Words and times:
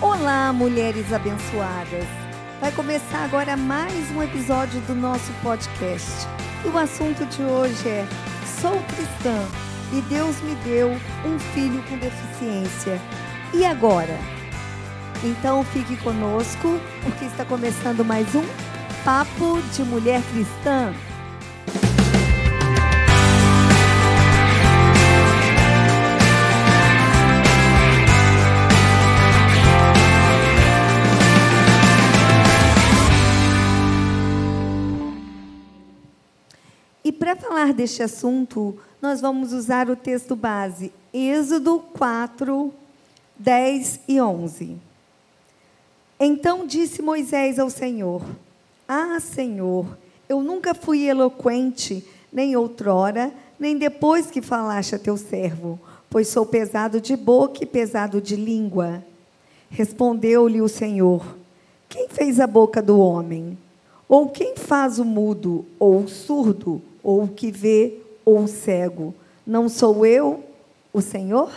Olá, 0.00 0.52
mulheres 0.52 1.12
abençoadas! 1.12 2.06
Vai 2.60 2.70
começar 2.70 3.24
agora 3.24 3.56
mais 3.56 4.08
um 4.12 4.22
episódio 4.22 4.80
do 4.82 4.94
nosso 4.94 5.32
podcast. 5.42 6.24
E 6.64 6.68
o 6.68 6.78
assunto 6.78 7.26
de 7.26 7.42
hoje 7.42 7.88
é: 7.88 8.06
Sou 8.60 8.80
cristã 8.94 9.44
e 9.92 10.00
Deus 10.02 10.40
me 10.42 10.54
deu 10.64 10.90
um 11.26 11.38
filho 11.52 11.82
com 11.88 11.98
deficiência. 11.98 13.00
E 13.52 13.64
agora? 13.64 14.16
Então 15.24 15.64
fique 15.64 15.96
conosco, 15.96 16.78
porque 17.02 17.24
está 17.24 17.44
começando 17.44 18.04
mais 18.04 18.32
um 18.36 18.44
Papo 19.04 19.60
de 19.74 19.82
Mulher 19.82 20.22
Cristã. 20.32 20.94
Falar 37.48 37.72
deste 37.72 38.02
assunto, 38.02 38.76
nós 39.00 39.22
vamos 39.22 39.54
usar 39.54 39.88
o 39.88 39.96
texto 39.96 40.36
base, 40.36 40.92
Êxodo 41.14 41.82
4, 41.96 42.70
10 43.38 44.00
e 44.06 44.20
11. 44.20 44.76
Então 46.20 46.66
disse 46.66 47.00
Moisés 47.00 47.58
ao 47.58 47.70
Senhor: 47.70 48.22
Ah, 48.86 49.18
Senhor, 49.18 49.86
eu 50.28 50.42
nunca 50.42 50.74
fui 50.74 51.08
eloquente, 51.08 52.04
nem 52.30 52.54
outrora, 52.54 53.32
nem 53.58 53.78
depois 53.78 54.30
que 54.30 54.42
falaste 54.42 54.94
a 54.94 54.98
teu 54.98 55.16
servo, 55.16 55.80
pois 56.10 56.28
sou 56.28 56.44
pesado 56.44 57.00
de 57.00 57.16
boca 57.16 57.64
e 57.64 57.66
pesado 57.66 58.20
de 58.20 58.36
língua. 58.36 59.02
Respondeu-lhe 59.70 60.60
o 60.60 60.68
Senhor: 60.68 61.24
Quem 61.88 62.10
fez 62.10 62.40
a 62.40 62.46
boca 62.46 62.82
do 62.82 63.00
homem? 63.00 63.56
Ou 64.06 64.28
quem 64.28 64.54
faz 64.54 64.98
o 64.98 65.04
mudo, 65.04 65.64
ou 65.78 66.00
o 66.00 66.08
surdo, 66.08 66.82
ou 67.08 67.22
o 67.22 67.28
que 67.28 67.50
vê, 67.50 67.94
ou 68.22 68.40
o 68.40 68.46
cego? 68.46 69.14
Não 69.46 69.66
sou 69.66 70.04
eu, 70.04 70.44
o 70.92 71.00
Senhor? 71.00 71.50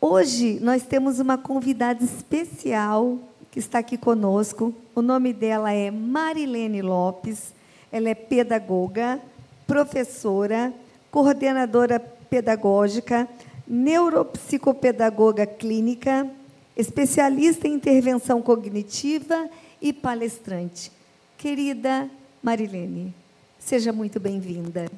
Hoje 0.00 0.60
nós 0.60 0.84
temos 0.84 1.18
uma 1.18 1.36
convidada 1.36 2.04
especial 2.04 3.18
que 3.50 3.58
está 3.58 3.80
aqui 3.80 3.98
conosco. 3.98 4.72
O 4.94 5.02
nome 5.02 5.32
dela 5.32 5.72
é 5.72 5.90
Marilene 5.90 6.80
Lopes. 6.80 7.52
Ela 7.90 8.10
é 8.10 8.14
pedagoga, 8.14 9.20
professora, 9.66 10.72
coordenadora 11.10 11.98
pedagógica, 11.98 13.28
neuropsicopedagoga 13.66 15.44
clínica, 15.44 16.30
especialista 16.76 17.66
em 17.66 17.74
intervenção 17.74 18.40
cognitiva 18.40 19.50
e 19.82 19.92
palestrante. 19.92 20.92
Querida 21.36 22.08
Marilene, 22.46 23.12
seja 23.58 23.92
muito 23.92 24.20
bem-vinda. 24.20 24.88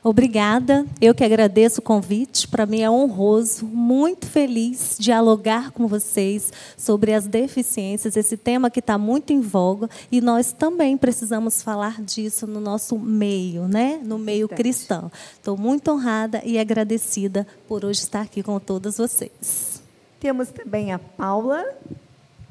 Obrigada, 0.00 0.86
eu 1.00 1.12
que 1.12 1.24
agradeço 1.24 1.80
o 1.80 1.82
convite. 1.82 2.46
Para 2.46 2.66
mim 2.66 2.82
é 2.82 2.88
honroso, 2.88 3.66
muito 3.66 4.26
feliz 4.26 4.96
dialogar 4.96 5.72
com 5.72 5.88
vocês 5.88 6.52
sobre 6.76 7.14
as 7.14 7.26
deficiências, 7.26 8.16
esse 8.16 8.36
tema 8.36 8.70
que 8.70 8.78
está 8.78 8.96
muito 8.96 9.32
em 9.32 9.40
voga 9.40 9.90
e 10.10 10.20
nós 10.20 10.52
também 10.52 10.96
precisamos 10.96 11.64
falar 11.64 12.00
disso 12.00 12.46
no 12.46 12.60
nosso 12.60 12.96
meio, 12.96 13.66
né? 13.66 14.00
no 14.04 14.16
meio 14.16 14.46
Verdade. 14.46 14.62
cristão. 14.62 15.10
Estou 15.32 15.56
muito 15.56 15.90
honrada 15.90 16.42
e 16.44 16.60
agradecida 16.60 17.44
por 17.66 17.84
hoje 17.84 17.98
estar 17.98 18.20
aqui 18.20 18.40
com 18.40 18.60
todas 18.60 18.98
vocês. 18.98 19.82
Temos 20.20 20.50
também 20.50 20.92
a 20.92 21.00
Paula. 21.00 21.64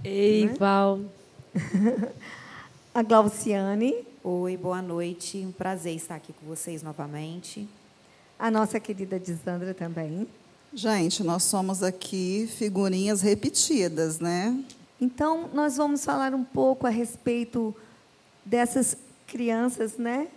Ei, 0.04 0.48
né? 0.48 0.56
Val. 0.60 1.00
a 2.94 3.02
Glauciane. 3.02 4.06
Oi, 4.24 4.58
boa 4.58 4.82
noite. 4.82 5.38
Um 5.38 5.52
prazer 5.52 5.96
estar 5.96 6.16
aqui 6.16 6.34
com 6.34 6.46
vocês 6.46 6.84
novamente. 6.84 7.68
A 8.38 8.52
nossa 8.52 8.80
querida 8.80 9.20
Disandra 9.20 9.74
também. 9.74 10.28
Gente, 10.74 11.24
nós 11.24 11.44
somos 11.44 11.84
aqui 11.84 12.50
figurinhas 12.58 13.22
repetidas, 13.22 14.20
né? 14.20 14.62
Então, 15.00 15.50
nós 15.54 15.78
vamos 15.78 16.04
falar 16.04 16.34
um 16.34 16.44
pouco 16.44 16.86
a 16.86 16.90
respeito 16.90 17.74
dessas 18.46 18.98
crianças, 19.26 19.98
né? 19.98 20.28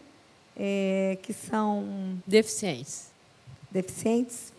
É, 0.56 1.19
que 1.22 1.32
são. 1.32 2.22
Deficientes. 2.26 3.06
Deficientes? 3.70 4.53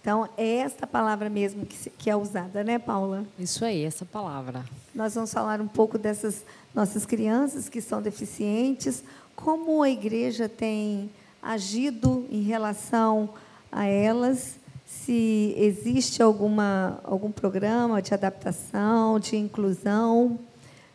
Então, 0.00 0.28
é 0.38 0.56
esta 0.56 0.86
palavra 0.86 1.28
mesmo 1.28 1.66
que, 1.66 1.90
que 1.90 2.08
é 2.08 2.16
usada, 2.16 2.64
né, 2.64 2.78
Paula? 2.78 3.24
Isso 3.38 3.64
aí, 3.64 3.84
essa 3.84 4.06
palavra. 4.06 4.64
Nós 4.94 5.14
vamos 5.14 5.32
falar 5.32 5.60
um 5.60 5.68
pouco 5.68 5.98
dessas 5.98 6.44
nossas 6.74 7.04
crianças 7.04 7.68
que 7.68 7.80
são 7.80 8.00
deficientes, 8.00 9.04
como 9.36 9.82
a 9.82 9.90
igreja 9.90 10.48
tem 10.48 11.10
agido 11.42 12.26
em 12.30 12.42
relação 12.42 13.30
a 13.70 13.84
elas, 13.84 14.56
se 14.86 15.54
existe 15.56 16.22
alguma, 16.22 17.00
algum 17.04 17.30
programa 17.30 18.00
de 18.00 18.14
adaptação, 18.14 19.18
de 19.18 19.36
inclusão, 19.36 20.38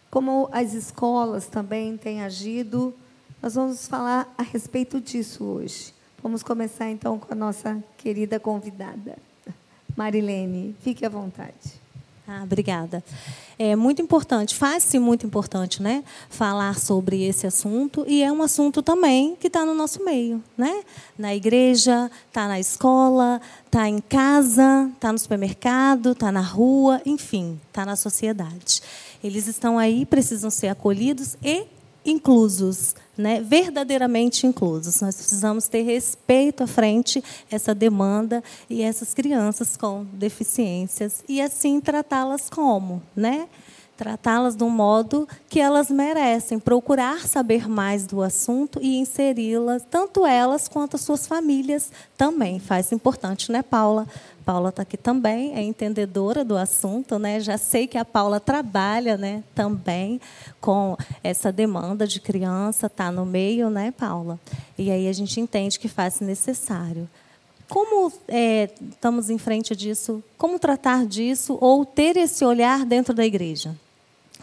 como 0.10 0.50
as 0.52 0.74
escolas 0.74 1.48
também 1.48 1.98
têm 1.98 2.22
agido. 2.22 2.94
Nós 3.42 3.56
vamos 3.56 3.88
falar 3.88 4.34
a 4.38 4.44
respeito 4.44 5.02
disso 5.02 5.44
hoje. 5.44 5.94
Vamos 6.28 6.44
começar 6.44 6.90
então 6.90 7.18
com 7.18 7.32
a 7.32 7.36
nossa 7.36 7.82
querida 7.98 8.38
convidada, 8.38 9.18
Marilene. 9.96 10.76
Fique 10.82 11.06
à 11.06 11.10
vontade. 11.10 11.80
Ah, 12.28 12.42
obrigada. 12.44 13.02
É 13.58 13.78
muito 13.78 14.02
importante, 14.02 14.54
faz-se 14.54 15.00
muito 15.00 15.26
importante, 15.26 15.82
né, 15.82 16.04
falar 16.30 16.78
sobre 16.78 17.24
esse 17.24 17.48
assunto 17.48 18.04
e 18.06 18.22
é 18.22 18.30
um 18.30 18.42
assunto 18.42 18.84
também 18.84 19.38
que 19.38 19.48
está 19.48 19.66
no 19.66 19.74
nosso 19.74 20.04
meio, 20.04 20.44
né? 20.58 20.84
Na 21.18 21.34
igreja, 21.34 22.12
está 22.28 22.46
na 22.46 22.60
escola, 22.60 23.40
está 23.66 23.88
em 23.88 24.00
casa, 24.00 24.92
está 24.96 25.14
no 25.14 25.18
supermercado, 25.18 26.12
está 26.12 26.30
na 26.30 26.42
rua, 26.42 27.02
enfim, 27.06 27.58
está 27.70 27.86
na 27.86 27.96
sociedade. 27.96 28.82
Eles 29.24 29.48
estão 29.48 29.80
aí, 29.80 30.06
precisam 30.06 30.50
ser 30.50 30.68
acolhidos 30.68 31.38
e 31.42 31.68
inclusos, 32.06 32.96
né, 33.18 33.42
verdadeiramente 33.42 34.46
inclusos. 34.46 35.02
Nós 35.02 35.16
precisamos 35.16 35.68
ter 35.68 35.82
respeito 35.82 36.64
à 36.64 36.68
frente 36.68 37.24
essa 37.50 37.74
demanda 37.74 38.44
e 38.70 38.82
essas 38.82 39.14
crianças 39.14 39.76
com 39.76 40.06
deficiências 40.14 41.24
e 41.28 41.42
assim 41.42 41.82
tratá-las 41.82 42.50
como, 42.50 43.02
né? 43.16 43.48
Tratá-las 43.98 44.56
de 44.56 44.64
um 44.64 44.70
modo 44.70 45.28
que 45.50 45.60
elas 45.60 45.90
merecem, 45.90 46.60
procurar 46.60 47.28
saber 47.28 47.68
mais 47.68 48.06
do 48.06 48.22
assunto 48.22 48.80
e 48.80 49.00
inseri-las, 49.00 49.84
tanto 49.90 50.24
elas 50.24 50.68
quanto 50.68 50.96
as 50.96 51.02
suas 51.02 51.26
famílias 51.26 51.92
também. 52.16 52.60
Faz 52.60 52.92
importante, 52.92 53.52
né, 53.52 53.64
Paula? 53.64 54.08
Paula 54.46 54.70
está 54.70 54.84
aqui 54.84 54.96
também, 54.96 55.56
é 55.56 55.62
entendedora 55.64 56.46
do 56.46 56.56
assunto, 56.56 57.18
né? 57.18 57.40
Já 57.40 57.58
sei 57.58 57.88
que 57.88 57.98
a 57.98 58.06
Paula 58.06 58.40
trabalha, 58.40 59.18
né, 59.18 59.44
também 59.56 60.22
com 60.62 60.96
essa 61.24 61.52
demanda 61.52 62.08
de 62.08 62.22
criança, 62.22 62.86
está 62.86 63.12
no 63.12 63.26
meio, 63.26 63.70
né, 63.70 63.92
Paula? 63.92 64.40
E 64.78 64.92
aí 64.92 65.08
a 65.08 65.14
gente 65.14 65.42
entende 65.42 65.80
que 65.80 65.88
faz 65.88 66.20
necessário. 66.20 67.10
Como 67.68 68.14
é, 68.28 68.70
estamos 68.92 69.30
em 69.30 69.38
frente 69.38 69.76
disso? 69.76 70.24
Como 70.38 70.60
tratar 70.60 71.06
disso 71.06 71.58
ou 71.60 71.84
ter 71.84 72.16
esse 72.16 72.46
olhar 72.46 72.86
dentro 72.86 73.14
da 73.14 73.26
igreja? 73.26 73.76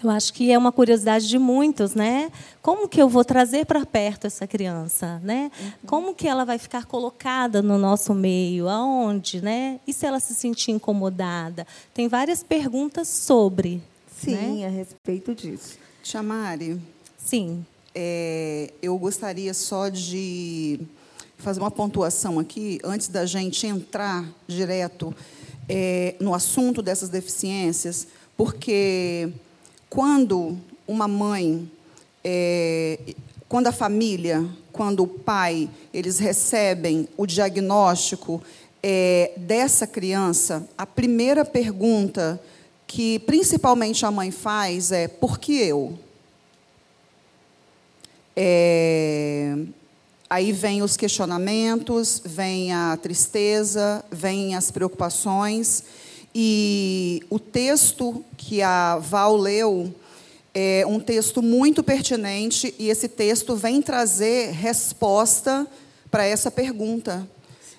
Eu 0.03 0.11
acho 0.11 0.33
que 0.33 0.51
é 0.51 0.59
uma 0.59 0.73
curiosidade 0.73 1.29
de 1.29 1.39
muitos, 1.39 1.95
né? 1.95 2.31
Como 2.61 2.89
que 2.89 3.01
eu 3.01 3.09
vou 3.09 3.25
trazer 3.25 3.65
para 3.65 3.87
perto 3.87 4.27
essa 4.27 4.47
criança, 4.47 5.21
né? 5.25 5.51
Uhum. 5.59 5.73
Como 5.87 6.15
que 6.15 6.29
ela 6.29 6.45
vai 6.45 6.59
ficar 6.59 6.85
colocada 6.85 7.63
no 7.63 7.79
nosso 7.79 8.13
meio? 8.13 8.69
Aonde, 8.69 9.41
né? 9.43 9.81
E 9.87 9.93
se 9.93 10.05
ela 10.05 10.21
se 10.21 10.35
sentir 10.35 10.73
incomodada? 10.73 11.67
Tem 11.95 12.09
várias 12.09 12.43
perguntas 12.43 13.09
sobre. 13.09 13.83
Sim, 14.15 14.61
né? 14.61 14.67
a 14.67 14.71
respeito 14.71 15.35
disso. 15.35 15.79
Chamari. 16.03 16.81
Sim. 17.17 17.65
É, 17.95 18.73
eu 18.83 18.99
gostaria 18.99 19.55
só 19.55 19.89
de 19.89 20.81
fazer 21.39 21.61
uma 21.61 21.71
pontuação 21.71 22.39
aqui 22.39 22.79
antes 22.83 23.09
da 23.09 23.25
gente 23.25 23.67
entrar 23.67 24.27
direto 24.47 25.15
é, 25.69 26.15
no 26.21 26.35
assunto 26.35 26.83
dessas 26.83 27.09
deficiências, 27.09 28.09
porque 28.37 29.31
quando 29.95 30.59
uma 30.89 31.07
mãe, 31.07 31.71
é, 32.25 32.99
quando 33.49 33.69
a 33.69 33.73
família, 33.73 34.45
quando 34.73 35.05
o 35.05 35.07
pai, 35.07 35.71
eles 35.93 36.19
recebem 36.19 37.09
o 37.17 37.25
diagnóstico 37.25 38.43
é, 38.83 39.31
dessa 39.37 39.87
criança, 39.87 40.69
a 40.77 40.85
primeira 40.85 41.45
pergunta 41.45 42.43
que 42.89 43.21
principalmente 43.21 44.05
a 44.05 44.11
mãe 44.11 44.33
faz 44.33 44.91
é: 44.91 45.07
por 45.07 45.39
que 45.39 45.55
eu? 45.61 45.97
É, 48.35 49.57
aí 50.29 50.51
vem 50.51 50.83
os 50.83 50.97
questionamentos, 50.97 52.21
vem 52.25 52.73
a 52.73 52.99
tristeza, 53.01 54.05
vem 54.11 54.57
as 54.57 54.73
preocupações. 54.73 55.85
E 56.35 57.23
o 57.31 57.39
texto 57.39 58.25
que 58.37 58.61
a 58.61 58.99
Val 58.99 59.37
leu 59.37 59.95
é 60.53 60.85
um 60.87 60.99
texto 60.99 61.41
muito 61.41 61.83
pertinente 61.83 62.75
e 62.79 62.89
esse 62.89 63.09
texto 63.09 63.55
vem 63.55 63.81
trazer 63.81 64.51
resposta 64.51 65.67
para 66.11 66.25
essa 66.25 66.51
pergunta. 66.51 67.29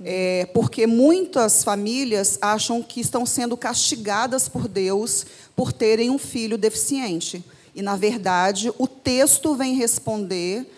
É, 0.03 0.45
porque 0.53 0.85
muitas 0.85 1.63
famílias 1.63 2.37
acham 2.41 2.83
que 2.83 2.99
estão 2.99 3.25
sendo 3.25 3.55
castigadas 3.55 4.49
por 4.49 4.67
Deus 4.67 5.25
por 5.55 5.71
terem 5.71 6.09
um 6.09 6.17
filho 6.17 6.57
deficiente. 6.57 7.43
E, 7.73 7.81
na 7.81 7.95
verdade, 7.95 8.71
o 8.77 8.87
texto 8.87 9.55
vem 9.55 9.75
responder 9.75 10.69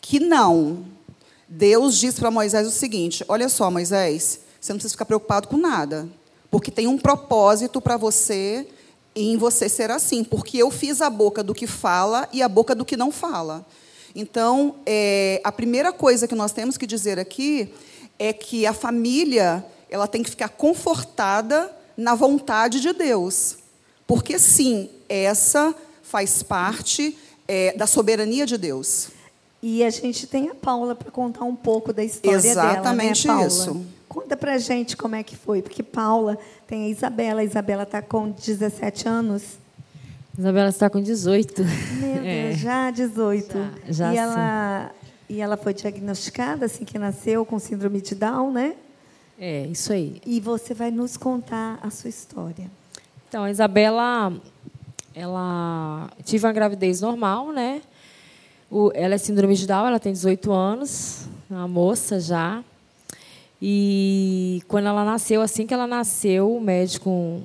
que 0.00 0.20
não. 0.20 0.84
Deus 1.48 1.98
diz 1.98 2.14
para 2.14 2.30
Moisés 2.30 2.66
o 2.66 2.70
seguinte: 2.70 3.24
Olha 3.28 3.48
só, 3.48 3.70
Moisés, 3.70 4.40
você 4.60 4.72
não 4.72 4.78
precisa 4.78 4.92
ficar 4.92 5.04
preocupado 5.04 5.48
com 5.48 5.56
nada, 5.56 6.08
porque 6.50 6.70
tem 6.70 6.86
um 6.86 6.98
propósito 6.98 7.80
para 7.80 7.96
você 7.96 8.66
em 9.14 9.36
você 9.36 9.68
ser 9.68 9.90
assim, 9.90 10.24
porque 10.24 10.58
eu 10.58 10.70
fiz 10.70 11.00
a 11.00 11.10
boca 11.10 11.42
do 11.42 11.54
que 11.54 11.66
fala 11.66 12.28
e 12.32 12.42
a 12.42 12.48
boca 12.48 12.74
do 12.74 12.84
que 12.84 12.96
não 12.96 13.10
fala. 13.10 13.64
Então, 14.14 14.76
é, 14.86 15.40
a 15.44 15.52
primeira 15.52 15.92
coisa 15.92 16.26
que 16.26 16.34
nós 16.34 16.52
temos 16.52 16.76
que 16.76 16.86
dizer 16.86 17.18
aqui 17.18 17.72
é 18.18 18.32
que 18.32 18.66
a 18.66 18.72
família 18.72 19.64
ela 19.88 20.06
tem 20.06 20.22
que 20.22 20.30
ficar 20.30 20.48
confortada 20.48 21.70
na 21.96 22.14
vontade 22.14 22.80
de 22.80 22.92
Deus, 22.92 23.58
porque 24.06 24.38
sim, 24.38 24.88
essa 25.08 25.74
faz 26.02 26.42
parte 26.42 27.16
é, 27.46 27.72
da 27.76 27.86
soberania 27.86 28.46
de 28.46 28.56
Deus. 28.56 29.08
E 29.62 29.84
a 29.84 29.90
gente 29.90 30.26
tem 30.26 30.48
a 30.48 30.54
Paula 30.54 30.94
para 30.94 31.10
contar 31.10 31.44
um 31.44 31.54
pouco 31.54 31.92
da 31.92 32.02
história 32.02 32.36
Exatamente 32.36 33.26
dela, 33.26 33.40
né, 33.40 33.48
Paula? 33.48 33.62
isso. 33.62 33.86
Conta 34.10 34.36
para 34.36 34.58
gente 34.58 34.96
como 34.96 35.14
é 35.14 35.22
que 35.22 35.36
foi, 35.36 35.62
porque 35.62 35.84
Paula 35.84 36.36
tem 36.66 36.86
a 36.86 36.88
Isabela, 36.88 37.42
a 37.42 37.44
Isabela 37.44 37.84
está 37.84 38.02
com 38.02 38.28
17 38.30 39.08
anos. 39.08 39.56
Isabela 40.36 40.68
está 40.68 40.90
com 40.90 41.00
18. 41.00 41.62
Meu 42.00 42.16
É. 42.26 42.48
Deus, 42.48 42.58
já 42.58 42.90
18. 42.90 43.56
Já, 43.88 44.12
já 44.12 44.12
e 44.12 44.16
ela 44.16 44.90
e 45.28 45.40
ela 45.40 45.56
foi 45.56 45.72
diagnosticada 45.72 46.66
assim 46.66 46.84
que 46.84 46.98
nasceu 46.98 47.46
com 47.46 47.56
síndrome 47.60 48.00
de 48.00 48.16
Down, 48.16 48.50
né? 48.52 48.74
É, 49.38 49.66
isso 49.68 49.92
aí. 49.92 50.20
E 50.26 50.40
você 50.40 50.74
vai 50.74 50.90
nos 50.90 51.16
contar 51.16 51.78
a 51.80 51.88
sua 51.88 52.10
história. 52.10 52.68
Então, 53.28 53.44
a 53.44 53.50
Isabela, 53.50 54.32
ela 55.14 56.10
tive 56.24 56.44
uma 56.46 56.52
gravidez 56.52 57.00
normal, 57.00 57.52
né? 57.52 57.80
O- 58.68 58.90
ela 58.92 59.14
é 59.14 59.18
síndrome 59.18 59.54
de 59.54 59.68
Down, 59.68 59.86
ela 59.86 60.00
tem 60.00 60.12
18 60.12 60.50
anos, 60.52 61.26
uma 61.48 61.68
moça 61.68 62.18
já. 62.18 62.62
E 63.62 64.62
quando 64.68 64.86
ela 64.86 65.04
nasceu, 65.04 65.42
assim 65.42 65.66
que 65.66 65.74
ela 65.74 65.86
nasceu, 65.86 66.56
o 66.56 66.60
médico 66.60 67.40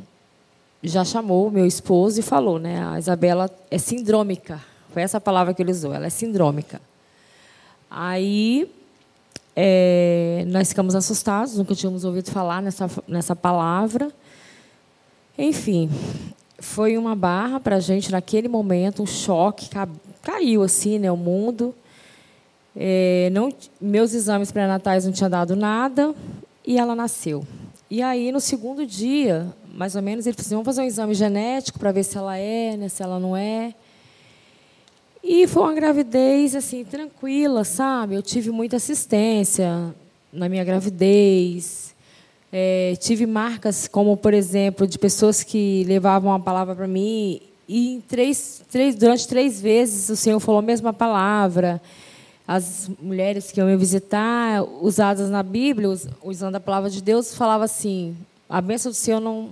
já 0.81 1.03
chamou 1.03 1.51
meu 1.51 1.65
esposo 1.65 2.19
e 2.19 2.23
falou, 2.23 2.57
né? 2.59 2.88
A 2.88 2.97
Isabela 3.00 3.50
é 3.69 3.77
sindrômica. 3.77 4.62
Foi 4.94 5.01
essa 5.01 5.19
palavra 5.19 5.53
que 5.53 5.62
ele 5.62 5.71
usou, 5.71 5.94
ela 5.94 6.06
é 6.06 6.09
sindrômica. 6.09 6.79
Aí 7.89 8.69
é, 9.56 10.45
nós 10.47 10.69
ficamos 10.69 10.95
assustados, 10.95 11.57
nunca 11.57 11.75
tínhamos 11.75 12.06
ouvido 12.06 12.31
falar 12.31 12.62
nessa, 12.62 12.89
nessa 13.07 13.35
palavra. 13.35 14.09
Enfim, 15.38 15.89
foi 16.59 16.97
uma 16.97 17.15
barra 17.15 17.59
para 17.59 17.75
a 17.75 17.79
gente 17.79 18.09
naquele 18.12 18.47
momento, 18.47 19.03
um 19.03 19.06
choque, 19.06 19.69
ca- 19.69 19.89
caiu 20.21 20.63
assim, 20.63 20.97
né, 20.97 21.12
o 21.12 21.17
mundo. 21.17 21.75
É, 22.75 23.30
não, 23.31 23.54
meus 23.80 24.13
exames 24.13 24.51
pré-natais 24.51 25.06
não 25.06 25.13
tinham 25.13 25.30
dado 25.30 25.56
nada 25.56 26.13
e 26.66 26.77
ela 26.77 26.95
nasceu. 26.95 27.45
E 27.89 28.01
aí, 28.01 28.31
no 28.31 28.39
segundo 28.39 28.86
dia, 28.86 29.48
mais 29.74 29.95
ou 29.95 30.01
menos, 30.01 30.25
ele 30.25 30.33
falou 30.33 30.45
assim, 30.45 30.56
vamos 30.56 30.66
fazer 30.66 30.81
um 30.81 30.86
exame 30.86 31.13
genético 31.13 31.80
para 31.80 31.92
ver 31.92 32.04
se 32.04 32.18
ela 32.18 32.38
é, 32.38 32.75
né, 32.75 32.89
se 32.89 33.01
ela 33.01 33.19
não 33.19 33.36
é. 33.36 33.74
E 35.24 35.48
foi 35.48 35.63
uma 35.63 35.74
gravidez 35.74 36.56
assim 36.56 36.83
tranquila, 36.83 37.63
sabe? 37.63 38.16
Eu 38.16 38.22
tive 38.22 38.51
muita 38.51 38.77
assistência 38.77 39.94
na 40.31 40.48
minha 40.48 40.63
gravidez. 40.63 41.95
É, 42.51 42.95
tive 43.00 43.25
marcas 43.25 43.88
como, 43.88 44.16
por 44.16 44.33
exemplo, 44.33 44.86
de 44.86 45.00
pessoas 45.00 45.44
que 45.44 45.83
levavam 45.86 46.31
a 46.31 46.39
palavra 46.39 46.75
para 46.75 46.88
mim 46.88 47.42
e 47.68 48.04
três, 48.07 48.62
três, 48.72 48.95
durante 48.95 49.27
três 49.27 49.60
vezes 49.60 50.10
o 50.10 50.16
Senhor 50.16 50.39
falou 50.39 50.60
a 50.60 50.62
mesma 50.62 50.94
palavra. 50.94 51.81
As 52.47 52.89
mulheres 53.01 53.51
que 53.51 53.59
iam 53.59 53.68
me 53.68 53.75
visitar, 53.75 54.63
usadas 54.81 55.30
na 55.30 55.42
Bíblia, 55.42 55.89
us- 55.89 56.07
usando 56.24 56.56
a 56.56 56.59
palavra 56.59 56.89
de 56.89 57.01
Deus, 57.01 57.33
falava 57.36 57.63
assim: 57.65 58.15
a 58.47 58.62
bênção 58.62 58.92
do 58.92 58.95
Senhor 58.95 59.19
não 59.19 59.50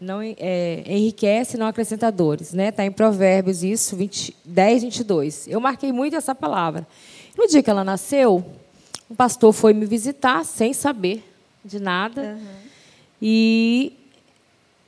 não 0.00 0.20
é, 0.20 0.82
enriquece, 0.86 1.56
não 1.56 1.66
acrescenta 1.66 2.10
dores. 2.10 2.52
Né? 2.52 2.68
Está 2.70 2.84
em 2.84 2.90
Provérbios 2.90 3.62
isso, 3.62 3.94
20, 3.96 4.36
10, 4.44 4.82
22. 4.82 5.46
Eu 5.46 5.60
marquei 5.60 5.92
muito 5.92 6.16
essa 6.16 6.34
palavra. 6.34 6.84
No 7.38 7.46
dia 7.46 7.62
que 7.62 7.70
ela 7.70 7.84
nasceu, 7.84 8.44
um 9.08 9.14
pastor 9.14 9.52
foi 9.52 9.72
me 9.72 9.86
visitar 9.86 10.44
sem 10.44 10.72
saber 10.72 11.22
de 11.64 11.78
nada. 11.78 12.36
E 13.20 13.92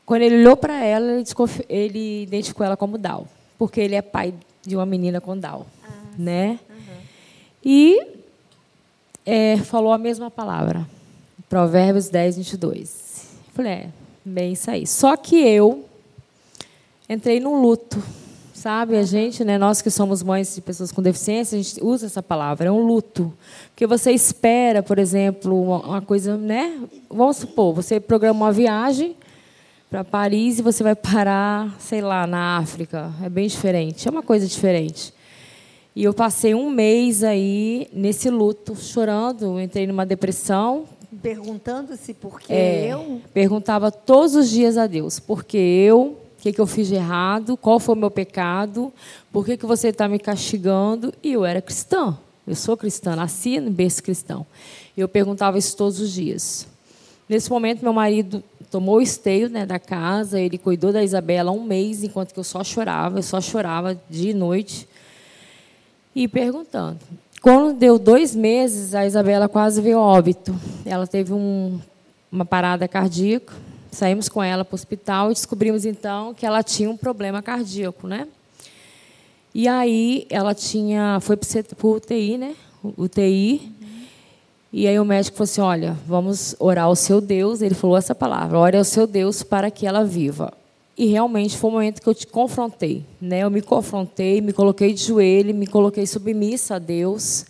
quando 0.05 0.23
ele 0.23 0.37
olhou 0.39 0.57
para 0.57 0.83
ela, 0.85 1.13
ele, 1.13 1.25
ele 1.69 2.23
identificou 2.25 2.67
ela 2.67 2.77
como 2.77 2.99
Down, 2.99 3.27
porque 3.57 3.81
ele 3.81 3.95
é 3.95 4.03
pai 4.03 4.35
de 4.67 4.75
uma 4.75 4.85
menina 4.85 5.21
com 5.21 5.39
Down. 5.39 5.65
né? 6.19 6.59
E 7.65 8.07
é, 9.25 9.57
falou 9.57 9.93
a 9.93 9.99
mesma 9.99 10.31
palavra. 10.31 10.87
Provérbios 11.49 12.09
10, 12.09 12.37
22. 12.37 13.29
Falei, 13.55 13.73
é, 13.73 13.89
bem 14.25 14.53
isso 14.53 14.71
aí. 14.71 14.87
Só 14.87 15.17
que 15.17 15.37
eu 15.37 15.85
entrei 17.09 17.41
num 17.41 17.63
luto, 17.63 18.03
sabe? 18.53 18.97
A 18.99 19.03
gente, 19.03 19.45
né, 19.45 19.57
nós 19.57 19.81
que 19.81 19.91
somos 19.91 20.23
mães 20.23 20.55
de 20.55 20.61
pessoas 20.61 20.93
com 20.93 21.01
deficiência, 21.01 21.59
a 21.59 21.63
gente 21.63 21.83
usa 21.83 22.07
essa 22.07 22.23
palavra, 22.23 22.69
é 22.69 22.73
um 22.73 22.85
luto. 22.85 23.33
Porque 23.71 23.87
você 23.87 24.11
espera, 24.11 24.83
por 24.83 24.99
exemplo, 24.99 25.63
uma, 25.63 25.79
uma 25.87 26.03
coisa, 26.03 26.37
né? 26.37 26.79
Vamos 27.09 27.39
supor, 27.39 27.73
você 27.73 27.99
programa 27.99 28.45
uma 28.45 28.53
viagem 28.53 29.17
para 29.89 30.05
Paris 30.05 30.59
e 30.59 30.63
você 30.63 30.83
vai 30.83 30.97
parar, 30.97 31.75
sei 31.79 32.03
lá, 32.03 32.27
na 32.27 32.59
África. 32.59 33.13
É 33.23 33.29
bem 33.31 33.47
diferente, 33.47 34.07
é 34.07 34.11
uma 34.11 34.23
coisa 34.23 34.47
diferente. 34.47 35.14
E 35.95 36.05
eu 36.05 36.13
passei 36.13 36.55
um 36.55 36.71
mês 36.71 37.23
aí 37.23 37.89
nesse 37.93 38.29
luto, 38.29 38.75
chorando, 38.75 39.61
entrei 39.61 39.87
numa 39.87 40.05
depressão, 40.05 40.87
Perguntando-se 41.23 42.13
por 42.13 42.41
que 42.41 42.53
é, 42.53 42.93
eu. 42.93 43.21
Perguntava 43.33 43.91
todos 43.91 44.35
os 44.35 44.51
dias 44.51 44.77
a 44.77 44.87
Deus, 44.87 45.21
por 45.21 45.45
que 45.45 45.57
eu, 45.57 46.19
o 46.39 46.43
que, 46.43 46.53
que 46.53 46.61
eu 46.61 46.67
fiz 46.67 46.89
de 46.89 46.95
errado, 46.95 47.57
qual 47.57 47.79
foi 47.79 47.95
o 47.95 47.99
meu 47.99 48.11
pecado, 48.11 48.93
por 49.33 49.45
que, 49.45 49.57
que 49.57 49.67
você 49.67 49.89
está 49.89 50.09
me 50.09 50.19
castigando. 50.19 51.15
E 51.23 51.33
eu 51.33 51.45
era 51.45 51.63
cristã, 51.63 52.19
eu 52.47 52.55
sou 52.55 52.77
cristã, 52.77 53.15
nasci 53.17 53.61
no 53.61 53.71
berço 53.71 54.03
cristão. 54.03 54.47
E 54.97 55.01
eu 55.01 55.09
perguntava 55.09 55.57
isso 55.57 55.77
todos 55.77 56.01
os 56.01 56.13
dias. 56.13 56.67
Nesse 57.29 57.49
momento, 57.49 57.83
meu 57.83 57.93
marido 57.93 58.43
tomou 58.71 58.97
o 58.97 59.01
esteio 59.01 59.49
né, 59.49 59.65
da 59.65 59.79
casa, 59.79 60.39
ele 60.39 60.59
cuidou 60.59 60.93
da 60.93 61.03
Isabela 61.03 61.51
um 61.51 61.65
mês, 61.65 62.03
enquanto 62.03 62.35
que 62.35 62.41
eu 62.41 62.45
só 62.45 62.63
chorava, 62.63 63.19
eu 63.19 63.23
só 63.23 63.41
chorava 63.41 63.99
dia 64.11 64.33
e 64.33 64.35
noite. 64.35 64.87
E 66.15 66.29
perguntando. 66.29 67.01
Quando 67.43 67.77
deu 67.77 67.99
dois 67.99 68.35
meses, 68.35 68.95
a 68.95 69.05
Isabela 69.05 69.49
quase 69.49 69.81
veio 69.83 69.99
óbito. 69.99 70.55
Ela 70.87 71.07
teve 71.07 71.33
um, 71.33 71.79
uma 72.31 72.45
parada 72.45 72.87
cardíaca. 72.89 73.53
Saímos 73.91 74.29
com 74.29 74.43
ela 74.43 74.65
para 74.65 74.75
o 74.75 74.77
hospital 74.77 75.31
e 75.31 75.35
descobrimos 75.35 75.85
então 75.85 76.33
que 76.35 76.47
ela 76.47 76.63
tinha 76.63 76.91
um 76.91 76.97
problema 76.97 77.43
cardíaco, 77.43 78.07
né? 78.07 78.27
E 79.55 79.69
aí 79.69 80.27
ela 80.31 80.55
tinha 80.55 81.19
foi 81.21 81.37
para 81.37 81.47
o 81.83 81.93
UTI, 81.93 82.39
né? 82.39 82.57
UTI. 82.97 83.73
E 84.73 84.89
aí 84.89 84.99
o 84.99 85.05
médico 85.05 85.37
falou 85.37 85.45
assim: 85.45 85.61
"Olha, 85.61 85.97
vamos 86.07 86.57
orar 86.59 86.87
ao 86.87 86.97
seu 86.97 87.21
Deus". 87.21 87.63
Ele 87.63 87.75
falou 87.75 87.97
essa 87.97 88.15
palavra: 88.15 88.59
"Ore 88.59 88.77
ao 88.77 88.85
seu 88.85 89.07
Deus 89.07 89.43
para 89.43 89.71
que 89.71 89.87
ela 89.87 90.05
viva". 90.05 90.53
E 90.97 91.07
realmente 91.07 91.57
foi 91.59 91.71
o 91.71 91.73
momento 91.73 92.01
que 92.01 92.07
eu 92.09 92.15
te 92.15 92.27
confrontei, 92.27 93.05
né? 93.21 93.41
Eu 93.41 93.51
me 93.51 93.61
confrontei, 93.61 94.41
me 94.41 94.53
coloquei 94.53 94.93
de 94.95 95.03
joelho, 95.03 95.53
me 95.55 95.67
coloquei 95.67 96.07
submissa 96.07 96.77
a 96.77 96.79
Deus 96.79 97.47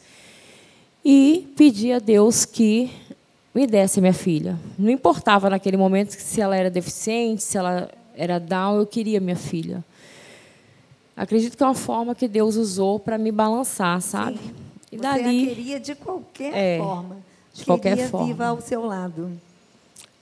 e 1.04 1.46
pedi 1.54 1.92
a 1.92 1.98
Deus 1.98 2.46
que 2.46 2.90
me 3.54 3.66
desse 3.66 3.98
a 3.98 4.02
minha 4.02 4.14
filha. 4.14 4.58
Não 4.78 4.90
importava 4.90 5.50
naquele 5.50 5.76
momento 5.76 6.12
se 6.12 6.40
ela 6.40 6.56
era 6.56 6.70
deficiente, 6.70 7.42
se 7.42 7.58
ela 7.58 7.90
era 8.16 8.38
down, 8.40 8.78
eu 8.78 8.86
queria 8.86 9.20
minha 9.20 9.36
filha. 9.36 9.84
Acredito 11.16 11.56
que 11.56 11.62
é 11.62 11.66
uma 11.66 11.74
forma 11.74 12.14
que 12.14 12.26
Deus 12.26 12.56
usou 12.56 12.98
para 12.98 13.18
me 13.18 13.30
balançar, 13.30 14.00
sabe? 14.00 14.40
E 14.90 14.96
Você 14.96 15.02
dali 15.02 15.44
a 15.44 15.54
queria 15.54 15.80
de 15.80 15.94
qualquer 15.94 16.52
É, 16.54 16.78
forma. 16.78 17.16
de 17.52 17.64
qualquer 17.64 17.90
queria 17.96 18.08
forma. 18.08 18.26
viva 18.26 18.46
ao 18.46 18.60
seu 18.60 18.84
lado. 18.86 19.30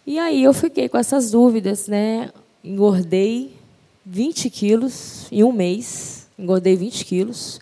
E 0.06 0.18
aí 0.18 0.42
eu 0.42 0.52
fiquei 0.52 0.88
com 0.88 0.98
essas 0.98 1.30
dúvidas, 1.30 1.86
né? 1.86 2.30
Engordei 2.64 3.52
20 4.06 4.48
quilos 4.50 5.26
em 5.32 5.42
um 5.42 5.52
mês. 5.52 6.28
Engordei 6.38 6.76
20 6.76 7.04
quilos. 7.04 7.60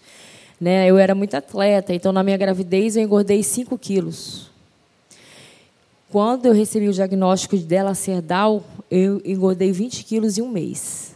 Né? 0.61 0.87
Eu 0.87 0.99
era 0.99 1.15
muito 1.15 1.35
atleta, 1.35 1.95
então 1.95 2.13
na 2.13 2.23
minha 2.23 2.37
gravidez 2.37 2.97
eu 2.97 3.03
engordei 3.03 3.43
5 3.43 3.79
quilos. 3.79 4.51
Quando 6.11 6.47
eu 6.47 6.53
recebi 6.53 6.89
o 6.89 6.93
diagnóstico 6.93 7.57
dela 7.57 7.95
cerdal, 7.95 8.63
eu 8.91 9.23
engordei 9.25 9.73
20 9.73 10.05
quilos 10.05 10.37
em 10.37 10.43
um 10.43 10.51
mês. 10.51 11.15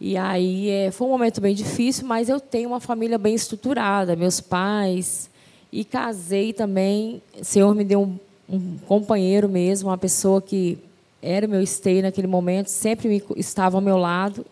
E 0.00 0.16
aí 0.16 0.68
é, 0.70 0.90
foi 0.90 1.08
um 1.08 1.10
momento 1.10 1.40
bem 1.40 1.54
difícil, 1.54 2.06
mas 2.06 2.28
eu 2.28 2.38
tenho 2.38 2.68
uma 2.68 2.80
família 2.80 3.18
bem 3.18 3.34
estruturada, 3.34 4.14
meus 4.14 4.40
pais, 4.40 5.28
e 5.72 5.84
casei 5.84 6.52
também. 6.52 7.20
O 7.38 7.44
Senhor 7.44 7.74
me 7.74 7.84
deu 7.84 8.02
um, 8.02 8.18
um 8.48 8.78
companheiro 8.86 9.48
mesmo, 9.48 9.88
uma 9.88 9.98
pessoa 9.98 10.40
que 10.40 10.78
era 11.22 11.46
o 11.46 11.50
meu 11.50 11.62
esteio 11.62 12.02
naquele 12.02 12.26
momento, 12.26 12.68
sempre 12.68 13.08
me, 13.08 13.22
estava 13.36 13.76
ao 13.76 13.80
meu 13.80 13.96
lado, 13.96 14.44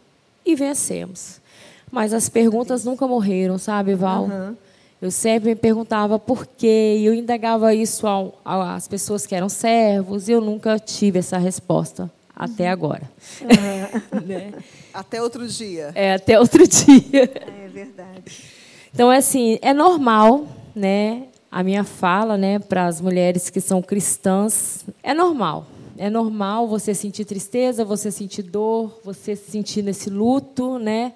e 0.44 0.54
vencemos. 0.54 1.40
Mas 1.90 2.12
as 2.12 2.28
perguntas 2.28 2.84
nunca 2.84 3.06
morreram, 3.06 3.58
sabe, 3.58 3.94
Val? 3.94 4.25
Aham. 4.25 4.56
Eu 5.00 5.10
sempre 5.12 5.50
me 5.50 5.54
perguntava 5.54 6.18
por 6.18 6.44
quê, 6.44 6.96
e 6.98 7.06
eu 7.06 7.14
indagava 7.14 7.72
isso 7.72 8.04
ao- 8.06 8.40
ao- 8.44 8.62
às 8.62 8.88
pessoas 8.88 9.25
que 9.26 9.34
eram 9.34 9.48
servos, 9.48 10.28
e 10.28 10.32
eu 10.32 10.40
nunca 10.40 10.76
tive 10.78 11.20
essa 11.20 11.38
resposta 11.38 12.10
até 12.34 12.68
agora. 12.68 13.02
Né? 14.26 14.52
Até 14.92 15.22
outro 15.22 15.46
dia. 15.46 15.92
É, 15.94 16.14
até 16.14 16.38
outro 16.40 16.66
dia. 16.68 17.30
É 17.64 17.68
verdade. 17.68 18.22
Então, 18.92 19.12
é 19.12 19.18
assim, 19.18 19.58
é 19.62 19.72
normal, 19.72 20.46
né? 20.75 21.25
A 21.50 21.62
minha 21.62 21.84
fala, 21.84 22.37
né, 22.37 22.58
para 22.58 22.87
as 22.87 23.00
mulheres 23.00 23.48
que 23.48 23.60
são 23.60 23.80
cristãs, 23.80 24.84
é 25.02 25.14
normal. 25.14 25.64
É 26.00 26.09
normal 26.09 26.69
você 26.69 26.95
sentir 26.95 27.25
tristeza, 27.25 27.85
você 27.85 28.12
sentir 28.12 28.43
dor, 28.45 29.00
você 29.05 29.35
se 29.35 29.50
sentir 29.50 29.83
nesse 29.83 30.09
luto, 30.09 30.78
né? 30.78 31.12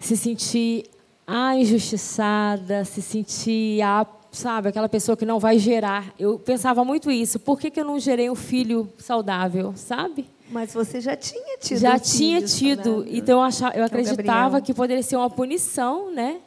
Se 0.00 0.16
sentir 0.16 0.86
ah, 1.24 1.56
injustiçada, 1.56 2.84
se 2.84 3.00
sentir, 3.00 3.80
ah, 3.82 4.04
sabe, 4.32 4.68
aquela 4.68 4.88
pessoa 4.88 5.16
que 5.16 5.24
não 5.24 5.38
vai 5.38 5.60
gerar. 5.60 6.12
Eu 6.18 6.40
pensava 6.40 6.84
muito 6.84 7.08
isso. 7.08 7.38
Por 7.38 7.60
que, 7.60 7.70
que 7.70 7.78
eu 7.78 7.84
não 7.84 8.00
gerei 8.00 8.28
um 8.28 8.34
filho 8.34 8.88
saudável, 8.98 9.72
sabe? 9.76 10.26
Mas 10.50 10.74
você 10.74 11.00
já 11.00 11.14
tinha 11.14 11.56
tido 11.58 11.78
Já 11.78 11.98
filhos 11.98 12.16
tinha 12.16 12.42
tido. 12.42 12.82
saudáveis. 12.84 13.16
Então 13.16 13.38
eu, 13.38 13.42
achava, 13.44 13.70
eu 13.70 13.72
Que 13.74 13.78
é 13.78 13.82
o 13.82 13.86
acreditava 13.86 14.60
que 14.60 14.74
poderia 14.74 15.02
ser 15.04 15.14
uma 15.14 15.30
punição, 15.30 16.12
né? 16.12 16.38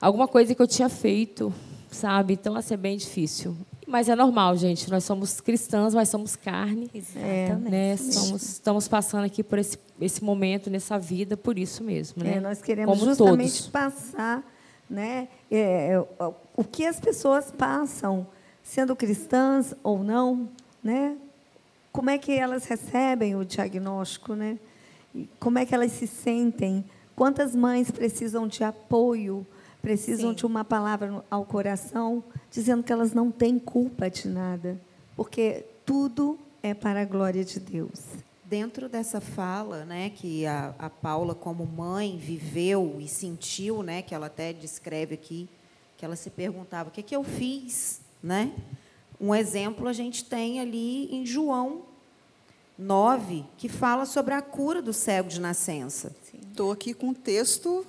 Alguma 0.00 0.26
coisa 0.26 0.54
que 0.54 0.62
eu 0.62 0.66
tinha 0.66 0.88
feito, 0.88 1.52
sabe? 1.90 2.34
Então, 2.34 2.54
assim, 2.56 2.72
é 2.72 2.76
bem 2.78 2.96
difícil. 2.96 3.54
Mas 3.94 4.08
é 4.08 4.16
normal, 4.16 4.56
gente. 4.56 4.90
Nós 4.90 5.04
somos 5.04 5.40
cristãs, 5.40 5.94
mas 5.94 6.08
somos 6.08 6.34
carne. 6.34 6.90
Exatamente. 6.92 7.70
Né? 7.70 7.96
Somos, 7.96 8.42
estamos 8.42 8.88
passando 8.88 9.24
aqui 9.24 9.40
por 9.44 9.56
esse, 9.56 9.78
esse 10.00 10.24
momento 10.24 10.68
nessa 10.68 10.98
vida, 10.98 11.36
por 11.36 11.56
isso 11.56 11.80
mesmo. 11.84 12.24
Né? 12.24 12.38
É, 12.38 12.40
nós 12.40 12.60
queremos 12.60 12.92
Como 12.98 13.08
justamente 13.08 13.52
todos. 13.52 13.68
passar 13.68 14.42
né, 14.90 15.28
é, 15.48 15.96
o- 16.18 16.34
o 16.56 16.64
que 16.64 16.84
as 16.84 16.98
pessoas 16.98 17.52
passam, 17.52 18.26
sendo 18.64 18.96
cristãs 18.96 19.72
ou 19.84 20.02
não, 20.02 20.48
né? 20.82 21.16
como 21.92 22.10
é 22.10 22.18
que 22.18 22.32
elas 22.32 22.64
recebem 22.64 23.36
o 23.36 23.44
diagnóstico, 23.44 24.34
né? 24.34 24.58
E 25.14 25.28
como 25.38 25.60
é 25.60 25.64
que 25.64 25.72
elas 25.72 25.92
se 25.92 26.08
sentem, 26.08 26.84
quantas 27.14 27.54
mães 27.54 27.92
precisam 27.92 28.48
de 28.48 28.64
apoio, 28.64 29.46
precisam 29.84 30.30
Sim. 30.30 30.36
de 30.36 30.46
uma 30.46 30.64
palavra 30.64 31.22
ao 31.30 31.44
coração, 31.44 32.24
dizendo 32.50 32.82
que 32.82 32.90
elas 32.90 33.12
não 33.12 33.30
têm 33.30 33.58
culpa 33.58 34.08
de 34.08 34.26
nada, 34.26 34.80
porque 35.14 35.66
tudo 35.84 36.38
é 36.62 36.72
para 36.72 37.02
a 37.02 37.04
glória 37.04 37.44
de 37.44 37.60
Deus. 37.60 38.00
Dentro 38.46 38.88
dessa 38.88 39.20
fala, 39.20 39.84
né, 39.84 40.08
que 40.08 40.46
a, 40.46 40.74
a 40.78 40.88
Paula, 40.88 41.34
como 41.34 41.66
mãe, 41.66 42.16
viveu 42.16 42.96
e 42.98 43.06
sentiu, 43.06 43.82
né, 43.82 44.00
que 44.00 44.14
ela 44.14 44.26
até 44.26 44.54
descreve 44.54 45.14
aqui, 45.14 45.50
que 45.98 46.04
ela 46.04 46.16
se 46.16 46.30
perguntava: 46.30 46.88
o 46.88 46.92
que, 46.92 47.00
é 47.00 47.02
que 47.02 47.14
eu 47.14 47.22
fiz? 47.22 48.00
Né? 48.22 48.54
Um 49.20 49.34
exemplo 49.34 49.86
a 49.86 49.92
gente 49.92 50.24
tem 50.24 50.60
ali 50.60 51.14
em 51.14 51.26
João 51.26 51.82
9, 52.78 53.44
que 53.58 53.68
fala 53.68 54.06
sobre 54.06 54.32
a 54.32 54.40
cura 54.40 54.80
do 54.80 54.94
cego 54.94 55.28
de 55.28 55.38
nascença. 55.38 56.16
Estou 56.50 56.72
aqui 56.72 56.94
com 56.94 57.10
o 57.10 57.14
texto. 57.14 57.86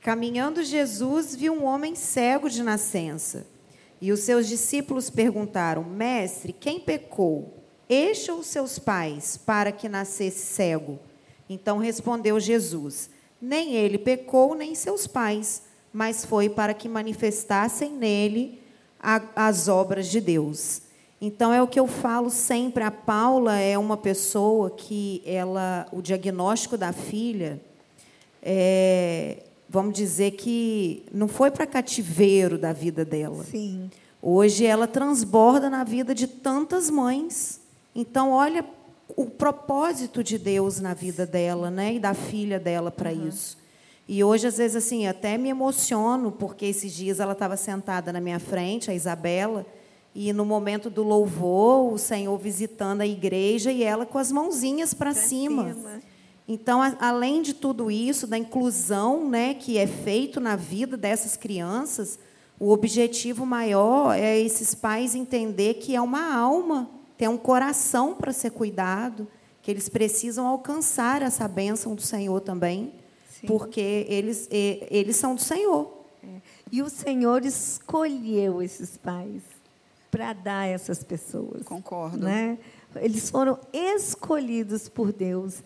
Caminhando 0.00 0.62
Jesus 0.64 1.34
viu 1.34 1.52
um 1.52 1.64
homem 1.64 1.94
cego 1.94 2.48
de 2.48 2.62
nascença. 2.62 3.46
E 4.00 4.12
os 4.12 4.20
seus 4.20 4.48
discípulos 4.48 5.10
perguntaram: 5.10 5.84
Mestre, 5.84 6.52
quem 6.52 6.80
pecou? 6.80 7.58
Este 7.88 8.30
ou 8.30 8.42
seus 8.42 8.78
pais, 8.78 9.36
para 9.36 9.70
que 9.70 9.88
nascesse 9.88 10.46
cego? 10.54 10.98
Então 11.48 11.76
respondeu 11.78 12.40
Jesus: 12.40 13.10
Nem 13.40 13.74
ele 13.74 13.98
pecou, 13.98 14.54
nem 14.54 14.74
seus 14.74 15.06
pais, 15.06 15.64
mas 15.92 16.24
foi 16.24 16.48
para 16.48 16.72
que 16.72 16.88
manifestassem 16.88 17.90
nele 17.92 18.58
a- 18.98 19.22
as 19.36 19.68
obras 19.68 20.06
de 20.06 20.20
Deus. 20.20 20.82
Então 21.20 21.52
é 21.52 21.62
o 21.62 21.68
que 21.68 21.78
eu 21.78 21.86
falo 21.86 22.30
sempre. 22.30 22.82
A 22.82 22.90
Paula 22.90 23.58
é 23.58 23.76
uma 23.76 23.98
pessoa 23.98 24.70
que 24.70 25.22
ela, 25.26 25.86
o 25.92 26.00
diagnóstico 26.00 26.78
da 26.78 26.94
filha 26.94 27.60
é, 28.42 29.42
vamos 29.70 29.94
dizer 29.94 30.32
que 30.32 31.04
não 31.12 31.28
foi 31.28 31.50
para 31.50 31.64
cativeiro 31.64 32.58
da 32.58 32.72
vida 32.72 33.04
dela. 33.04 33.44
Sim. 33.44 33.88
Hoje 34.20 34.66
ela 34.66 34.88
transborda 34.88 35.70
na 35.70 35.84
vida 35.84 36.12
de 36.12 36.26
tantas 36.26 36.90
mães. 36.90 37.60
Então, 37.94 38.32
olha 38.32 38.64
o 39.16 39.26
propósito 39.26 40.24
de 40.24 40.36
Deus 40.38 40.80
na 40.80 40.92
vida 40.92 41.24
dela, 41.24 41.70
né? 41.70 41.94
E 41.94 42.00
da 42.00 42.14
filha 42.14 42.58
dela 42.58 42.90
para 42.90 43.12
isso. 43.12 43.56
E 44.08 44.24
hoje, 44.24 44.48
às 44.48 44.58
vezes, 44.58 44.76
assim, 44.76 45.06
até 45.06 45.38
me 45.38 45.48
emociono, 45.48 46.32
porque 46.32 46.66
esses 46.66 46.92
dias 46.92 47.20
ela 47.20 47.32
estava 47.32 47.56
sentada 47.56 48.12
na 48.12 48.20
minha 48.20 48.40
frente, 48.40 48.90
a 48.90 48.94
Isabela, 48.94 49.64
e 50.12 50.32
no 50.32 50.44
momento 50.44 50.90
do 50.90 51.04
louvor, 51.04 51.92
o 51.92 51.96
Senhor 51.96 52.36
visitando 52.36 53.02
a 53.02 53.06
igreja 53.06 53.70
e 53.70 53.84
ela 53.84 54.04
com 54.04 54.18
as 54.18 54.32
mãozinhas 54.32 54.92
para 54.92 55.14
cima. 55.14 55.72
cima. 55.72 56.09
Então, 56.52 56.82
a- 56.82 56.96
além 57.00 57.42
de 57.42 57.54
tudo 57.54 57.92
isso, 57.92 58.26
da 58.26 58.36
inclusão 58.36 59.28
né, 59.30 59.54
que 59.54 59.78
é 59.78 59.86
feito 59.86 60.40
na 60.40 60.56
vida 60.56 60.96
dessas 60.96 61.36
crianças, 61.36 62.18
o 62.58 62.70
objetivo 62.72 63.46
maior 63.46 64.14
é 64.18 64.36
esses 64.36 64.74
pais 64.74 65.14
entender 65.14 65.74
que 65.74 65.94
é 65.94 66.00
uma 66.00 66.34
alma, 66.34 66.90
tem 67.16 67.28
um 67.28 67.36
coração 67.38 68.14
para 68.14 68.32
ser 68.32 68.50
cuidado, 68.50 69.28
que 69.62 69.70
eles 69.70 69.88
precisam 69.88 70.44
alcançar 70.48 71.22
essa 71.22 71.46
bênção 71.46 71.94
do 71.94 72.02
Senhor 72.02 72.40
também, 72.40 72.94
Sim. 73.30 73.46
porque 73.46 74.04
eles, 74.08 74.48
e- 74.50 74.84
eles 74.90 75.14
são 75.14 75.36
do 75.36 75.40
Senhor. 75.40 75.98
E 76.72 76.82
o 76.82 76.88
Senhor 76.90 77.44
escolheu 77.44 78.60
esses 78.60 78.96
pais 78.96 79.42
para 80.10 80.32
dar 80.32 80.62
a 80.62 80.66
essas 80.66 81.04
pessoas. 81.04 81.62
Concordo. 81.64 82.18
Né? 82.18 82.58
Eles 82.96 83.30
foram 83.30 83.56
escolhidos 83.72 84.88
por 84.88 85.12
Deus 85.12 85.62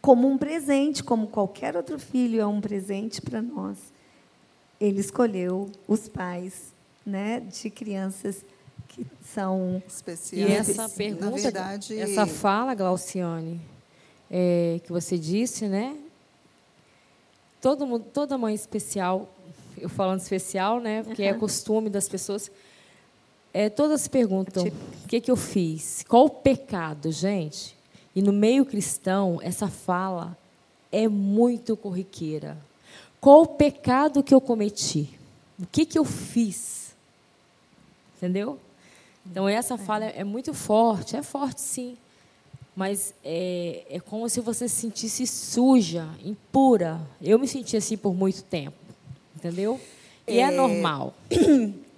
como 0.00 0.28
um 0.28 0.38
presente, 0.38 1.04
como 1.04 1.26
qualquer 1.26 1.76
outro 1.76 1.98
filho 1.98 2.40
é 2.40 2.46
um 2.46 2.60
presente 2.60 3.20
para 3.20 3.42
nós. 3.42 3.78
Ele 4.80 5.00
escolheu 5.00 5.70
os 5.86 6.08
pais, 6.08 6.72
né, 7.04 7.40
de 7.40 7.68
crianças 7.68 8.44
que 8.88 9.06
são 9.22 9.82
Especial. 9.86 10.48
E 10.48 10.52
essa 10.52 10.82
Na 10.82 10.88
pergunta, 10.88 11.36
verdade, 11.36 11.98
essa 11.98 12.26
fala, 12.26 12.74
Glauciane, 12.74 13.60
é, 14.30 14.80
que 14.84 14.90
você 14.90 15.18
disse, 15.18 15.66
né? 15.66 15.96
Todo 17.60 17.86
mundo, 17.86 18.06
toda 18.12 18.38
mãe 18.38 18.54
especial, 18.54 19.28
eu 19.78 19.88
falando 19.88 20.20
especial, 20.20 20.80
né? 20.80 21.02
Porque 21.02 21.22
é 21.22 21.34
costume 21.34 21.90
das 21.90 22.08
pessoas. 22.08 22.50
É, 23.52 23.68
todas 23.68 24.00
se 24.02 24.10
perguntam: 24.10 24.66
o 24.66 25.08
que, 25.08 25.20
que 25.20 25.30
eu 25.30 25.36
fiz? 25.36 26.04
Qual 26.08 26.24
o 26.26 26.30
pecado, 26.30 27.12
gente? 27.12 27.76
E 28.14 28.22
no 28.22 28.32
meio 28.32 28.64
cristão, 28.64 29.38
essa 29.42 29.68
fala 29.68 30.36
é 30.90 31.08
muito 31.08 31.76
corriqueira. 31.76 32.56
Qual 33.20 33.42
o 33.42 33.46
pecado 33.46 34.22
que 34.22 34.34
eu 34.34 34.40
cometi? 34.40 35.10
O 35.58 35.66
que, 35.66 35.84
que 35.84 35.98
eu 35.98 36.04
fiz? 36.04 36.94
Entendeu? 38.16 38.58
Então, 39.24 39.48
essa 39.48 39.76
fala 39.76 40.06
é 40.06 40.24
muito 40.24 40.52
forte. 40.54 41.16
É 41.16 41.22
forte, 41.22 41.60
sim. 41.60 41.96
Mas 42.74 43.14
é, 43.22 43.84
é 43.90 44.00
como 44.00 44.28
se 44.28 44.40
você 44.40 44.68
se 44.68 44.76
sentisse 44.76 45.26
suja, 45.26 46.08
impura. 46.24 47.00
Eu 47.20 47.38
me 47.38 47.46
senti 47.46 47.76
assim 47.76 47.96
por 47.96 48.14
muito 48.14 48.42
tempo. 48.42 48.76
Entendeu? 49.36 49.80
E 50.26 50.38
é, 50.38 50.42
É, 50.42 50.50
normal. 50.50 51.14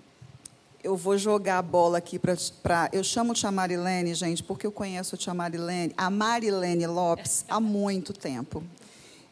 Eu 0.83 0.97
vou 0.97 1.17
jogar 1.17 1.59
a 1.59 1.63
bola 1.63 1.99
aqui 1.99 2.19
para. 2.19 2.91
Eu 2.93 3.05
chamo 3.05 3.35
Tia 3.35 3.53
Marilene, 3.53 4.15
gente, 4.15 4.43
porque 4.43 4.67
eu 4.67 4.73
conheço 4.73 5.15
a 5.15 5.19
Tia 5.19 5.33
Marilene, 5.33 5.95
a 5.97 6.11
Marilene 6.11 6.89
Lopes, 6.89 7.45
há 7.49 7.61
muito 7.61 8.13
tempo. 8.13 8.65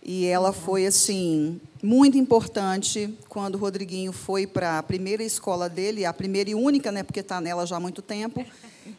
E 0.00 0.26
ela 0.26 0.52
foi, 0.52 0.86
assim, 0.86 1.60
muito 1.82 2.16
importante 2.16 3.12
quando 3.28 3.56
o 3.56 3.58
Rodriguinho 3.58 4.12
foi 4.12 4.46
para 4.46 4.78
a 4.78 4.82
primeira 4.82 5.24
escola 5.24 5.68
dele, 5.68 6.04
a 6.04 6.12
primeira 6.12 6.50
e 6.50 6.54
única, 6.54 6.92
né, 6.92 7.02
porque 7.02 7.18
está 7.18 7.40
nela 7.40 7.66
já 7.66 7.78
há 7.78 7.80
muito 7.80 8.00
tempo. 8.00 8.46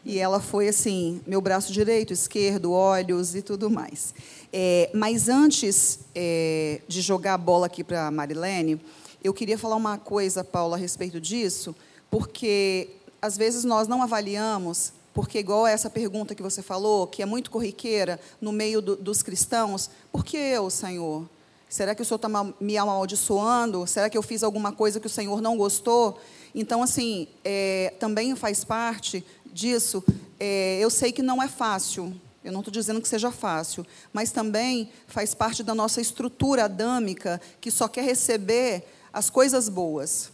E 0.04 0.18
ela 0.18 0.38
foi, 0.38 0.68
assim, 0.68 1.22
meu 1.26 1.40
braço 1.40 1.72
direito, 1.72 2.12
esquerdo, 2.12 2.70
olhos 2.70 3.34
e 3.34 3.40
tudo 3.40 3.70
mais. 3.70 4.14
É, 4.52 4.90
mas 4.92 5.26
antes 5.26 6.00
é, 6.14 6.82
de 6.86 7.00
jogar 7.00 7.34
a 7.34 7.38
bola 7.38 7.64
aqui 7.64 7.82
para 7.82 8.08
a 8.08 8.10
Marilene, 8.10 8.78
eu 9.24 9.32
queria 9.32 9.56
falar 9.56 9.76
uma 9.76 9.96
coisa, 9.96 10.44
Paula, 10.44 10.76
a 10.76 10.78
respeito 10.78 11.18
disso, 11.18 11.74
porque 12.12 12.90
às 13.22 13.38
vezes 13.38 13.64
nós 13.64 13.88
não 13.88 14.02
avaliamos, 14.02 14.92
porque 15.14 15.38
igual 15.38 15.66
essa 15.66 15.88
pergunta 15.88 16.34
que 16.34 16.42
você 16.42 16.60
falou, 16.60 17.06
que 17.06 17.22
é 17.22 17.26
muito 17.26 17.50
corriqueira 17.50 18.20
no 18.38 18.52
meio 18.52 18.82
do, 18.82 18.96
dos 18.96 19.22
cristãos, 19.22 19.88
por 20.12 20.22
que 20.22 20.36
eu, 20.36 20.68
Senhor? 20.68 21.26
Será 21.70 21.94
que 21.94 22.02
o 22.02 22.04
Senhor 22.04 22.16
está 22.16 22.28
me 22.60 22.76
amaldiçoando? 22.76 23.86
Será 23.86 24.10
que 24.10 24.18
eu 24.18 24.22
fiz 24.22 24.42
alguma 24.42 24.72
coisa 24.72 25.00
que 25.00 25.06
o 25.06 25.10
Senhor 25.10 25.40
não 25.40 25.56
gostou? 25.56 26.20
Então, 26.54 26.82
assim, 26.82 27.26
é, 27.42 27.94
também 27.98 28.36
faz 28.36 28.62
parte 28.62 29.24
disso. 29.46 30.04
É, 30.38 30.78
eu 30.80 30.90
sei 30.90 31.12
que 31.12 31.22
não 31.22 31.42
é 31.42 31.48
fácil, 31.48 32.14
eu 32.44 32.52
não 32.52 32.60
estou 32.60 32.72
dizendo 32.72 33.00
que 33.00 33.08
seja 33.08 33.32
fácil, 33.32 33.86
mas 34.12 34.30
também 34.30 34.90
faz 35.06 35.34
parte 35.34 35.62
da 35.62 35.74
nossa 35.74 35.98
estrutura 35.98 36.64
adâmica 36.64 37.40
que 37.58 37.70
só 37.70 37.88
quer 37.88 38.04
receber 38.04 38.84
as 39.14 39.30
coisas 39.30 39.70
boas. 39.70 40.30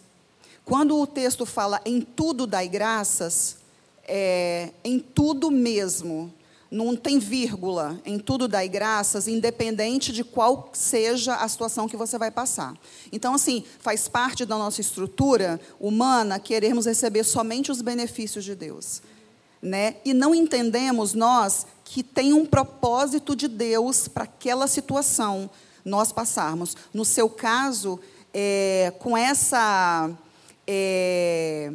Quando 0.68 1.00
o 1.00 1.06
texto 1.06 1.46
fala 1.46 1.80
em 1.82 2.02
tudo 2.02 2.46
dai 2.46 2.68
graças, 2.68 3.56
é, 4.06 4.68
em 4.84 4.98
tudo 4.98 5.50
mesmo, 5.50 6.30
não 6.70 6.94
tem 6.94 7.18
vírgula, 7.18 7.98
em 8.04 8.18
tudo 8.18 8.46
dai 8.46 8.68
graças, 8.68 9.26
independente 9.26 10.12
de 10.12 10.22
qual 10.22 10.68
seja 10.74 11.36
a 11.36 11.48
situação 11.48 11.88
que 11.88 11.96
você 11.96 12.18
vai 12.18 12.30
passar. 12.30 12.74
Então, 13.10 13.32
assim, 13.32 13.64
faz 13.78 14.08
parte 14.08 14.44
da 14.44 14.58
nossa 14.58 14.82
estrutura 14.82 15.58
humana 15.80 16.38
queremos 16.38 16.84
receber 16.84 17.24
somente 17.24 17.72
os 17.72 17.80
benefícios 17.80 18.44
de 18.44 18.54
Deus. 18.54 19.00
Né? 19.62 19.96
E 20.04 20.12
não 20.12 20.34
entendemos 20.34 21.14
nós 21.14 21.66
que 21.82 22.02
tem 22.02 22.34
um 22.34 22.44
propósito 22.44 23.34
de 23.34 23.48
Deus 23.48 24.06
para 24.06 24.24
aquela 24.24 24.66
situação 24.66 25.48
nós 25.82 26.12
passarmos. 26.12 26.76
No 26.92 27.06
seu 27.06 27.30
caso, 27.30 27.98
é, 28.34 28.92
com 28.98 29.16
essa. 29.16 30.14
É, 30.70 31.72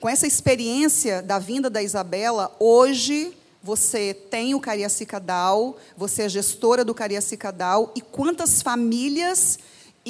com 0.00 0.08
essa 0.08 0.26
experiência 0.26 1.22
da 1.22 1.38
vinda 1.38 1.70
da 1.70 1.80
Isabela, 1.80 2.52
hoje 2.58 3.32
você 3.62 4.12
tem 4.12 4.56
o 4.56 4.60
Cariacicadal, 4.60 5.76
você 5.96 6.22
é 6.22 6.28
gestora 6.28 6.84
do 6.84 6.94
Cariacicadal, 6.94 7.92
e 7.94 8.00
quantas 8.00 8.60
famílias 8.60 9.60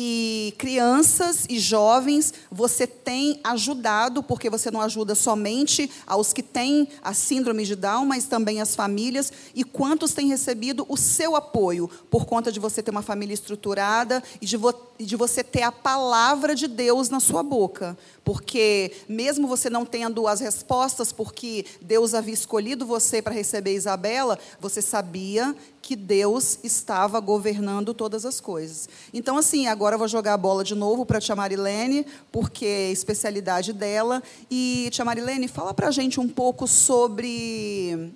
e 0.01 0.55
crianças 0.57 1.45
e 1.49 1.59
jovens 1.59 2.33
você 2.53 2.87
tem 2.87 3.41
ajudado, 3.43 4.23
porque 4.23 4.49
você 4.49 4.71
não 4.71 4.81
ajuda 4.81 5.13
somente 5.17 5.91
aos 6.07 6.33
que 6.33 6.41
têm 6.41 6.87
a 7.03 7.13
síndrome 7.13 7.65
de 7.65 7.75
Down, 7.75 8.07
mas 8.07 8.27
também 8.27 8.61
as 8.61 8.77
famílias, 8.77 9.33
e 9.57 9.65
quantos 9.65 10.15
têm 10.15 10.29
recebido 10.29 10.87
o 10.89 10.97
seu 10.97 11.35
apoio, 11.35 11.91
por 12.09 12.27
conta 12.27 12.53
de 12.53 12.61
você 12.61 12.81
ter 12.81 12.93
uma 12.93 13.03
família 13.03 13.35
estruturada 13.35 14.23
e 14.41 14.47
de, 14.47 14.57
vo 14.57 14.73
de 15.01 15.17
você 15.17 15.43
ter 15.43 15.63
a 15.63 15.73
palavra 15.73 16.55
de 16.55 16.69
Deus 16.69 17.09
na 17.09 17.19
sua 17.19 17.43
boca. 17.43 17.99
Porque, 18.25 18.93
mesmo 19.09 19.49
você 19.49 19.69
não 19.69 19.85
tendo 19.85 20.29
as 20.29 20.39
respostas, 20.39 21.11
porque 21.11 21.65
Deus 21.81 22.15
havia 22.15 22.35
escolhido 22.35 22.87
você 22.87 23.21
para 23.21 23.35
receber 23.35 23.75
Isabela, 23.75 24.39
você 24.61 24.81
sabia 24.81 25.57
que 25.89 25.97
Deus 25.97 26.59
estava 26.63 27.19
governando 27.19 27.95
todas 27.95 28.27
as 28.27 28.43
coisas. 28.43 28.91
Então, 29.11 29.39
assim, 29.39 29.69
agora 29.69 29.95
eu 29.95 29.99
vou 29.99 30.07
jogar 30.07 30.35
a 30.35 30.37
bola 30.37 30.63
de 30.63 30.75
novo 30.75 31.07
para 31.07 31.17
a 31.17 31.21
Tia 31.21 31.35
Marilene, 31.35 32.05
porque 32.31 32.67
é 32.67 32.89
a 32.89 32.91
especialidade 32.91 33.73
dela. 33.73 34.23
E, 34.51 34.91
Tia 34.93 35.03
Marilene, 35.03 35.49
fala 35.49 35.73
para 35.73 35.89
a 35.89 35.91
gente 35.91 36.21
um 36.21 36.29
pouco 36.29 36.67
sobre 36.67 38.13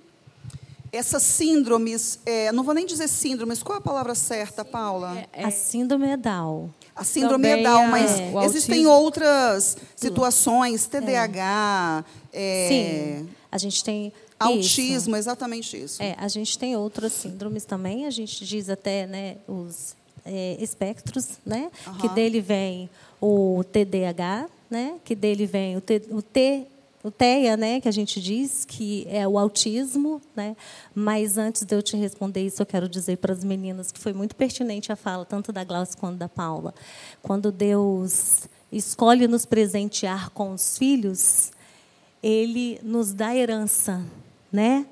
essas 0.91 1.23
síndromes, 1.23 2.19
é, 2.27 2.51
não 2.51 2.63
vou 2.63 2.75
nem 2.75 2.85
dizer 2.85 3.07
síndromes, 3.07 3.63
qual 3.63 3.77
é 3.77 3.79
a 3.79 3.81
palavra 3.81 4.13
certa, 4.13 4.63
Paula? 4.63 5.25
A 5.33 5.49
síndrome 5.49 6.09
é 6.09 6.15
Down. 6.15 6.69
A 6.95 7.03
síndrome 7.03 7.47
é 7.47 7.63
Down, 7.63 7.87
mas 7.87 8.19
é. 8.19 8.45
existem 8.45 8.85
outras 8.85 9.77
situações, 9.95 10.85
TDAH. 10.85 12.05
É. 12.31 12.67
Sim, 12.69 13.29
a 13.51 13.57
gente 13.57 13.83
tem 13.83 14.13
Autismo, 14.45 15.15
isso. 15.15 15.15
exatamente 15.15 15.77
isso. 15.77 16.01
É, 16.01 16.15
a 16.17 16.27
gente 16.27 16.57
tem 16.57 16.75
outras 16.75 17.11
síndromes 17.13 17.65
também, 17.65 18.05
a 18.05 18.09
gente 18.09 18.45
diz 18.45 18.69
até 18.69 19.07
né, 19.07 19.37
os 19.47 19.95
é, 20.25 20.57
espectros, 20.59 21.39
né, 21.45 21.69
uhum. 21.87 21.97
que 21.97 22.09
dele 22.09 22.41
vem 22.41 22.89
o 23.21 23.63
TDAH, 23.71 24.47
né, 24.69 24.95
que 25.03 25.15
dele 25.15 25.45
vem 25.45 25.77
o, 25.77 25.81
T, 25.81 26.01
o 26.09 26.21
T 26.21 26.67
o 27.03 27.11
TEA, 27.11 27.57
né, 27.57 27.81
que 27.81 27.89
a 27.89 27.91
gente 27.91 28.21
diz 28.21 28.63
que 28.63 29.05
é 29.09 29.27
o 29.27 29.37
autismo, 29.37 30.21
né? 30.33 30.55
Mas 30.95 31.37
antes 31.37 31.63
de 31.65 31.75
eu 31.75 31.83
te 31.83 31.97
responder 31.97 32.45
isso, 32.45 32.61
eu 32.61 32.65
quero 32.65 32.87
dizer 32.87 33.17
para 33.17 33.33
as 33.33 33.43
meninas 33.43 33.91
que 33.91 33.99
foi 33.99 34.13
muito 34.13 34.37
pertinente 34.37 34.89
a 34.89 34.95
fala 34.95 35.25
tanto 35.25 35.51
da 35.51 35.65
Glaucia 35.65 35.97
quanto 35.99 36.15
da 36.15 36.29
Paula. 36.29 36.73
Quando 37.21 37.51
Deus 37.51 38.47
escolhe 38.71 39.27
nos 39.27 39.45
presentear 39.45 40.29
com 40.29 40.53
os 40.53 40.77
filhos, 40.77 41.51
ele 42.21 42.79
nos 42.81 43.13
dá 43.13 43.35
herança, 43.35 44.01
né? 44.53 44.85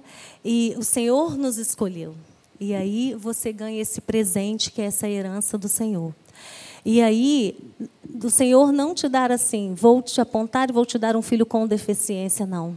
E 0.43 0.74
o 0.78 0.84
Senhor 0.84 1.38
nos 1.38 1.60
escolheu. 1.60 2.15
E 2.60 2.74
aí 2.74 3.13
você 3.13 3.54
ganha 3.54 3.80
esse 3.80 4.02
presente 4.02 4.71
que 4.71 4.82
é 4.82 4.86
essa 4.86 5.08
herança 5.08 5.58
do 5.58 5.69
Senhor. 5.69 6.13
E 6.84 7.00
aí, 7.00 7.58
do 8.04 8.32
Senhor 8.32 8.71
não 8.71 8.95
te 8.95 9.08
dar 9.08 9.32
assim, 9.32 9.76
vou 9.76 10.02
te 10.02 10.19
apontar 10.19 10.69
e 10.69 10.74
vou 10.74 10.86
te 10.86 10.97
dar 10.97 11.15
um 11.15 11.21
filho 11.21 11.45
com 11.45 11.67
deficiência, 11.67 12.45
não. 12.45 12.76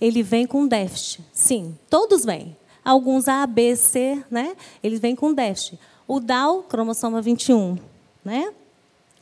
Ele 0.00 0.22
vem 0.22 0.46
com 0.46 0.66
déficit. 0.66 1.20
Sim, 1.32 1.76
todos 1.88 2.24
vêm. 2.24 2.56
Alguns 2.84 3.26
A, 3.28 3.44
B, 3.46 3.74
C, 3.74 4.22
né? 4.30 4.56
Eles 4.82 5.00
vêm 5.00 5.16
com 5.16 5.34
déficit. 5.34 5.78
O 6.06 6.20
Down, 6.20 6.62
cromossoma 6.62 7.20
21, 7.20 7.76
né? 8.24 8.52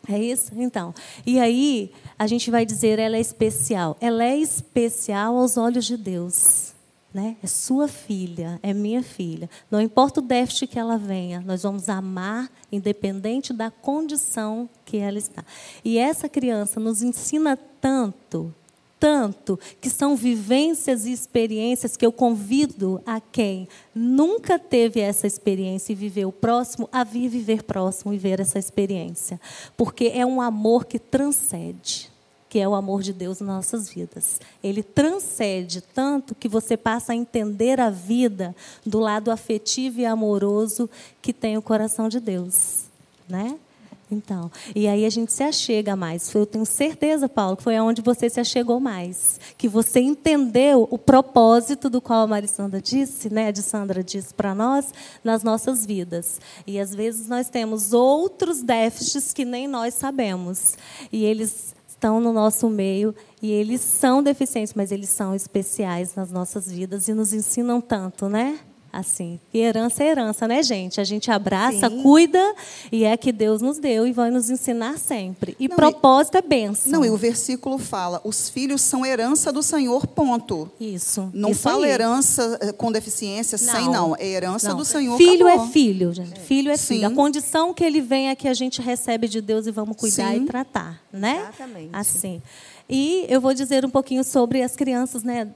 É 0.09 0.19
isso? 0.19 0.53
Então. 0.57 0.95
E 1.27 1.41
aí, 1.41 1.91
a 2.19 2.27
gente 2.27 2.51
vai 2.51 2.65
dizer, 2.65 2.99
ela 2.99 3.17
é 3.17 3.21
especial. 3.21 3.97
Ela 4.01 4.25
é 4.25 4.37
especial 4.37 5.37
aos 5.37 5.57
olhos 5.57 5.85
de 5.85 5.97
Deus. 5.97 6.73
Né? 7.13 7.37
É 7.43 7.47
sua 7.47 7.89
filha, 7.89 8.61
é 8.63 8.75
minha 8.75 9.03
filha. 9.03 9.49
Não 9.71 9.81
importa 9.81 10.21
o 10.21 10.23
déficit 10.23 10.67
que 10.67 10.79
ela 10.79 10.99
venha, 10.99 11.41
nós 11.41 11.63
vamos 11.63 11.89
amar 11.89 12.51
independente 12.71 13.53
da 13.53 13.71
condição 13.71 14.69
que 14.85 14.99
ela 14.99 15.17
está. 15.17 15.43
E 15.83 15.97
essa 15.97 16.29
criança 16.29 16.79
nos 16.79 17.03
ensina 17.03 17.57
tanto, 17.81 18.55
tanto, 19.01 19.59
que 19.81 19.89
são 19.89 20.17
vivências 20.17 21.07
e 21.07 21.13
experiências 21.13 21.97
que 21.97 22.05
eu 22.05 22.13
convido 22.13 23.01
a 23.07 23.21
quem 23.21 23.69
nunca 23.95 24.59
teve 24.59 25.01
essa 25.01 25.27
experiência 25.27 25.93
e 25.93 25.97
viveu 25.97 26.31
próximo 26.31 26.89
a 26.93 27.05
vir 27.05 27.29
viver 27.29 27.63
próximo 27.63 28.13
e 28.13 28.19
ver 28.19 28.39
essa 28.39 28.59
experiência. 28.59 29.41
Porque 29.77 30.13
é 30.15 30.27
um 30.27 30.43
amor 30.43 30.85
que 30.85 30.99
transcende 30.99 32.08
que 32.49 32.59
é 32.59 32.69
o 32.69 32.75
amor 32.75 33.03
de 33.03 33.13
Deus 33.13 33.41
nas 33.41 33.49
nossas 33.49 33.91
vidas. 33.91 34.41
Ele 34.63 34.83
transcende 34.83 35.81
tanto 35.81 36.35
que 36.35 36.49
você 36.49 36.77
passa 36.77 37.13
a 37.13 37.17
entender 37.17 37.81
a 37.81 37.91
vida 37.91 38.55
do 38.85 38.99
lado 38.99 39.31
afetivo 39.31 40.01
e 40.01 40.07
amoroso 40.07 40.89
que 41.21 41.33
tem 41.33 41.57
o 41.57 41.63
coração 41.63 42.09
de 42.09 42.21
Deus, 42.21 42.85
né? 43.29 43.59
Então, 44.11 44.51
e 44.75 44.89
aí 44.89 45.05
a 45.05 45.11
gente 45.11 45.33
se 45.33 45.43
achega 45.43 45.95
mais. 45.95 46.35
Eu 46.35 46.47
tenho 46.47 46.65
certeza, 46.65 47.29
Paulo, 47.29 47.59
que 47.59 47.63
foi 47.63 47.77
aonde 47.77 48.01
você 48.01 48.31
se 48.31 48.41
achegou 48.41 48.81
mais, 48.81 49.39
que 49.59 49.69
você 49.69 50.01
entendeu 50.01 50.89
o 50.91 50.97
propósito 50.97 51.91
do 51.91 52.01
qual 52.01 52.23
a 52.23 52.27
Marissandra 52.27 52.81
disse, 52.81 53.31
né, 53.31 53.51
a 53.51 53.55
Sandra 53.57 54.03
disse 54.03 54.33
para 54.33 54.55
nós 54.55 54.95
nas 55.23 55.43
nossas 55.43 55.85
vidas. 55.85 56.41
E 56.67 56.81
às 56.81 56.95
vezes 56.95 57.29
nós 57.29 57.51
temos 57.51 57.93
outros 57.93 58.63
déficits 58.63 59.35
que 59.35 59.45
nem 59.45 59.69
nós 59.69 59.93
sabemos. 59.93 60.79
E 61.13 61.25
eles 61.25 61.75
estão 61.99 62.21
no 62.21 62.33
nosso 62.33 62.71
meio 62.71 63.13
e 63.43 63.51
eles 63.51 63.81
são 63.81 64.23
deficientes, 64.23 64.73
mas 64.73 64.93
eles 64.93 65.09
são 65.09 65.35
especiais 65.35 66.15
nas 66.15 66.31
nossas 66.31 66.71
vidas 66.71 67.09
e 67.09 67.13
nos 67.13 67.33
ensinam 67.33 67.81
tanto, 67.81 68.29
né? 68.29 68.61
Assim, 68.99 69.39
e 69.55 69.61
herança 69.61 70.03
é 70.03 70.09
herança, 70.09 70.49
né, 70.49 70.61
gente? 70.61 71.01
A 71.01 71.05
gente 71.05 71.31
abraça, 71.31 71.89
Sim. 71.89 72.03
cuida 72.03 72.55
e 72.91 73.05
é 73.05 73.17
que 73.17 73.31
Deus 73.31 73.63
nos 73.63 73.79
deu 73.79 74.09
e 74.09 74.13
vai 74.13 74.29
nos 74.29 74.51
ensinar 74.51 74.99
sempre. 74.99 75.57
E 75.61 75.69
não, 75.69 75.77
propósito 75.77 76.35
e, 76.35 76.39
é 76.39 76.43
benção. 76.43 76.91
Não, 76.91 77.05
e 77.05 77.11
o 77.11 77.17
versículo 77.17 77.79
fala: 77.79 78.21
os 78.25 78.49
filhos 78.49 78.81
são 78.81 79.07
herança 79.07 79.53
do 79.53 79.63
Senhor, 79.63 80.05
ponto. 80.05 80.69
Isso. 80.81 81.31
Não 81.33 81.51
isso 81.51 81.61
fala 81.61 81.87
aí. 81.87 81.93
herança 81.93 82.59
eh, 82.61 82.73
com 82.73 82.91
deficiência, 82.91 83.57
não. 83.57 83.73
sem 83.73 83.89
não. 83.89 84.17
É 84.19 84.27
herança 84.27 84.71
não. 84.71 84.79
do 84.79 84.85
Senhor. 84.85 85.17
Filho 85.17 85.47
acabou. 85.47 85.67
é 85.67 85.71
filho, 85.71 86.13
gente. 86.13 86.41
Filho 86.41 86.73
é 86.73 86.77
Sim. 86.77 86.95
filho. 86.95 87.07
A 87.07 87.11
condição 87.13 87.73
que 87.73 87.85
ele 87.85 88.01
vem 88.01 88.31
é 88.31 88.35
que 88.35 88.49
a 88.49 88.55
gente 88.55 88.83
recebe 88.83 89.29
de 89.29 89.41
Deus 89.41 89.69
e 89.69 89.71
vamos 89.71 89.97
cuidar 89.97 90.33
Sim. 90.33 90.43
e 90.43 90.47
tratar, 90.47 91.01
né? 91.13 91.43
Exatamente. 91.43 91.91
Assim. 91.93 92.43
E 92.89 93.27
eu 93.29 93.41
vou 93.41 93.53
dizer 93.53 93.85
um 93.85 93.91
pouquinho 93.91 94.25
sobre 94.25 94.63
as 94.63 94.75
crianças, 94.75 95.23
né, 95.23 95.49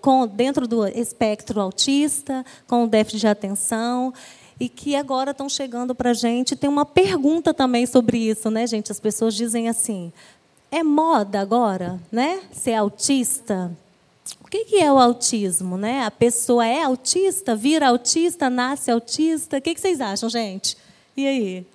com, 0.00 0.26
dentro 0.26 0.66
do 0.66 0.86
espectro 0.86 1.60
autista, 1.60 2.44
com 2.66 2.86
déficit 2.86 3.20
de 3.20 3.28
atenção, 3.28 4.12
e 4.58 4.68
que 4.68 4.94
agora 4.94 5.32
estão 5.32 5.48
chegando 5.48 5.94
para 5.94 6.10
a 6.10 6.14
gente. 6.14 6.56
Tem 6.56 6.70
uma 6.70 6.86
pergunta 6.86 7.52
também 7.52 7.86
sobre 7.86 8.18
isso, 8.18 8.50
né, 8.50 8.66
gente? 8.66 8.92
As 8.92 9.00
pessoas 9.00 9.34
dizem 9.34 9.68
assim: 9.68 10.12
é 10.70 10.82
moda 10.82 11.40
agora, 11.40 12.00
né? 12.10 12.40
Ser 12.52 12.74
autista? 12.74 13.70
O 14.40 14.46
que 14.46 14.76
é 14.78 14.90
o 14.90 14.98
autismo, 14.98 15.76
né? 15.76 16.04
A 16.04 16.10
pessoa 16.10 16.64
é 16.66 16.82
autista, 16.82 17.54
vira 17.56 17.88
autista, 17.88 18.48
nasce 18.48 18.90
autista? 18.90 19.58
O 19.58 19.60
que 19.60 19.78
vocês 19.78 20.00
acham, 20.00 20.28
gente? 20.28 20.76
E 21.16 21.26
aí? 21.26 21.66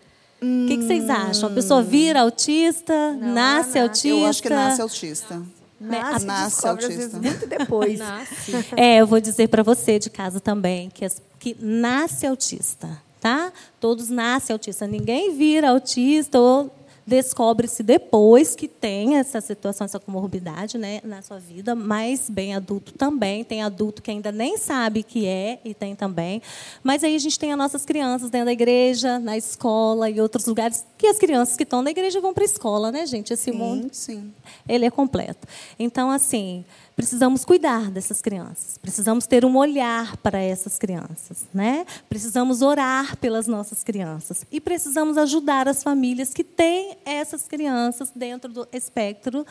O 0.42 0.68
que, 0.68 0.78
que, 0.78 0.84
vocês 0.84 1.10
acham? 1.10 1.50
A 1.50 1.52
pessoa 1.52 1.84
vira 1.84 2.22
autista, 2.22 3.14
Não, 3.14 3.34
nasce, 3.34 3.78
autista? 3.78 4.08
Eu 4.08 4.26
acho 4.26 4.42
que 4.42 4.50
nasce 4.50 4.82
autista. 4.82 5.44
Né? 5.80 6.00
Nasce, 6.02 6.26
Nasce 6.26 6.50
descobre, 6.56 6.86
às 6.86 6.92
autista. 6.92 7.20
vezes, 7.20 7.34
muito 7.34 7.48
depois. 7.58 8.00
Nasce. 8.00 8.52
É, 8.76 8.98
eu 9.02 9.08
vou 9.08 9.20
dizer 9.20 9.48
para 9.48 9.64
você 9.64 9.98
de 10.00 10.10
casa 10.10 10.40
também 10.40 10.90
que, 10.90 11.06
as- 11.06 11.22
que 11.40 11.56
nasce 11.60 12.26
autista, 12.26 12.90
tá? 13.22 13.52
Todos 13.80 14.10
nascem 14.10 14.54
autista. 14.54 14.86
Ninguém 14.88 15.36
vira 15.36 15.70
autista 15.70 16.40
ou 16.40 16.70
descobre-se 17.10 17.84
depois 17.84 18.56
que 18.56 18.68
tem 18.68 19.18
essa 19.18 19.42
situação, 19.42 19.86
essa 19.86 20.00
comorbidade, 20.00 20.78
né, 20.78 21.02
na 21.04 21.22
sua 21.22 21.40
vida, 21.40 21.76
mas 21.76 22.30
bem 22.30 22.56
adulto 22.56 22.94
também. 22.94 23.44
Tem 23.44 23.64
adulto 23.64 24.02
que 24.02 24.12
ainda 24.12 24.32
nem 24.32 24.58
sabe 24.58 25.04
que 25.04 25.26
é 25.26 25.60
e 25.66 25.74
tem 25.74 25.96
também. 25.96 26.42
Mas 26.84 27.04
aí 27.04 27.16
a 27.16 27.20
gente 27.20 27.38
tem 27.38 27.52
as 27.52 27.58
nossas 27.58 27.84
crianças 27.84 28.30
dentro 28.30 28.46
da 28.46 28.54
igreja, 28.54 29.20
na 29.20 29.36
escola 29.36 30.10
e 30.10 30.22
outros 30.22 30.46
lugares 30.46 30.86
que 30.98 31.08
as 31.08 31.18
crianças 31.18 31.58
que 31.58 31.64
estão 31.64 31.82
na 31.82 31.92
igreja 31.92 32.22
vão 32.22 32.34
para 32.34 32.44
a 32.44 32.46
escola, 32.46 32.92
né, 32.92 33.06
gente? 33.06 33.34
Esse 33.34 33.52
mundo 33.52 33.90
Sim. 33.92 34.32
ele 34.68 34.86
é 34.86 34.92
completo. 34.92 35.48
Então, 35.78 36.12
assim, 36.12 36.64
precisamos 37.00 37.46
cuidar 37.46 37.90
dessas 37.90 38.22
crianças. 38.22 38.78
Precisamos 38.78 39.26
ter 39.26 39.46
um 39.46 39.56
olhar 39.56 40.18
para 40.18 40.38
essas 40.38 40.78
crianças, 40.78 41.48
né? 41.54 41.86
Precisamos 42.10 42.62
orar 42.62 43.16
pelas 43.16 43.48
nossas 43.48 43.86
crianças 43.86 44.46
e 44.52 44.60
precisamos 44.60 45.18
ajudar 45.18 45.66
as 45.70 45.82
famílias 45.82 46.34
que 46.34 46.44
têm 46.44 46.98
essas 47.06 47.48
crianças 47.48 48.12
dentro 48.14 48.52
do 48.52 48.68
espectro 48.74 49.46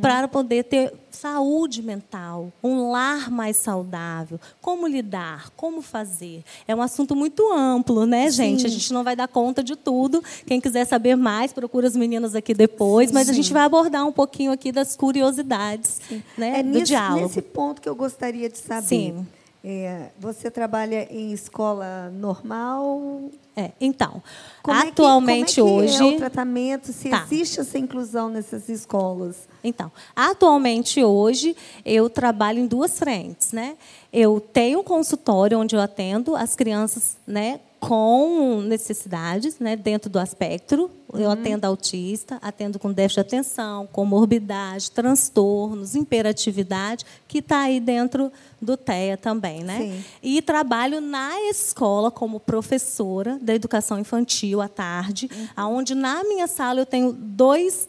para 0.00 0.28
poder 0.28 0.64
ter 0.64 0.92
saúde 1.10 1.80
mental, 1.82 2.52
um 2.62 2.90
lar 2.90 3.30
mais 3.30 3.56
saudável, 3.56 4.38
como 4.60 4.86
lidar, 4.86 5.50
como 5.56 5.80
fazer. 5.80 6.42
É 6.66 6.74
um 6.74 6.82
assunto 6.82 7.14
muito 7.14 7.52
amplo, 7.52 8.04
né, 8.04 8.30
gente? 8.30 8.66
A 8.66 8.68
gente 8.68 8.92
não 8.92 9.04
vai 9.04 9.14
dar 9.16 9.28
conta 9.28 9.62
de 9.62 9.76
tudo. 9.76 10.22
Quem 10.46 10.60
quiser 10.60 10.84
saber 10.84 11.16
mais, 11.16 11.52
procura 11.52 11.86
as 11.86 11.96
meninas 11.96 12.34
aqui 12.34 12.52
depois, 12.52 13.10
mas 13.12 13.28
a 13.28 13.32
gente 13.32 13.52
vai 13.52 13.62
abordar 13.64 14.06
um 14.06 14.12
pouquinho 14.12 14.52
aqui 14.52 14.70
das 14.72 14.96
curiosidades, 14.96 16.00
né, 16.36 16.60
É 16.60 16.62
do 16.62 16.70
nesse, 16.70 16.86
diálogo. 16.86 17.22
nesse 17.22 17.40
ponto 17.42 17.80
que 17.80 17.88
eu 17.88 17.94
gostaria 17.94 18.48
de 18.48 18.58
saber. 18.58 18.86
Sim. 18.86 19.26
É, 19.66 20.10
você 20.18 20.50
trabalha 20.50 21.08
em 21.10 21.32
escola 21.32 22.10
normal? 22.10 23.30
É, 23.56 23.70
então, 23.80 24.22
Como 24.62 24.76
é 24.76 24.82
que- 24.82 24.88
atualmente 24.88 25.60
como 25.60 25.68
é 25.80 25.86
que 25.86 25.86
hoje 25.96 26.02
é 26.02 26.14
o 26.14 26.16
tratamento, 26.18 26.92
se 26.92 27.08
Tá. 27.08 27.22
existe 27.24 27.60
essa 27.60 27.78
inclusão 27.78 28.28
nessas 28.28 28.68
escolas? 28.68 29.48
Então, 29.62 29.90
atualmente 30.14 31.02
hoje 31.02 31.56
eu 31.84 32.10
trabalho 32.10 32.58
em 32.58 32.66
duas 32.66 32.98
frentes, 32.98 33.52
né? 33.52 33.76
Eu 34.12 34.38
tenho 34.38 34.80
um 34.80 34.84
consultório 34.84 35.58
onde 35.58 35.74
eu 35.74 35.80
atendo 35.80 36.36
as 36.36 36.54
crianças, 36.54 37.16
né, 37.26 37.60
com 37.88 38.62
necessidades, 38.62 39.58
né, 39.58 39.76
dentro 39.76 40.08
do 40.08 40.18
aspecto. 40.18 40.90
Eu 41.12 41.30
atendo 41.30 41.66
autista, 41.66 42.38
atendo 42.42 42.78
com 42.78 42.90
déficit 42.90 43.16
de 43.16 43.20
atenção, 43.20 43.86
comorbidade, 43.92 44.90
transtornos, 44.90 45.94
imperatividade, 45.94 47.04
que 47.28 47.38
está 47.38 47.60
aí 47.60 47.78
dentro 47.78 48.32
do 48.60 48.76
TEA 48.76 49.16
também, 49.16 49.62
né? 49.62 49.78
Sim. 49.78 50.04
E 50.22 50.42
trabalho 50.42 51.00
na 51.00 51.40
escola 51.50 52.10
como 52.10 52.40
professora 52.40 53.38
da 53.40 53.54
educação 53.54 53.98
infantil 53.98 54.60
à 54.60 54.66
tarde, 54.68 55.30
aonde 55.54 55.94
na 55.94 56.24
minha 56.24 56.46
sala 56.46 56.80
eu 56.80 56.86
tenho 56.86 57.12
dois 57.12 57.86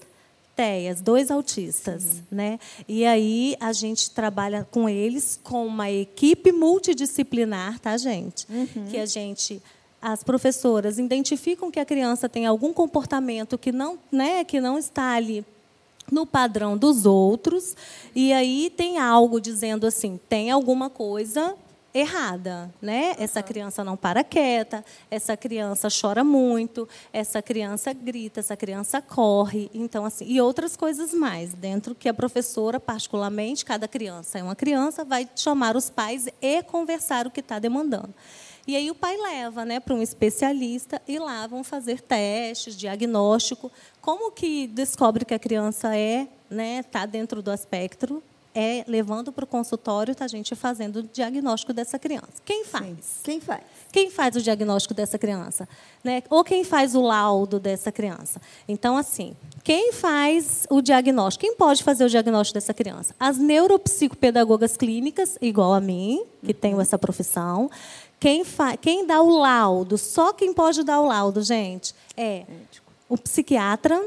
TEAs, 0.56 1.02
dois 1.02 1.32
autistas, 1.32 2.22
né? 2.32 2.60
E 2.88 3.06
aí 3.06 3.58
a 3.60 3.74
gente 3.74 4.12
trabalha 4.12 4.68
com 4.70 4.88
eles 4.88 5.40
com 5.44 5.66
uma 5.66 5.90
equipe 5.90 6.52
multidisciplinar, 6.52 7.80
tá, 7.80 7.98
gente? 7.98 8.48
Que 8.90 8.98
a 8.98 9.06
gente 9.06 9.62
as 10.06 10.24
professoras 10.24 11.00
identificam 11.00 11.72
que 11.72 11.80
a 11.80 11.86
criança 11.86 12.30
tem 12.30 12.46
algum 12.46 12.72
comportamento 12.72 13.58
que 13.58 13.72
não, 13.72 13.98
né, 14.12 14.44
que 14.44 14.62
não 14.62 14.78
está 14.78 15.14
ali 15.14 15.44
no 16.12 16.28
padrão 16.28 16.78
dos 16.78 17.08
outros, 17.08 17.76
e 18.14 18.32
aí 18.32 18.72
tem 18.78 19.00
algo 19.00 19.42
dizendo 19.42 19.88
assim, 19.88 20.20
tem 20.30 20.52
alguma 20.52 20.92
coisa 20.92 21.56
errada, 21.92 22.72
né? 22.80 23.16
Essa 23.18 23.42
criança 23.42 23.84
não 23.84 23.98
para 23.98 24.24
quieta, 24.24 24.86
essa 25.10 25.36
criança 25.36 25.88
chora 25.90 26.24
muito, 26.24 26.88
essa 27.12 27.42
criança 27.42 27.92
grita, 27.92 28.42
essa 28.42 28.56
criança 28.56 29.02
corre, 29.02 29.72
então 29.74 30.06
assim, 30.06 30.26
e 30.28 30.40
outras 30.40 30.78
coisas 30.78 31.16
mais, 31.16 31.56
dentro 31.56 31.96
que 31.96 32.08
a 32.08 32.14
professora, 32.14 32.80
particularmente, 32.80 33.66
cada 33.66 33.88
criança 33.88 34.38
é 34.38 34.44
uma 34.44 34.56
criança, 34.56 35.04
vai 35.04 35.28
chamar 35.36 35.76
os 35.76 35.90
pais 35.90 36.28
e 36.40 36.62
conversar 36.62 37.26
o 37.26 37.32
que 37.32 37.40
está 37.40 37.58
demandando. 37.58 38.14
E 38.68 38.76
aí 38.76 38.90
o 38.90 38.96
pai 38.96 39.16
leva 39.16 39.64
né, 39.64 39.80
para 39.80 39.94
um 39.94 40.02
especialista 40.02 41.00
e 41.08 41.20
lá 41.20 41.46
vão 41.46 41.64
fazer 41.64 42.02
testes, 42.02 42.76
diagnóstico. 42.76 43.72
Como 44.02 44.32
que 44.32 44.66
descobre 44.68 45.24
que 45.24 45.34
a 45.34 45.40
criança 45.40 45.96
é, 45.96 46.28
né, 46.50 46.80
está 46.80 47.06
dentro 47.06 47.44
do 47.44 47.54
espectro? 47.54 48.24
É 48.58 48.86
levando 48.88 49.34
para 49.34 49.44
o 49.44 49.48
consultório, 49.48 50.14
está 50.14 50.24
a 50.24 50.30
gente 50.30 50.56
fazendo 50.56 50.98
o 50.98 51.04
diagnóstico 51.04 51.74
dessa 51.74 52.00
criança. 52.00 52.42
Quem 52.46 52.64
faz? 52.64 53.20
Quem 53.22 53.42
faz? 53.42 53.62
Quem 53.92 54.10
faz 54.10 54.36
o 54.38 54.42
diagnóstico 54.42 54.94
dessa 54.94 55.20
criança? 55.20 55.68
Né? 56.02 56.24
Ou 56.30 56.42
quem 56.42 56.64
faz 56.64 56.96
o 56.96 57.02
laudo 57.02 57.60
dessa 57.60 57.92
criança? 57.92 58.42
Então, 58.66 58.96
assim, 58.96 59.36
quem 59.62 59.92
faz 59.92 60.66
o 60.70 60.82
diagnóstico? 60.82 61.42
Quem 61.42 61.56
pode 61.56 61.84
fazer 61.84 62.06
o 62.06 62.10
diagnóstico 62.10 62.54
dessa 62.54 62.74
criança? 62.74 63.14
As 63.20 63.38
neuropsicopedagogas 63.38 64.78
clínicas, 64.78 65.38
igual 65.42 65.74
a 65.74 65.82
mim, 65.82 66.24
que 66.46 66.54
tenho 66.54 66.80
essa 66.80 66.98
profissão. 66.98 67.70
Quem, 68.20 68.44
fa 68.44 68.76
quem 68.78 69.06
dá 69.06 69.22
o 69.22 69.38
laudo? 69.38 69.98
Só 69.98 70.34
quem 70.34 70.54
pode 70.54 70.84
dar 70.84 71.00
o 71.02 71.08
laudo, 71.08 71.42
gente, 71.44 71.94
é 72.18 72.44
o 73.10 73.18
psiquiatra, 73.18 74.02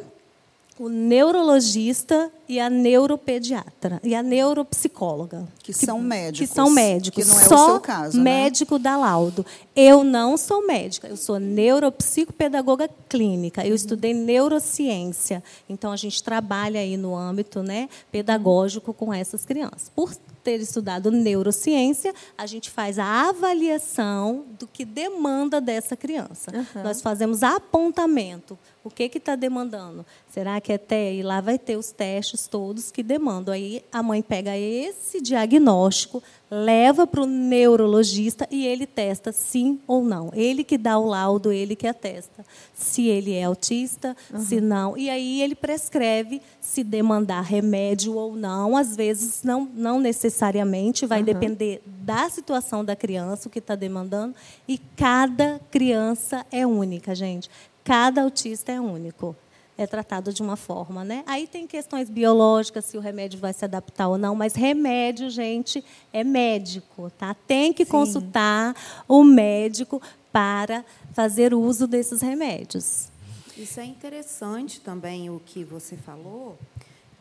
o 0.78 0.88
neurologista 0.88 2.30
e 2.48 2.58
a 2.60 2.70
neuropediatra 2.70 4.00
e 4.02 4.14
a 4.14 4.22
neuropsicóloga. 4.22 5.46
Que 5.62 5.72
são 5.72 6.00
médicos, 6.00 6.38
Que 6.48 6.54
são 6.54 6.70
médicos. 6.70 7.24
que 7.24 7.30
não 7.30 7.40
é 7.40 7.44
o 7.44 7.48
Só 7.48 7.66
seu 7.70 7.80
caso, 7.80 8.16
né? 8.16 8.22
médico 8.24 8.78
dá 8.78 8.96
laudo. 8.96 9.44
Eu 9.74 10.02
não 10.04 10.36
sou 10.36 10.66
médica, 10.66 11.08
eu 11.08 11.16
sou 11.16 11.38
neuropsicopedagoga 11.38 12.88
clínica. 13.08 13.66
Eu 13.66 13.74
estudei 13.74 14.14
neurociência. 14.14 15.42
Então 15.68 15.90
a 15.92 15.96
gente 15.96 16.22
trabalha 16.22 16.80
aí 16.80 16.96
no 16.96 17.14
âmbito, 17.16 17.62
né, 17.62 17.88
pedagógico 18.10 18.92
com 18.94 19.12
essas 19.12 19.44
crianças. 19.44 19.90
Por 19.94 20.12
ter 20.48 20.62
estudado 20.62 21.10
neurociência, 21.10 22.14
a 22.38 22.46
gente 22.46 22.70
faz 22.70 22.98
a 22.98 23.28
avaliação 23.28 24.46
do 24.58 24.66
que 24.66 24.82
demanda 24.82 25.60
dessa 25.60 25.94
criança. 25.94 26.50
Nós 26.82 27.02
fazemos 27.02 27.42
apontamento. 27.42 28.58
O 28.88 28.90
que 28.90 29.04
está 29.04 29.36
demandando? 29.36 30.04
Será 30.30 30.60
que 30.60 30.72
é 30.72 30.78
TEA? 30.78 31.12
E 31.12 31.22
lá 31.22 31.40
vai 31.40 31.58
ter 31.58 31.76
os 31.76 31.92
testes 31.92 32.46
todos 32.46 32.90
que 32.90 33.02
demandam. 33.02 33.54
Aí 33.54 33.84
a 33.92 34.02
mãe 34.02 34.22
pega 34.22 34.56
esse 34.56 35.20
diagnóstico, 35.20 36.22
leva 36.50 37.06
para 37.06 37.22
o 37.22 37.26
neurologista 37.26 38.48
e 38.50 38.66
ele 38.66 38.86
testa 38.86 39.30
sim 39.30 39.78
ou 39.86 40.02
não. 40.02 40.30
Ele 40.34 40.64
que 40.64 40.78
dá 40.78 40.98
o 40.98 41.06
laudo, 41.06 41.52
ele 41.52 41.76
que 41.76 41.86
atesta 41.86 42.44
se 42.74 43.06
ele 43.06 43.34
é 43.34 43.44
autista, 43.44 44.16
se 44.38 44.60
não. 44.60 44.96
E 44.96 45.10
aí 45.10 45.42
ele 45.42 45.54
prescreve 45.54 46.40
se 46.60 46.84
demandar 46.84 47.42
remédio 47.42 48.14
ou 48.14 48.36
não. 48.36 48.76
Às 48.76 48.94
vezes, 48.94 49.42
não, 49.42 49.68
não 49.74 49.98
necessariamente, 49.98 51.04
vai 51.04 51.22
depender 51.22 51.82
da 51.84 52.30
situação 52.30 52.84
da 52.84 52.94
criança, 52.94 53.48
o 53.48 53.50
que 53.50 53.58
está 53.58 53.74
demandando. 53.74 54.34
E 54.66 54.78
cada 54.96 55.60
criança 55.70 56.46
é 56.52 56.66
única, 56.66 57.14
gente. 57.14 57.50
Cada 57.88 58.20
autista 58.20 58.70
é 58.70 58.78
único 58.78 59.34
é 59.78 59.86
tratado 59.86 60.30
de 60.30 60.42
uma 60.42 60.56
forma, 60.56 61.04
né? 61.04 61.24
Aí 61.26 61.46
tem 61.46 61.66
questões 61.66 62.10
biológicas, 62.10 62.84
se 62.84 62.98
o 62.98 63.00
remédio 63.00 63.40
vai 63.40 63.54
se 63.54 63.64
adaptar 63.64 64.08
ou 64.08 64.18
não, 64.18 64.34
mas 64.34 64.54
remédio, 64.54 65.30
gente, 65.30 65.82
é 66.12 66.22
médico, 66.22 67.10
tá? 67.16 67.32
Tem 67.32 67.72
que 67.72 67.86
consultar 67.86 68.76
o 69.08 69.24
médico 69.24 70.02
para 70.30 70.84
fazer 71.14 71.54
uso 71.54 71.86
desses 71.86 72.20
remédios. 72.20 73.08
Isso 73.56 73.80
é 73.80 73.86
interessante 73.86 74.82
também 74.82 75.30
o 75.30 75.40
que 75.40 75.64
você 75.64 75.96
falou, 75.96 76.58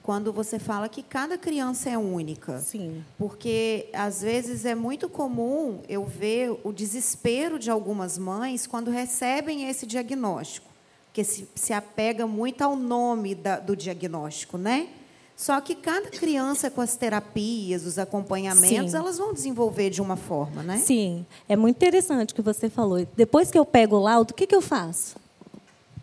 quando 0.08 0.32
você 0.32 0.58
fala 0.58 0.88
que 0.88 1.04
cada 1.04 1.38
criança 1.38 1.89
é 1.89 1.98
única. 1.98 2.60
Sim. 2.60 3.04
Porque, 3.17 3.89
às 3.91 4.22
vezes, 4.22 4.63
é 4.63 4.74
muito 4.74 5.10
comum 5.10 5.82
eu 5.89 6.06
ver 6.06 6.58
o 6.63 6.72
desespero 6.72 7.60
de 7.60 7.70
algumas 7.70 8.17
mães 8.17 8.65
quando 8.65 8.89
recebem 8.89 9.70
esse 9.70 9.86
diagnóstico, 9.86 10.65
porque 11.08 11.26
se, 11.26 11.46
se 11.54 11.74
apega 11.74 12.26
muito 12.26 12.62
ao 12.62 12.74
nome 12.78 13.36
da- 13.36 13.60
do 13.60 13.76
diagnóstico, 13.76 14.58
né? 14.58 14.88
Só 15.36 15.60
que 15.60 15.76
cada 15.76 16.10
criança, 16.10 16.72
com 16.72 16.80
as 16.80 16.96
terapias, 16.96 17.86
os 17.86 18.00
acompanhamentos, 18.00 18.91
Sim. 18.91 18.98
elas 18.98 19.17
vão 19.17 19.34
desenvolver 19.34 19.89
de 19.89 20.02
uma 20.02 20.15
forma, 20.15 20.63
né? 20.63 20.78
Sim, 20.78 21.26
é 21.50 21.58
muito 21.58 21.76
interessante 21.76 22.32
o 22.32 22.36
que 22.36 22.41
você 22.41 22.70
falou. 22.70 23.06
Depois 23.17 23.52
que 23.52 23.60
eu 23.60 23.65
pego 23.65 23.98
o 23.98 24.04
laudo, 24.04 24.32
o 24.32 24.34
que, 24.34 24.48
que 24.48 24.56
eu 24.56 24.62
faço? 24.62 25.17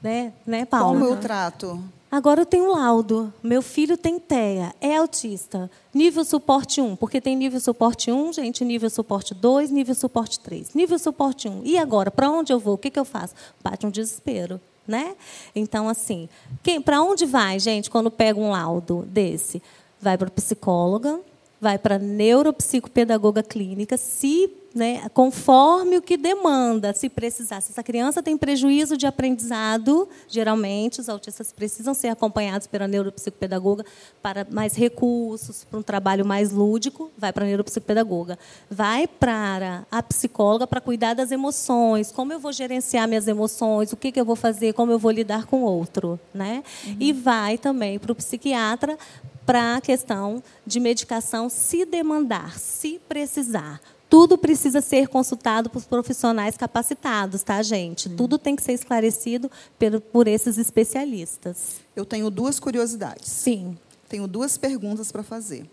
Né, 0.02 0.30
né 0.46 0.66
Paula? 0.66 0.92
Como 0.92 1.10
eu 1.10 1.18
trato? 1.18 1.82
Agora 2.14 2.42
eu 2.42 2.46
tenho 2.46 2.66
um 2.66 2.72
laudo. 2.72 3.32
Meu 3.42 3.60
filho 3.60 3.96
tem 3.96 4.20
TEA, 4.20 4.72
é 4.80 4.96
autista. 4.96 5.68
Nível 5.92 6.24
suporte 6.24 6.80
1, 6.80 6.94
porque 6.94 7.20
tem 7.20 7.34
nível 7.34 7.58
suporte 7.58 8.12
1, 8.12 8.32
gente, 8.34 8.64
nível 8.64 8.88
suporte 8.88 9.34
2, 9.34 9.70
nível 9.72 9.94
suporte 9.94 10.38
3. 10.38 10.74
Nível 10.74 10.98
suporte 10.98 11.48
1. 11.48 11.62
E 11.64 11.76
agora, 11.76 12.10
para 12.10 12.30
onde 12.30 12.52
eu 12.52 12.58
vou? 12.60 12.74
O 12.74 12.78
que, 12.78 12.90
que 12.90 12.98
eu 13.00 13.04
faço? 13.04 13.34
Bate 13.62 13.84
um 13.84 13.90
desespero, 13.90 14.60
né? 14.86 15.16
Então, 15.56 15.88
assim, 15.88 16.28
para 16.84 17.02
onde 17.02 17.26
vai, 17.26 17.58
gente, 17.58 17.90
quando 17.90 18.10
pega 18.10 18.38
um 18.38 18.50
laudo 18.50 19.04
desse? 19.08 19.60
vai 20.04 20.18
para 20.18 20.30
psicóloga, 20.30 21.18
vai 21.58 21.78
para 21.78 21.98
neuropsicopedagoga 21.98 23.42
clínica, 23.42 23.96
se 23.96 24.50
né, 24.74 25.08
conforme 25.14 25.96
o 25.96 26.02
que 26.02 26.16
demanda, 26.16 26.92
se 26.92 27.08
precisar. 27.08 27.60
Se 27.60 27.70
essa 27.70 27.82
criança 27.82 28.22
tem 28.22 28.36
prejuízo 28.36 28.96
de 28.96 29.06
aprendizado, 29.06 30.08
geralmente 30.28 31.00
os 31.00 31.08
autistas 31.08 31.52
precisam 31.52 31.94
ser 31.94 32.08
acompanhados 32.08 32.66
pela 32.66 32.88
neuropsicopedagoga 32.88 33.84
para 34.20 34.44
mais 34.50 34.74
recursos, 34.74 35.64
para 35.64 35.78
um 35.78 35.82
trabalho 35.82 36.26
mais 36.26 36.50
lúdico, 36.50 37.10
vai 37.16 37.32
para 37.32 37.44
a 37.44 37.46
neuropsicopedagoga. 37.46 38.36
Vai 38.68 39.06
para 39.06 39.86
a 39.90 40.02
psicóloga 40.02 40.66
para 40.66 40.80
cuidar 40.80 41.14
das 41.14 41.30
emoções, 41.30 42.10
como 42.10 42.32
eu 42.32 42.40
vou 42.40 42.52
gerenciar 42.52 43.06
minhas 43.06 43.28
emoções, 43.28 43.92
o 43.92 43.96
que, 43.96 44.10
que 44.10 44.20
eu 44.20 44.24
vou 44.24 44.36
fazer, 44.36 44.72
como 44.72 44.90
eu 44.90 44.98
vou 44.98 45.12
lidar 45.12 45.46
com 45.46 45.62
o 45.62 45.66
outro. 45.66 46.18
Né? 46.32 46.64
Uhum. 46.84 46.96
E 46.98 47.12
vai 47.12 47.56
também 47.56 47.98
para 47.98 48.10
o 48.10 48.14
psiquiatra 48.14 48.98
para 49.46 49.76
a 49.76 49.80
questão 49.80 50.42
de 50.66 50.80
medicação, 50.80 51.50
se 51.50 51.84
demandar, 51.84 52.58
se 52.58 52.98
precisar 53.06 53.78
tudo 54.14 54.38
precisa 54.38 54.80
ser 54.80 55.08
consultado 55.08 55.68
por 55.68 55.82
profissionais 55.82 56.56
capacitados, 56.56 57.42
tá, 57.42 57.60
gente? 57.64 58.08
Hum. 58.08 58.14
Tudo 58.14 58.38
tem 58.38 58.54
que 58.54 58.62
ser 58.62 58.72
esclarecido 58.72 59.50
por, 59.76 60.00
por 60.00 60.28
esses 60.28 60.56
especialistas. 60.56 61.80
Eu 61.96 62.04
tenho 62.04 62.30
duas 62.30 62.60
curiosidades. 62.60 63.28
Sim. 63.28 63.76
Tenho 64.08 64.28
duas 64.28 64.56
perguntas 64.56 65.10
para 65.10 65.24
fazer. 65.24 65.68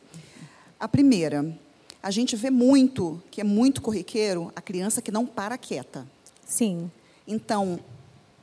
A 0.79 0.87
primeira, 0.87 1.55
a 2.01 2.09
gente 2.09 2.35
vê 2.35 2.49
muito, 2.49 3.21
que 3.29 3.41
é 3.41 3.43
muito 3.43 3.79
corriqueiro, 3.79 4.51
a 4.55 4.61
criança 4.61 5.03
que 5.03 5.11
não 5.11 5.23
para 5.23 5.55
quieta. 5.55 6.07
Sim. 6.43 6.89
Então, 7.27 7.79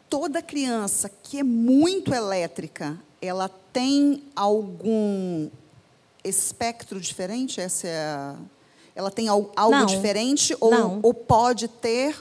toda 0.09 0.41
criança 0.41 1.11
que 1.25 1.41
é 1.41 1.43
muito 1.43 2.15
elétrica, 2.15 2.97
ela 3.21 3.49
tem 3.73 4.23
algum 4.37 5.51
espectro 6.23 7.01
diferente? 7.01 7.61
Essa 7.61 7.89
é 7.89 7.99
a 7.99 8.37
ela 8.99 9.13
tem 9.13 9.29
algo 9.29 9.53
não, 9.71 9.87
diferente 9.87 10.57
ou, 10.61 10.99
ou 11.05 11.15
pode 11.15 11.69
ter? 11.69 12.21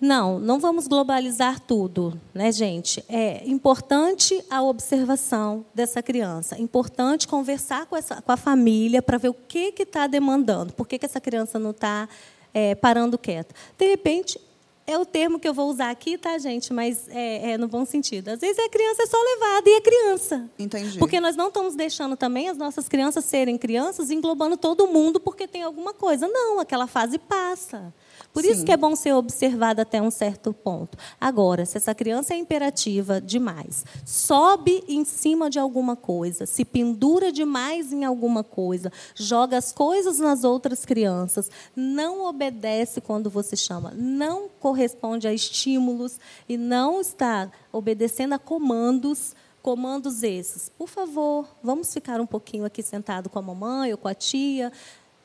Não, 0.00 0.40
não 0.40 0.58
vamos 0.58 0.88
globalizar 0.88 1.60
tudo, 1.60 2.20
né, 2.34 2.50
gente? 2.50 3.04
É 3.08 3.48
importante 3.48 4.44
a 4.50 4.60
observação 4.60 5.64
dessa 5.72 6.02
criança. 6.02 6.60
Importante 6.60 7.28
conversar 7.28 7.86
com, 7.86 7.96
essa, 7.96 8.20
com 8.20 8.32
a 8.32 8.36
família 8.36 9.00
para 9.00 9.18
ver 9.18 9.28
o 9.28 9.34
que 9.34 9.72
está 9.78 10.08
demandando. 10.08 10.72
Por 10.72 10.88
que, 10.88 10.98
que 10.98 11.06
essa 11.06 11.20
criança 11.20 11.56
não 11.56 11.70
está 11.70 12.08
é, 12.52 12.74
parando 12.74 13.16
quieta? 13.16 13.54
De 13.78 13.86
repente, 13.86 14.40
é 14.90 14.98
o 14.98 15.04
termo 15.04 15.38
que 15.38 15.48
eu 15.48 15.54
vou 15.54 15.68
usar 15.68 15.90
aqui, 15.90 16.18
tá, 16.18 16.36
gente? 16.38 16.72
Mas 16.72 17.08
é, 17.08 17.52
é, 17.52 17.58
no 17.58 17.68
bom 17.68 17.84
sentido. 17.84 18.28
Às 18.28 18.40
vezes 18.40 18.58
a 18.58 18.68
criança 18.68 19.02
é 19.02 19.06
só 19.06 19.16
levada 19.16 19.70
e 19.70 19.74
é 19.74 19.80
criança. 19.80 20.50
Entendi. 20.58 20.98
Porque 20.98 21.20
nós 21.20 21.36
não 21.36 21.48
estamos 21.48 21.74
deixando 21.74 22.16
também 22.16 22.48
as 22.48 22.56
nossas 22.56 22.88
crianças 22.88 23.24
serem 23.24 23.56
crianças, 23.56 24.10
englobando 24.10 24.56
todo 24.56 24.86
mundo 24.86 25.20
porque 25.20 25.46
tem 25.46 25.62
alguma 25.62 25.94
coisa. 25.94 26.26
Não, 26.28 26.58
aquela 26.58 26.86
fase 26.86 27.18
passa. 27.18 27.92
Por 28.32 28.44
Sim. 28.44 28.50
isso 28.50 28.64
que 28.64 28.70
é 28.70 28.76
bom 28.76 28.94
ser 28.94 29.12
observada 29.12 29.82
até 29.82 30.00
um 30.00 30.10
certo 30.10 30.52
ponto. 30.52 30.96
Agora, 31.20 31.66
se 31.66 31.76
essa 31.76 31.94
criança 31.94 32.32
é 32.32 32.36
imperativa 32.36 33.20
demais, 33.20 33.84
sobe 34.04 34.84
em 34.88 35.04
cima 35.04 35.50
de 35.50 35.58
alguma 35.58 35.96
coisa, 35.96 36.46
se 36.46 36.64
pendura 36.64 37.32
demais 37.32 37.92
em 37.92 38.04
alguma 38.04 38.44
coisa, 38.44 38.92
joga 39.14 39.56
as 39.56 39.72
coisas 39.72 40.18
nas 40.18 40.44
outras 40.44 40.84
crianças, 40.84 41.50
não 41.74 42.24
obedece 42.26 43.00
quando 43.00 43.28
você 43.28 43.56
chama, 43.56 43.92
não 43.96 44.48
corresponde 44.60 45.26
a 45.26 45.32
estímulos 45.32 46.18
e 46.48 46.56
não 46.56 47.00
está 47.00 47.50
obedecendo 47.72 48.34
a 48.34 48.38
comandos, 48.38 49.34
comandos 49.60 50.22
esses. 50.22 50.68
Por 50.68 50.88
favor, 50.88 51.48
vamos 51.62 51.92
ficar 51.92 52.20
um 52.20 52.26
pouquinho 52.26 52.64
aqui 52.64 52.82
sentado 52.82 53.28
com 53.28 53.38
a 53.38 53.42
mamãe 53.42 53.92
ou 53.92 53.98
com 53.98 54.08
a 54.08 54.14
tia 54.14 54.72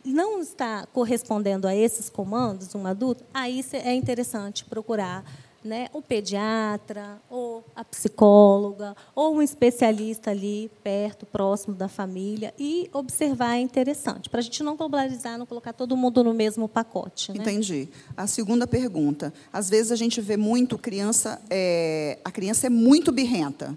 não 0.05 0.39
está 0.39 0.85
correspondendo 0.87 1.67
a 1.67 1.75
esses 1.75 2.09
comandos, 2.09 2.73
um 2.75 2.85
adulto, 2.85 3.23
aí 3.33 3.63
é 3.73 3.93
interessante 3.93 4.63
procurar 4.65 5.23
né, 5.65 5.87
o 5.91 6.01
pediatra, 6.01 7.19
ou 7.27 7.65
a 7.75 7.83
psicóloga, 7.83 8.95
ou 9.15 9.35
um 9.35 9.41
especialista 9.41 10.29
ali 10.29 10.69
perto, 10.83 11.25
próximo 11.25 11.73
da 11.73 11.87
família, 11.87 12.53
e 12.57 12.87
observar 12.93 13.55
é 13.55 13.61
interessante, 13.61 14.29
para 14.29 14.39
a 14.39 14.43
gente 14.43 14.61
não 14.61 14.75
globalizar, 14.75 15.39
não 15.39 15.45
colocar 15.45 15.73
todo 15.73 15.97
mundo 15.97 16.23
no 16.23 16.35
mesmo 16.35 16.69
pacote. 16.69 17.31
Né? 17.31 17.39
Entendi. 17.39 17.89
A 18.15 18.27
segunda 18.27 18.67
pergunta. 18.67 19.33
Às 19.51 19.67
vezes 19.67 19.91
a 19.91 19.95
gente 19.95 20.21
vê 20.21 20.37
muito 20.37 20.77
criança, 20.77 21.41
é, 21.49 22.19
a 22.23 22.31
criança 22.31 22.67
é 22.67 22.69
muito 22.69 23.11
birrenta 23.11 23.75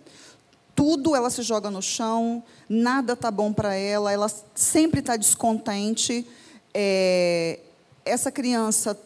tudo 0.79 1.17
ela 1.17 1.29
se 1.29 1.43
joga 1.43 1.73
no 1.73 1.83
chão, 1.83 2.41
nada 2.69 3.17
tá 3.17 3.33
bom 3.33 3.53
para 3.53 3.75
ela, 3.75 4.13
ela 4.13 4.31
sempre 4.55 5.01
está 5.01 5.17
descontente. 5.17 6.25
É, 6.73 7.59
essa 8.05 8.31
criança 8.31 8.97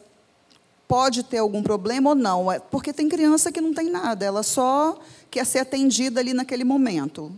pode 0.87 1.23
ter 1.23 1.39
algum 1.39 1.63
problema 1.63 2.11
ou 2.11 2.15
não, 2.15 2.53
é, 2.53 2.59
porque 2.59 2.93
tem 2.93 3.09
criança 3.09 3.51
que 3.51 3.59
não 3.59 3.73
tem 3.73 3.89
nada, 3.89 4.23
ela 4.23 4.43
só 4.43 5.01
quer 5.31 5.47
ser 5.47 5.61
atendida 5.61 6.21
ali 6.21 6.35
naquele 6.35 6.63
momento. 6.63 7.33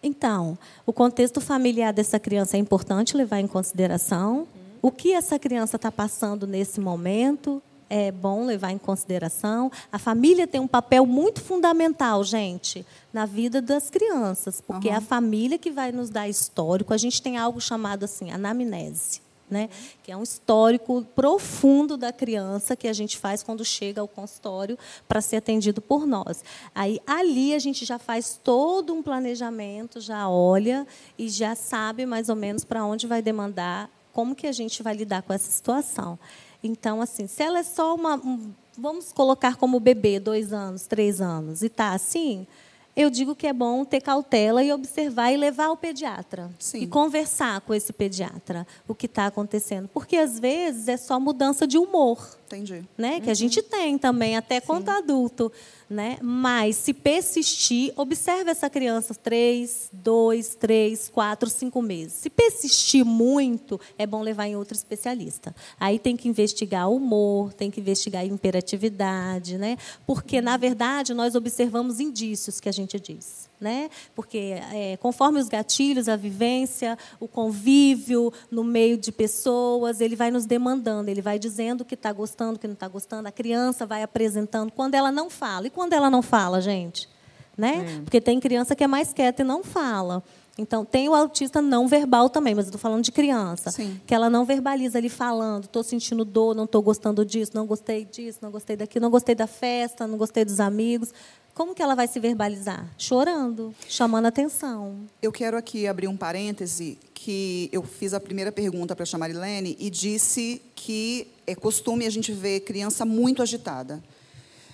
Então, 0.00 0.56
o 0.86 0.92
contexto 0.92 1.40
familiar 1.40 1.92
dessa 1.92 2.20
criança 2.20 2.56
é 2.56 2.60
importante 2.60 3.16
levar 3.16 3.40
em 3.40 3.48
consideração. 3.48 4.46
O 4.80 4.92
que 4.92 5.12
essa 5.12 5.40
criança 5.40 5.74
está 5.74 5.90
passando 5.90 6.46
nesse 6.46 6.78
momento, 6.78 7.60
é 7.94 8.10
bom 8.10 8.46
levar 8.46 8.70
em 8.70 8.78
consideração. 8.78 9.70
A 9.92 9.98
família 9.98 10.46
tem 10.46 10.58
um 10.58 10.66
papel 10.66 11.04
muito 11.04 11.42
fundamental, 11.42 12.24
gente, 12.24 12.86
na 13.12 13.26
vida 13.26 13.60
das 13.60 13.90
crianças, 13.90 14.62
porque 14.62 14.88
uhum. 14.88 14.94
é 14.94 14.96
a 14.96 15.00
família 15.02 15.58
que 15.58 15.70
vai 15.70 15.92
nos 15.92 16.08
dar 16.08 16.26
histórico. 16.26 16.94
A 16.94 16.96
gente 16.96 17.20
tem 17.20 17.36
algo 17.36 17.60
chamado 17.60 18.04
assim, 18.04 18.30
anamnese. 18.30 19.20
Né? 19.50 19.68
que 20.02 20.10
é 20.10 20.16
um 20.16 20.22
histórico 20.22 21.04
profundo 21.14 21.98
da 21.98 22.10
criança 22.10 22.74
que 22.74 22.88
a 22.88 22.92
gente 22.94 23.18
faz 23.18 23.42
quando 23.42 23.62
chega 23.62 24.00
ao 24.00 24.08
consultório 24.08 24.78
para 25.06 25.20
ser 25.20 25.36
atendido 25.36 25.82
por 25.82 26.06
nós. 26.06 26.42
Aí 26.74 26.98
ali 27.06 27.54
a 27.54 27.58
gente 27.58 27.84
já 27.84 27.98
faz 27.98 28.40
todo 28.42 28.94
um 28.94 29.02
planejamento, 29.02 30.00
já 30.00 30.26
olha 30.26 30.86
e 31.18 31.28
já 31.28 31.54
sabe 31.54 32.06
mais 32.06 32.30
ou 32.30 32.36
menos 32.36 32.64
para 32.64 32.82
onde 32.82 33.06
vai 33.06 33.20
demandar, 33.20 33.90
como 34.10 34.34
que 34.34 34.46
a 34.46 34.52
gente 34.52 34.82
vai 34.82 34.94
lidar 34.94 35.20
com 35.20 35.34
essa 35.34 35.50
situação. 35.50 36.18
Então, 36.62 37.00
assim, 37.00 37.26
se 37.26 37.42
ela 37.42 37.58
é 37.58 37.62
só 37.62 37.94
uma. 37.94 38.16
Um, 38.16 38.52
vamos 38.76 39.12
colocar 39.12 39.56
como 39.56 39.80
bebê, 39.80 40.18
dois 40.18 40.52
anos, 40.52 40.86
três 40.86 41.20
anos, 41.20 41.62
e 41.62 41.66
está 41.66 41.92
assim, 41.92 42.46
eu 42.94 43.08
digo 43.08 43.34
que 43.34 43.46
é 43.46 43.52
bom 43.52 43.84
ter 43.84 44.02
cautela 44.02 44.62
e 44.62 44.72
observar 44.72 45.32
e 45.32 45.36
levar 45.36 45.66
ao 45.66 45.76
pediatra. 45.76 46.50
Sim. 46.58 46.82
E 46.82 46.86
conversar 46.86 47.60
com 47.62 47.72
esse 47.72 47.92
pediatra 47.92 48.66
o 48.86 48.94
que 48.94 49.06
está 49.06 49.26
acontecendo. 49.26 49.88
Porque, 49.88 50.16
às 50.16 50.38
vezes, 50.38 50.88
é 50.88 50.96
só 50.96 51.18
mudança 51.18 51.66
de 51.66 51.78
humor. 51.78 52.38
Entendi. 52.52 52.84
Né? 52.98 53.14
Uhum. 53.14 53.20
Que 53.22 53.30
a 53.30 53.34
gente 53.34 53.62
tem 53.62 53.96
também, 53.96 54.36
até 54.36 54.60
quanto 54.60 54.90
adulto. 54.90 55.50
Né? 55.88 56.18
Mas, 56.22 56.76
se 56.76 56.92
persistir, 56.92 57.92
observe 57.96 58.50
essa 58.50 58.68
criança 58.68 59.14
três, 59.14 59.88
dois, 59.92 60.54
três, 60.54 61.08
quatro, 61.08 61.48
cinco 61.48 61.80
meses. 61.80 62.14
Se 62.14 62.30
persistir 62.30 63.04
muito, 63.04 63.80
é 63.98 64.06
bom 64.06 64.22
levar 64.22 64.46
em 64.46 64.56
outro 64.56 64.74
especialista. 64.74 65.54
Aí 65.78 65.98
tem 65.98 66.16
que 66.16 66.28
investigar 66.28 66.88
o 66.88 66.96
humor, 66.96 67.52
tem 67.52 67.70
que 67.70 67.80
investigar 67.80 68.22
a 68.22 68.26
imperatividade, 68.26 69.58
né? 69.58 69.76
porque, 70.06 70.40
na 70.40 70.56
verdade, 70.56 71.14
nós 71.14 71.34
observamos 71.34 72.00
indícios 72.00 72.60
que 72.60 72.68
a 72.68 72.72
gente 72.72 72.98
diz 72.98 73.51
né? 73.62 73.88
Porque 74.14 74.56
é, 74.72 74.96
conforme 74.98 75.38
os 75.38 75.48
gatilhos, 75.48 76.08
a 76.08 76.16
vivência, 76.16 76.98
o 77.20 77.28
convívio 77.28 78.32
no 78.50 78.64
meio 78.64 78.98
de 78.98 79.12
pessoas, 79.12 80.00
ele 80.00 80.16
vai 80.16 80.30
nos 80.30 80.44
demandando, 80.44 81.08
ele 81.08 81.22
vai 81.22 81.38
dizendo 81.38 81.82
o 81.82 81.84
que 81.84 81.94
está 81.94 82.12
gostando, 82.12 82.56
o 82.56 82.58
que 82.58 82.66
não 82.66 82.74
está 82.74 82.88
gostando. 82.88 83.28
A 83.28 83.32
criança 83.32 83.86
vai 83.86 84.02
apresentando 84.02 84.72
quando 84.72 84.94
ela 84.94 85.12
não 85.12 85.30
fala. 85.30 85.68
E 85.68 85.70
quando 85.70 85.92
ela 85.92 86.10
não 86.10 86.20
fala, 86.20 86.60
gente? 86.60 87.08
Né? 87.56 88.00
Porque 88.04 88.20
tem 88.20 88.40
criança 88.40 88.74
que 88.74 88.82
é 88.82 88.86
mais 88.86 89.12
quieta 89.12 89.42
e 89.42 89.44
não 89.44 89.62
fala. 89.62 90.22
Então, 90.58 90.84
tem 90.84 91.08
o 91.08 91.14
autista 91.14 91.62
não 91.62 91.88
verbal 91.88 92.28
também, 92.28 92.54
mas 92.54 92.66
estou 92.66 92.78
falando 92.78 93.02
de 93.02 93.10
criança. 93.10 93.70
Sim. 93.70 93.98
Que 94.06 94.14
ela 94.14 94.28
não 94.28 94.44
verbaliza 94.44 94.98
ali 94.98 95.08
falando, 95.08 95.64
estou 95.64 95.82
sentindo 95.82 96.24
dor, 96.24 96.54
não 96.54 96.64
estou 96.64 96.82
gostando 96.82 97.24
disso, 97.24 97.52
não 97.54 97.66
gostei 97.66 98.04
disso, 98.04 98.38
não 98.42 98.50
gostei 98.50 98.76
daquilo, 98.76 99.04
não 99.04 99.10
gostei 99.10 99.34
da 99.34 99.46
festa, 99.46 100.06
não 100.06 100.18
gostei 100.18 100.44
dos 100.44 100.60
amigos. 100.60 101.12
Como 101.54 101.74
que 101.74 101.82
ela 101.82 101.94
vai 101.94 102.08
se 102.08 102.18
verbalizar? 102.18 102.88
Chorando, 102.96 103.74
chamando 103.86 104.26
atenção. 104.26 105.00
Eu 105.20 105.30
quero 105.30 105.56
aqui 105.56 105.86
abrir 105.86 106.08
um 106.08 106.16
parêntese 106.16 106.98
que 107.14 107.68
eu 107.70 107.82
fiz 107.82 108.14
a 108.14 108.20
primeira 108.20 108.50
pergunta 108.50 108.96
para 108.96 109.04
a 109.12 109.18
Marilene 109.18 109.76
e 109.78 109.90
disse 109.90 110.62
que 110.74 111.28
é 111.46 111.54
costume 111.54 112.06
a 112.06 112.10
gente 112.10 112.32
ver 112.32 112.60
criança 112.60 113.04
muito 113.04 113.42
agitada. 113.42 114.02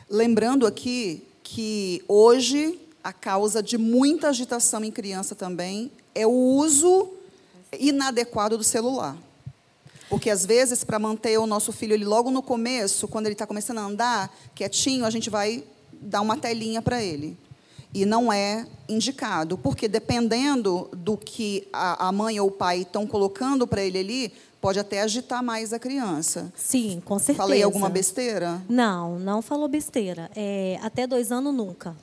Lembrando 0.09 0.67
aqui 0.67 1.27
que 1.43 2.03
hoje 2.07 2.79
a 3.03 3.13
causa 3.13 3.61
de 3.61 3.77
muita 3.77 4.29
agitação 4.29 4.85
em 4.85 4.91
criança 4.93 5.35
também 5.35 5.91
é 6.15 6.27
o 6.27 6.31
uso 6.31 7.11
inadequado 7.79 8.57
do 8.57 8.65
celular. 8.65 9.17
Porque, 10.09 10.31
às 10.31 10.47
vezes, 10.47 10.85
para 10.85 10.99
manter 10.99 11.39
o 11.39 11.47
nosso 11.47 11.71
filho 11.73 11.93
ele 11.93 12.05
logo 12.05 12.31
no 12.31 12.43
começo, 12.43 13.07
quando 13.09 13.27
ele 13.27 13.35
está 13.35 13.47
começando 13.47 13.79
a 13.79 13.83
andar 13.83 14.35
quietinho, 14.55 15.05
a 15.05 15.11
gente 15.11 15.29
vai 15.29 15.63
dar 16.01 16.21
uma 16.21 16.37
telinha 16.37 16.81
para 16.83 17.03
ele. 17.03 17.37
e 17.95 18.05
não 18.05 18.31
é 18.33 18.67
indicado, 18.89 19.57
porque 19.57 19.89
dependendo 19.89 20.89
do 20.93 21.17
que 21.17 21.67
a, 21.73 22.09
a 22.09 22.13
mãe 22.13 22.39
ou 22.39 22.49
o 22.49 22.51
pai 22.51 22.83
estão 22.83 23.07
colocando 23.07 23.67
para 23.67 23.83
ele 23.83 23.99
ali, 23.99 24.33
pode 24.61 24.79
até 24.79 25.01
agitar 25.01 25.43
mais 25.43 25.73
a 25.73 25.79
criança. 25.79 26.53
Sim, 26.55 27.01
com 27.05 27.19
certeza. 27.19 27.39
Falei 27.39 27.63
alguma 27.63 27.89
besteira? 27.89 28.61
Não, 28.69 29.19
não 29.19 29.41
falou 29.41 29.69
besteira. 29.69 30.31
É, 30.37 30.79
até 30.83 31.07
dois 31.07 31.33
anos, 31.33 31.55
nunca. 31.55 31.97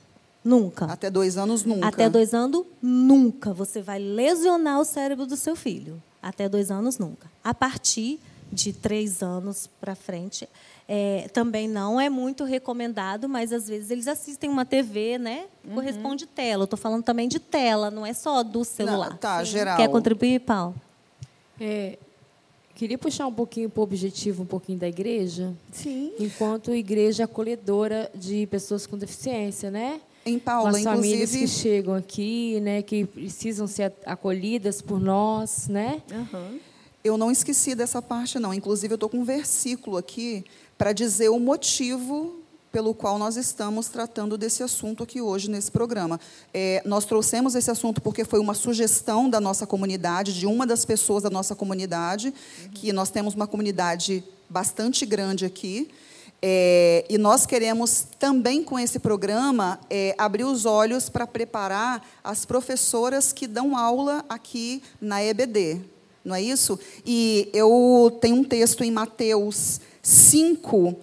Nunca. 0.44 0.86
Até 0.86 1.08
dois 1.10 1.36
anos, 1.36 1.64
nunca. 1.64 1.86
Até 1.88 2.08
dois 2.08 2.32
anos, 2.34 2.64
nunca. 2.82 3.52
Você 3.52 3.80
vai 3.82 3.98
lesionar 4.00 4.80
o 4.80 4.84
cérebro 4.84 5.24
do 5.26 5.36
seu 5.36 5.54
filho. 5.56 6.02
Até 6.22 6.48
dois 6.48 6.70
anos, 6.70 6.98
nunca. 6.98 7.30
A 7.44 7.54
partir 7.54 8.18
de 8.56 8.72
três 8.72 9.22
anos 9.22 9.68
para 9.80 9.94
frente, 9.94 10.48
é, 10.88 11.28
também 11.32 11.68
não 11.68 12.00
é 12.00 12.08
muito 12.08 12.44
recomendado, 12.44 13.28
mas 13.28 13.52
às 13.52 13.68
vezes 13.68 13.90
eles 13.90 14.08
assistem 14.08 14.48
uma 14.48 14.64
TV, 14.64 15.18
né? 15.18 15.44
Corresponde 15.74 16.26
tela. 16.26 16.62
Eu 16.62 16.64
estou 16.64 16.78
falando 16.78 17.04
também 17.04 17.28
de 17.28 17.38
tela, 17.38 17.90
não 17.90 18.06
é 18.06 18.14
só 18.14 18.42
do 18.42 18.64
celular. 18.64 19.10
Não, 19.10 19.16
tá, 19.16 19.44
Sim. 19.44 19.52
geral. 19.52 19.76
Quer 19.76 19.88
contribuir, 19.88 20.40
Paulo? 20.40 20.74
É, 21.60 21.98
queria 22.74 22.96
puxar 22.96 23.26
um 23.26 23.32
pouquinho 23.32 23.68
para 23.68 23.80
o 23.80 23.82
objetivo, 23.82 24.42
um 24.42 24.46
pouquinho 24.46 24.78
da 24.78 24.88
igreja, 24.88 25.52
Sim. 25.70 26.12
enquanto 26.18 26.72
igreja 26.72 27.24
acolhedora 27.24 28.10
de 28.14 28.46
pessoas 28.46 28.86
com 28.86 28.96
deficiência, 28.96 29.70
né? 29.70 30.00
Em 30.24 30.38
Com 30.38 30.44
Paula, 30.44 30.70
as 30.76 30.82
famílias 30.82 31.30
que 31.30 31.46
chegam 31.46 31.94
aqui, 31.94 32.60
né, 32.60 32.82
que 32.82 33.06
precisam 33.06 33.66
ser 33.68 33.92
acolhidas 34.04 34.82
por 34.82 34.98
nós, 34.98 35.68
né? 35.68 36.02
Aham. 36.12 36.58
Eu 37.06 37.16
não 37.16 37.30
esqueci 37.30 37.74
dessa 37.74 38.02
parte, 38.02 38.38
não. 38.38 38.52
Inclusive, 38.52 38.92
eu 38.92 38.96
estou 38.96 39.08
com 39.08 39.18
um 39.18 39.24
versículo 39.24 39.96
aqui 39.96 40.44
para 40.76 40.92
dizer 40.92 41.28
o 41.28 41.38
motivo 41.38 42.42
pelo 42.72 42.92
qual 42.92 43.18
nós 43.18 43.36
estamos 43.36 43.88
tratando 43.88 44.36
desse 44.36 44.62
assunto 44.62 45.02
aqui 45.02 45.20
hoje 45.20 45.50
nesse 45.50 45.70
programa. 45.70 46.20
É, 46.52 46.82
nós 46.84 47.06
trouxemos 47.06 47.54
esse 47.54 47.70
assunto 47.70 48.02
porque 48.02 48.24
foi 48.24 48.38
uma 48.38 48.52
sugestão 48.52 49.30
da 49.30 49.40
nossa 49.40 49.66
comunidade, 49.66 50.38
de 50.38 50.46
uma 50.46 50.66
das 50.66 50.84
pessoas 50.84 51.22
da 51.22 51.30
nossa 51.30 51.54
comunidade, 51.54 52.34
que 52.74 52.92
nós 52.92 53.08
temos 53.08 53.34
uma 53.34 53.46
comunidade 53.46 54.22
bastante 54.50 55.06
grande 55.06 55.46
aqui. 55.46 55.88
É, 56.42 57.06
e 57.08 57.16
nós 57.16 57.46
queremos 57.46 58.06
também, 58.18 58.62
com 58.62 58.78
esse 58.78 58.98
programa, 58.98 59.80
é, 59.88 60.14
abrir 60.18 60.44
os 60.44 60.66
olhos 60.66 61.08
para 61.08 61.26
preparar 61.26 62.06
as 62.22 62.44
professoras 62.44 63.32
que 63.32 63.46
dão 63.46 63.74
aula 63.74 64.22
aqui 64.28 64.82
na 65.00 65.24
EBD. 65.24 65.95
Não 66.26 66.34
é 66.34 66.42
isso? 66.42 66.76
E 67.06 67.48
eu 67.52 68.18
tenho 68.20 68.34
um 68.34 68.42
texto 68.42 68.82
em 68.82 68.90
Mateus 68.90 69.80
5, 70.02 70.96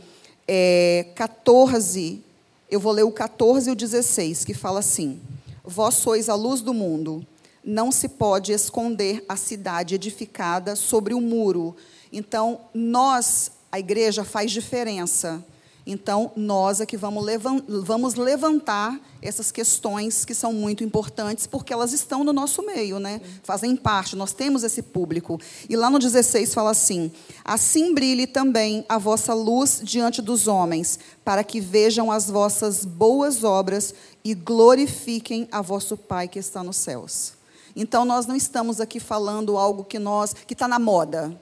é, 0.46 1.06
14. 1.16 2.22
Eu 2.70 2.78
vou 2.78 2.92
ler 2.92 3.04
o 3.04 3.12
14 3.12 3.70
e 3.70 3.72
o 3.72 3.76
16, 3.76 4.44
que 4.44 4.54
fala 4.54 4.80
assim: 4.80 5.22
Vós 5.64 5.96
sois 5.96 6.28
a 6.28 6.36
luz 6.36 6.60
do 6.60 6.74
mundo. 6.74 7.26
Não 7.64 7.90
se 7.90 8.10
pode 8.10 8.52
esconder 8.52 9.24
a 9.30 9.38
cidade 9.38 9.96
edificada 9.96 10.76
sobre 10.76 11.14
o 11.14 11.22
muro. 11.22 11.74
Então, 12.12 12.60
nós, 12.74 13.50
a 13.72 13.80
igreja, 13.80 14.26
faz 14.26 14.52
diferença. 14.52 15.42
Então, 15.86 16.32
nós 16.36 16.80
é 16.80 16.86
que 16.86 16.96
vamos 16.96 17.24
levan- 17.26 17.62
vamos 17.68 18.16
levantar 18.16 18.98
essas 19.22 19.52
questões 19.52 20.24
que 20.24 20.34
são 20.34 20.54
muito 20.54 20.82
importantes, 20.84 21.46
porque 21.46 21.74
elas 21.74 21.92
estão 21.92 22.24
no 22.24 22.32
nosso 22.32 22.66
meio, 22.66 23.00
né? 23.00 23.20
fazem 23.44 23.76
parte, 23.76 24.16
nós 24.16 24.32
temos 24.32 24.64
esse 24.64 24.82
público. 24.82 25.40
E 25.70 25.76
lá 25.76 25.90
no 25.90 26.00
16 26.00 26.54
fala 26.54 26.72
assim: 26.72 27.12
Assim 27.44 27.94
brilhe 27.94 28.26
também 28.26 28.86
a 28.88 28.98
vossa 28.98 29.34
luz 29.34 29.82
diante 29.84 30.22
dos 30.22 30.48
homens, 30.48 31.00
para 31.24 31.44
que 31.44 31.60
vejam 31.60 32.10
as 32.12 32.30
vossas 32.30 32.86
boas 32.86 33.44
obras 33.44 33.94
e 34.24 34.34
glorifiquem 34.34 35.50
a 35.52 35.62
vosso 35.62 35.98
Pai 35.98 36.30
que 36.30 36.40
está 36.40 36.64
nos 36.64 36.78
céus. 36.78 37.34
Então, 37.76 38.06
nós 38.06 38.26
não 38.26 38.36
estamos 38.36 38.80
aqui 38.80 39.00
falando 39.00 39.58
algo 39.58 39.84
que 39.84 40.00
nós 40.00 40.34
que 40.34 40.54
está 40.54 40.68
na 40.68 40.80
moda. 40.80 41.38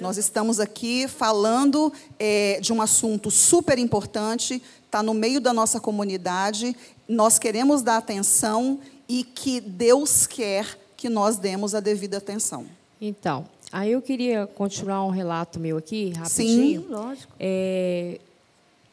Nós 0.00 0.16
estamos 0.16 0.58
aqui 0.58 1.06
falando 1.06 1.92
é, 2.18 2.58
de 2.60 2.72
um 2.72 2.80
assunto 2.80 3.30
super 3.30 3.78
importante, 3.78 4.62
está 4.86 5.02
no 5.02 5.12
meio 5.12 5.40
da 5.40 5.52
nossa 5.52 5.78
comunidade, 5.78 6.74
nós 7.08 7.38
queremos 7.38 7.82
dar 7.82 7.98
atenção 7.98 8.78
e 9.08 9.22
que 9.24 9.60
Deus 9.60 10.26
quer 10.26 10.78
que 10.96 11.08
nós 11.08 11.36
demos 11.36 11.74
a 11.74 11.80
devida 11.80 12.18
atenção. 12.18 12.66
Então, 13.00 13.46
aí 13.72 13.92
eu 13.92 14.02
queria 14.02 14.46
continuar 14.46 15.04
um 15.04 15.10
relato 15.10 15.58
meu 15.58 15.76
aqui, 15.76 16.12
Sim. 16.14 16.20
rapidinho. 16.20 16.86
Lógico. 16.88 17.32
É, 17.38 18.20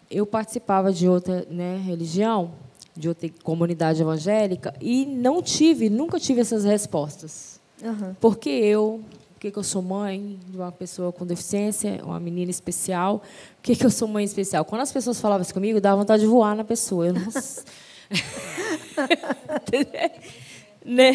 eu 0.10 0.26
participava 0.26 0.92
de 0.92 1.08
outra 1.08 1.46
né, 1.50 1.82
religião, 1.86 2.52
de 2.96 3.08
outra 3.08 3.30
comunidade 3.44 4.02
evangélica, 4.02 4.74
e 4.82 5.06
não 5.06 5.42
tive, 5.42 5.90
nunca 5.90 6.20
tive 6.20 6.42
essas 6.42 6.64
respostas. 6.64 7.60
Aham. 7.84 8.16
Por 8.20 8.38
que 8.38 8.50
eu? 8.50 9.02
Que, 9.40 9.52
que 9.52 9.58
eu 9.58 9.64
sou 9.64 9.82
mãe 9.82 10.40
de 10.48 10.58
uma 10.58 10.72
pessoa 10.72 11.12
com 11.12 11.26
deficiência, 11.26 12.02
uma 12.04 12.20
menina 12.20 12.50
especial? 12.50 13.20
Por 13.58 13.64
que, 13.64 13.76
que 13.76 13.86
eu 13.86 13.90
sou 13.90 14.08
mãe 14.08 14.26
especial? 14.26 14.66
Quando 14.66 14.82
as 14.82 14.92
pessoas 14.92 15.20
falavam 15.22 15.44
isso 15.44 15.54
comigo, 15.54 15.80
dava 15.80 15.98
vontade 15.98 16.22
de 16.22 16.28
voar 16.28 16.56
na 16.56 16.64
pessoa. 16.64 17.08
Eu 17.08 17.14
não... 17.14 17.28
né? 20.88 21.12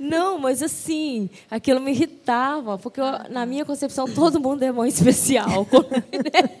Não, 0.00 0.38
mas 0.38 0.62
assim, 0.62 1.30
aquilo 1.48 1.80
me 1.80 1.92
irritava, 1.92 2.76
porque 2.76 3.00
eu, 3.00 3.04
na 3.30 3.46
minha 3.46 3.64
concepção 3.64 4.06
todo 4.06 4.40
mundo 4.40 4.62
é 4.64 4.72
mãe 4.72 4.88
especial. 4.88 5.66
né? 5.70 6.50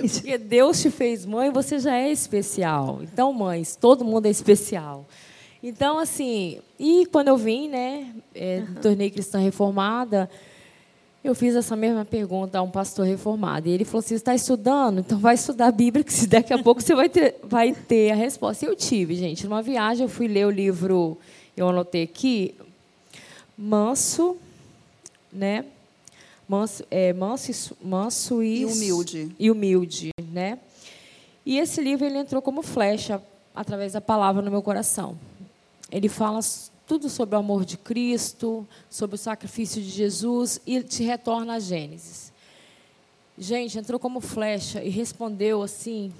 Porque 0.00 0.38
Deus 0.38 0.80
te 0.80 0.90
fez 0.90 1.26
mãe, 1.26 1.50
você 1.50 1.78
já 1.78 1.94
é 1.94 2.10
especial. 2.10 3.00
Então, 3.02 3.32
mães, 3.32 3.76
todo 3.76 4.04
mundo 4.04 4.26
é 4.26 4.30
especial. 4.30 5.06
Então, 5.62 5.98
assim, 5.98 6.60
e 6.78 7.06
quando 7.06 7.28
eu 7.28 7.36
vim, 7.36 7.68
né, 7.68 8.14
é, 8.34 8.60
me 8.60 8.76
tornei 8.76 9.10
cristã 9.10 9.38
reformada, 9.38 10.30
eu 11.22 11.34
fiz 11.34 11.56
essa 11.56 11.74
mesma 11.74 12.04
pergunta 12.04 12.58
a 12.58 12.62
um 12.62 12.70
pastor 12.70 13.06
reformado. 13.06 13.68
E 13.68 13.72
ele 13.72 13.84
falou 13.84 13.98
assim: 13.98 14.10
Você 14.10 14.14
está 14.14 14.34
estudando? 14.34 15.00
Então 15.00 15.18
vai 15.18 15.34
estudar 15.34 15.66
a 15.66 15.72
Bíblia, 15.72 16.04
que 16.04 16.12
se 16.12 16.26
daqui 16.26 16.52
a 16.52 16.58
pouco 16.62 16.80
você 16.80 16.94
vai 16.94 17.08
ter, 17.08 17.36
vai 17.42 17.72
ter 17.72 18.12
a 18.12 18.14
resposta. 18.14 18.64
E 18.64 18.68
eu 18.68 18.76
tive, 18.76 19.16
gente. 19.16 19.44
Numa 19.44 19.60
viagem, 19.60 20.04
eu 20.04 20.08
fui 20.08 20.28
ler 20.28 20.46
o 20.46 20.50
livro, 20.50 21.18
eu 21.56 21.68
anotei 21.68 22.04
aqui, 22.04 22.54
Manso, 23.60 24.36
né? 25.32 25.64
Manso, 26.48 26.84
é, 26.90 27.12
manso, 27.12 27.50
e 27.50 27.86
manso 27.86 28.42
e, 28.42 28.60
E 28.60 28.64
humilde. 28.64 29.34
E 29.36 29.50
humilde, 29.50 30.10
né? 30.32 30.60
E 31.44 31.58
esse 31.58 31.80
livro 31.80 32.06
ele 32.06 32.18
entrou 32.18 32.40
como 32.40 32.62
flecha 32.62 33.20
através 33.52 33.94
da 33.94 34.00
palavra 34.00 34.40
no 34.40 34.50
meu 34.50 34.62
coração. 34.62 35.18
Ele 35.90 36.08
fala 36.08 36.40
tudo 36.86 37.08
sobre 37.08 37.36
o 37.36 37.38
amor 37.38 37.64
de 37.64 37.76
Cristo, 37.76 38.66
sobre 38.88 39.14
o 39.16 39.18
sacrifício 39.18 39.82
de 39.82 39.88
Jesus 39.88 40.60
e 40.66 40.82
te 40.82 41.02
retorna 41.02 41.54
a 41.54 41.58
Gênesis. 41.58 42.32
Gente, 43.36 43.78
entrou 43.78 44.00
como 44.00 44.20
flecha 44.20 44.82
e 44.82 44.88
respondeu 44.88 45.62
assim, 45.62 46.12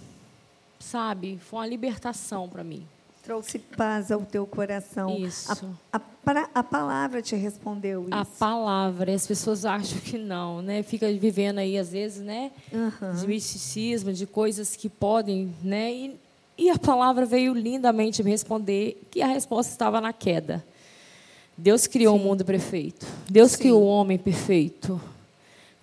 sabe? 0.78 1.38
Foi 1.40 1.60
uma 1.60 1.66
libertação 1.66 2.48
para 2.48 2.62
mim. 2.62 2.86
Trouxe 3.24 3.58
paz 3.58 4.10
ao 4.10 4.22
teu 4.22 4.46
coração. 4.46 5.18
Isso. 5.18 5.52
A, 5.92 5.98
a, 5.98 6.48
a 6.54 6.62
palavra 6.62 7.20
te 7.20 7.34
respondeu 7.34 8.04
isso. 8.04 8.14
A 8.14 8.24
palavra, 8.24 9.14
as 9.14 9.26
pessoas 9.26 9.64
acham 9.64 9.98
que 10.00 10.16
não, 10.16 10.62
né? 10.62 10.82
Fica 10.82 11.12
vivendo 11.12 11.58
aí 11.58 11.76
às 11.76 11.90
vezes, 11.90 12.22
né? 12.22 12.52
Aham. 12.72 13.14
De 13.16 13.26
misticismo, 13.26 14.12
de 14.12 14.26
coisas 14.26 14.76
que 14.76 14.88
podem, 14.88 15.54
né? 15.62 15.92
E, 15.92 16.16
e 16.58 16.68
a 16.70 16.78
palavra 16.78 17.24
veio 17.24 17.54
lindamente 17.54 18.22
me 18.22 18.30
responder 18.30 19.00
que 19.10 19.22
a 19.22 19.26
resposta 19.28 19.70
estava 19.72 20.00
na 20.00 20.12
queda. 20.12 20.64
Deus 21.56 21.86
criou 21.86 22.16
o 22.16 22.18
mundo 22.18 22.44
perfeito. 22.44 23.06
Deus 23.30 23.52
Sim. 23.52 23.58
criou 23.58 23.82
o 23.82 23.86
homem 23.86 24.18
perfeito. 24.18 25.00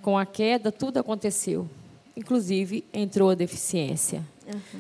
Com 0.02 0.18
a 0.18 0.26
queda, 0.26 0.72
tudo 0.72 1.00
aconteceu. 1.00 1.68
Inclusive, 2.16 2.84
entrou 2.94 3.30
a 3.30 3.36
deficiência. 3.36 4.24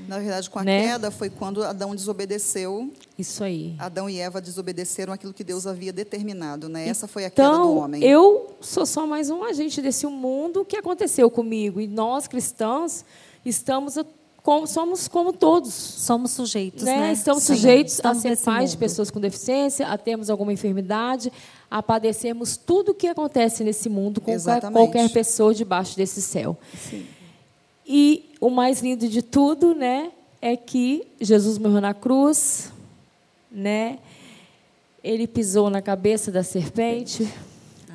Na 0.07 0.19
verdade, 0.19 0.47
com 0.49 0.59
a 0.59 0.63
Né? 0.63 0.83
queda 0.89 1.09
foi 1.09 1.29
quando 1.29 1.63
Adão 1.63 1.95
desobedeceu, 1.95 2.93
Isso 3.17 3.43
aí. 3.43 3.73
Adão 3.79 4.07
e 4.09 4.19
Eva 4.19 4.39
desobedeceram 4.39 5.11
aquilo 5.11 5.33
que 5.33 5.43
Deus 5.43 5.65
havia 5.65 5.91
determinado, 5.91 6.69
né? 6.69 6.87
Essa 6.87 7.07
foi 7.07 7.25
a 7.25 7.29
queda 7.31 7.49
do 7.49 7.55
Então, 7.55 7.77
homem. 7.79 8.03
eu 8.03 8.55
sou 8.61 8.85
só 8.85 9.07
mais 9.07 9.29
um 9.31 9.43
agente 9.43 9.81
desse 9.81 10.05
mundo 10.05 10.63
que 10.63 10.77
aconteceu 10.77 11.29
comigo. 11.31 11.81
E 11.81 11.87
nós, 11.87 12.27
cristãos, 12.27 13.03
estamos 13.43 13.97
a- 13.97 14.05
como, 14.45 14.67
somos 14.67 15.07
como 15.07 15.33
todos. 15.33 15.73
Somos 15.73 16.29
sujeitos, 16.29 16.83
né? 16.83 16.99
né? 16.99 17.13
Estamos 17.13 17.41
Sim. 17.41 17.55
sujeitos 17.55 17.93
Estamos 17.93 18.19
a 18.19 18.21
ser 18.21 18.37
pais 18.37 18.71
de 18.71 18.77
pessoas 18.77 19.09
com 19.09 19.19
deficiência, 19.19 19.87
a 19.87 19.97
termos 19.97 20.29
alguma 20.29 20.53
enfermidade, 20.53 21.33
a 21.69 21.81
padecermos 21.81 22.55
tudo 22.55 22.91
o 22.91 22.93
que 22.93 23.07
acontece 23.07 23.63
nesse 23.63 23.89
mundo 23.89 24.21
com 24.21 24.25
qualquer, 24.25 24.35
Exatamente. 24.35 24.73
qualquer 24.73 25.09
pessoa 25.11 25.51
debaixo 25.51 25.97
desse 25.97 26.21
céu. 26.21 26.55
E 27.87 28.35
o 28.39 28.51
mais 28.51 28.83
lindo 28.83 29.07
de 29.07 29.23
tudo, 29.23 29.73
né, 29.73 30.11
é 30.39 30.55
que 30.55 31.07
Jesus 31.19 31.57
morreu 31.57 31.81
na 31.81 31.95
cruz, 31.95 32.71
né? 33.51 33.97
Ele 35.03 35.25
pisou 35.25 35.71
na 35.71 35.81
cabeça 35.81 36.31
da 36.31 36.43
serpente. 36.43 37.27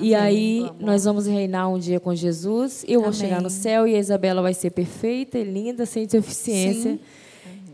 E 0.01 0.15
aí 0.15 0.71
nós 0.81 1.05
vamos 1.05 1.27
reinar 1.27 1.69
um 1.69 1.79
dia 1.79 2.01
com 2.01 2.15
Jesus. 2.15 2.85
Eu 2.89 3.01
vou 3.01 3.11
Amém. 3.11 3.21
chegar 3.21 3.43
no 3.43 3.51
céu 3.51 3.87
e 3.87 3.95
a 3.95 3.99
Isabela 3.99 4.41
vai 4.41 4.55
ser 4.55 4.71
perfeita 4.71 5.39
e 5.39 5.45
linda, 5.45 5.85
sem 5.85 6.07
deficiência. 6.07 6.93
Sim. 6.93 7.01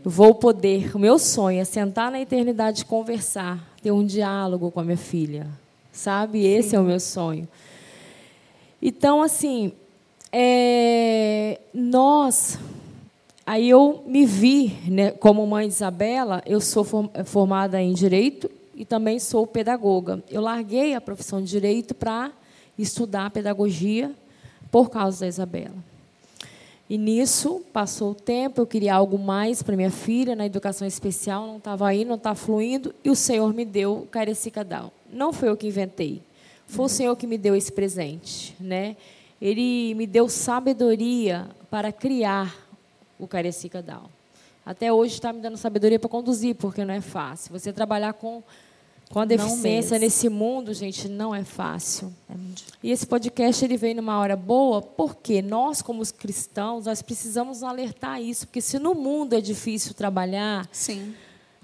vou 0.03 0.35
poder, 0.35 0.95
o 0.95 0.99
meu 0.99 1.17
sonho 1.17 1.61
é 1.61 1.63
sentar 1.63 2.11
na 2.11 2.19
eternidade 2.19 2.83
conversar, 2.83 3.65
ter 3.81 3.91
um 3.91 4.05
diálogo 4.05 4.69
com 4.71 4.79
a 4.81 4.83
minha 4.83 4.97
filha, 4.97 5.47
sabe? 5.91 6.45
Esse 6.45 6.75
é 6.75 6.79
o 6.79 6.83
meu 6.83 6.99
sonho. 6.99 7.47
Então, 8.81 9.21
assim, 9.21 9.71
é, 10.31 11.59
nós, 11.73 12.59
aí 13.45 13.69
eu 13.69 14.03
me 14.05 14.25
vi, 14.25 14.77
né, 14.87 15.11
como 15.11 15.47
mãe 15.47 15.67
de 15.67 15.73
Isabela, 15.73 16.43
eu 16.45 16.59
sou 16.59 16.85
formada 17.25 17.81
em 17.81 17.93
direito 17.93 18.49
e 18.77 18.85
também 18.85 19.19
sou 19.19 19.47
pedagoga. 19.47 20.23
Eu 20.29 20.39
larguei 20.39 20.93
a 20.93 21.01
profissão 21.01 21.41
de 21.41 21.49
direito 21.49 21.95
para 21.95 22.31
estudar 22.77 23.31
pedagogia 23.31 24.13
por 24.71 24.91
causa 24.91 25.21
da 25.21 25.27
Isabela. 25.27 25.75
E 26.87 26.97
nisso, 26.97 27.61
passou 27.73 28.11
o 28.11 28.15
tempo, 28.15 28.61
eu 28.61 28.67
queria 28.67 28.93
algo 28.93 29.17
mais 29.17 29.63
para 29.63 29.75
minha 29.75 29.89
filha, 29.89 30.35
na 30.35 30.45
educação 30.45 30.87
especial, 30.87 31.47
não 31.47 31.57
estava 31.57 31.87
aí, 31.87 32.05
não 32.05 32.15
está 32.15 32.35
fluindo, 32.35 32.93
e 33.03 33.09
o 33.09 33.15
Senhor 33.15 33.51
me 33.51 33.65
deu 33.65 34.03
o 34.03 34.05
Carecica 34.05 34.63
Down. 34.63 34.91
Não 35.11 35.33
foi 35.33 35.49
eu 35.49 35.57
que 35.57 35.67
inventei, 35.67 36.21
foi 36.67 36.85
o 36.85 36.89
Senhor 36.89 37.15
que 37.17 37.27
me 37.27 37.37
deu 37.37 37.55
esse 37.55 37.71
presente. 37.71 38.55
Né? 38.59 38.95
Ele 39.41 39.95
me 39.95 40.05
deu 40.05 40.29
sabedoria 40.29 41.47
para 41.69 41.91
criar 41.91 42.55
o 43.19 43.27
Carecica 43.27 43.81
Down. 43.81 44.05
Até 44.65 44.91
hoje 44.93 45.15
está 45.15 45.33
me 45.33 45.41
dando 45.41 45.57
sabedoria 45.57 45.99
para 45.99 46.09
conduzir, 46.09 46.55
porque 46.55 46.85
não 46.85 46.93
é 46.93 47.01
fácil. 47.01 47.57
Você 47.57 47.73
trabalhar 47.73 48.13
com 48.13 48.43
com 49.09 49.19
a 49.19 49.25
deficiência 49.25 49.97
nesse 49.97 50.27
mundo, 50.27 50.73
gente, 50.73 51.07
não 51.07 51.33
é 51.33 51.43
fácil. 51.43 52.13
É 52.29 52.33
e 52.83 52.91
esse 52.91 53.05
podcast 53.05 53.63
ele 53.63 53.77
veio 53.77 53.95
numa 53.95 54.19
hora 54.19 54.35
boa, 54.35 54.81
porque 54.81 55.41
nós, 55.41 55.81
como 55.81 56.03
cristãos, 56.13 56.85
nós 56.85 57.01
precisamos 57.01 57.63
alertar 57.63 58.21
isso, 58.21 58.45
porque 58.47 58.61
se 58.61 58.77
no 58.77 58.93
mundo 58.93 59.33
é 59.33 59.41
difícil 59.41 59.93
trabalhar, 59.93 60.67
Sim. 60.71 61.13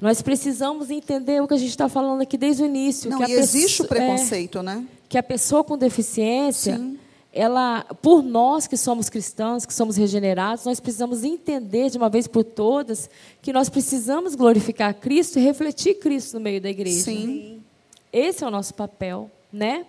nós 0.01 0.21
precisamos 0.21 0.89
entender 0.89 1.41
o 1.41 1.47
que 1.47 1.53
a 1.53 1.57
gente 1.57 1.69
está 1.69 1.89
falando 1.89 2.21
aqui 2.21 2.37
desde 2.37 2.63
o 2.63 2.65
início. 2.65 3.09
Não, 3.09 3.19
que 3.19 3.31
e 3.31 3.35
existe 3.35 3.81
o 3.81 3.87
preconceito, 3.87 4.59
é, 4.59 4.63
né? 4.63 4.85
Que 5.09 5.17
a 5.17 5.23
pessoa 5.23 5.63
com 5.63 5.77
deficiência, 5.77 6.77
Sim 6.77 6.97
ela, 7.33 7.83
por 7.99 8.21
nós 8.21 8.67
que 8.67 8.77
somos 8.77 9.09
cristãos, 9.09 9.65
que 9.65 9.73
somos 9.73 9.97
regenerados, 9.97 10.65
nós 10.65 10.79
precisamos 10.79 11.23
entender 11.23 11.89
de 11.89 11.97
uma 11.97 12.07
vez 12.07 12.27
por 12.27 12.43
todas 12.43 13.09
que 13.41 13.51
nós 13.51 13.69
precisamos 13.69 14.35
glorificar 14.35 14.93
Cristo 14.93 15.39
e 15.39 15.41
refletir 15.41 15.95
Cristo 15.95 16.35
no 16.35 16.39
meio 16.39 16.61
da 16.61 16.69
igreja. 16.69 17.05
Sim. 17.05 17.59
Esse 18.11 18.43
é 18.43 18.47
o 18.47 18.51
nosso 18.51 18.75
papel, 18.75 19.31
né? 19.51 19.87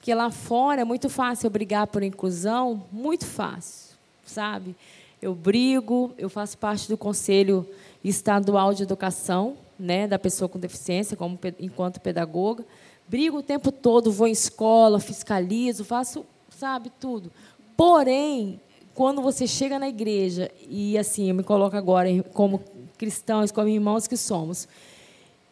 Que 0.00 0.14
lá 0.14 0.30
fora 0.30 0.80
é 0.80 0.84
muito 0.84 1.10
fácil 1.10 1.46
eu 1.46 1.50
brigar 1.50 1.86
por 1.88 2.02
inclusão, 2.02 2.82
muito 2.90 3.26
fácil, 3.26 3.94
sabe? 4.24 4.74
Eu 5.20 5.34
brigo, 5.34 6.14
eu 6.16 6.30
faço 6.30 6.56
parte 6.56 6.88
do 6.88 6.96
Conselho 6.96 7.68
Estadual 8.02 8.72
de 8.72 8.82
Educação, 8.82 9.58
né, 9.78 10.08
da 10.08 10.18
pessoa 10.18 10.48
com 10.48 10.58
deficiência, 10.58 11.18
como 11.18 11.38
enquanto 11.60 12.00
pedagoga. 12.00 12.64
Brigo 13.06 13.38
o 13.38 13.42
tempo 13.42 13.70
todo, 13.70 14.10
vou 14.10 14.26
em 14.26 14.32
escola, 14.32 14.98
fiscalizo, 14.98 15.84
faço 15.84 16.24
sabe 16.62 16.92
tudo. 17.00 17.28
Porém, 17.76 18.60
quando 18.94 19.20
você 19.20 19.48
chega 19.48 19.80
na 19.80 19.88
igreja, 19.88 20.48
e 20.68 20.96
assim, 20.96 21.28
eu 21.28 21.34
me 21.34 21.42
coloco 21.42 21.76
agora 21.76 22.08
como 22.32 22.62
cristãos, 22.96 23.50
como 23.50 23.66
irmãos 23.66 24.06
que 24.06 24.16
somos, 24.16 24.68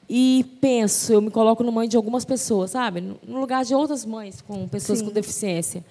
e 0.09 0.47
penso, 0.61 1.13
eu 1.13 1.21
me 1.21 1.29
coloco 1.33 1.65
no 1.65 1.73
mãe 1.73 1.89
de 1.89 1.97
algumas 1.97 2.25
pessoas, 2.25 2.71
sabe? 2.71 3.01
No 3.01 3.41
lugar 3.41 3.65
de 3.65 3.75
outras 3.75 4.05
mães 4.05 4.41
com 4.41 4.69
pessoas 4.69 5.01
Sim. 5.01 5.07
com 5.07 5.11
deficiência. 5.11 5.85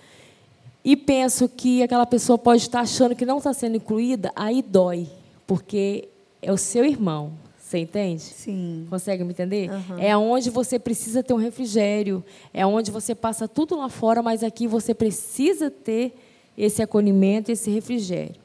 E 0.86 0.96
penso 0.96 1.50
que 1.50 1.84
aquela 1.84 2.06
pessoa 2.06 2.38
pode 2.38 2.62
estar 2.62 2.80
achando 2.80 3.14
que 3.14 3.26
não 3.26 3.40
está 3.40 3.52
sendo 3.52 3.76
incluída, 3.76 4.32
aí 4.34 4.62
dói, 4.62 5.06
porque 5.46 6.08
é 6.42 6.50
o 6.50 6.58
seu 6.58 6.86
irmão, 6.86 7.34
você 7.70 7.78
entende? 7.78 8.24
Sim. 8.24 8.88
Consegue 8.90 9.24
me 9.24 9.30
entender? 9.30 9.70
Uhum. 9.70 10.00
É 10.00 10.18
onde 10.18 10.50
você 10.50 10.80
precisa 10.80 11.22
ter 11.22 11.36
um 11.36 11.38
refrigério. 11.38 12.24
É 12.52 12.66
onde 12.66 12.90
você 12.90 13.14
passa 13.14 13.48
tudo 13.48 13.78
lá 13.78 13.88
fora, 13.88 14.24
mas 14.24 14.44
aqui 14.44 14.66
você 14.66 14.92
precisa 14.92 15.70
ter 15.70 16.16
esse 16.58 16.82
acolhimento, 16.82 17.52
esse 17.52 17.70
refrigério. 17.70 18.42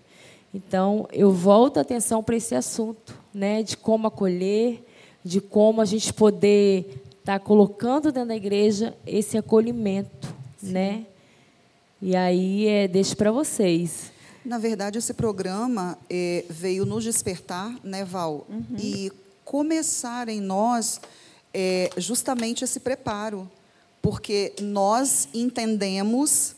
Então, 0.53 1.09
eu 1.11 1.33
volto 1.33 1.79
a 1.79 1.81
atenção 1.81 2.23
para 2.23 2.37
esse 2.37 2.55
assunto, 2.55 3.19
né, 3.33 3.63
de 3.63 3.79
como 3.79 4.07
acolher, 4.07 4.85
de 5.25 5.41
como 5.41 5.81
a 5.81 5.87
gente 5.87 6.13
poder 6.13 7.03
estar 7.19 7.39
tá 7.39 7.41
colocando 7.41 8.13
dentro 8.13 8.29
da 8.29 8.37
igreja 8.37 8.95
esse 9.07 9.39
acolhimento, 9.39 10.29
Sim. 10.59 10.73
né? 10.73 11.07
E 12.03 12.15
aí 12.15 12.69
é 12.69 12.87
deixo 12.87 13.17
para 13.17 13.33
vocês. 13.33 14.13
Na 14.45 14.59
verdade, 14.59 14.99
esse 14.99 15.15
programa 15.15 15.97
é, 16.11 16.45
veio 16.51 16.85
nos 16.85 17.03
despertar, 17.03 17.75
né, 17.83 18.05
Val? 18.05 18.47
Uhum. 18.49 18.77
E 18.79 19.11
começar 19.45 20.29
em 20.29 20.41
nós 20.41 21.01
é, 21.53 21.89
justamente 21.97 22.63
esse 22.63 22.81
preparo, 22.81 23.51
porque 24.03 24.53
nós 24.61 25.29
entendemos 25.33 26.57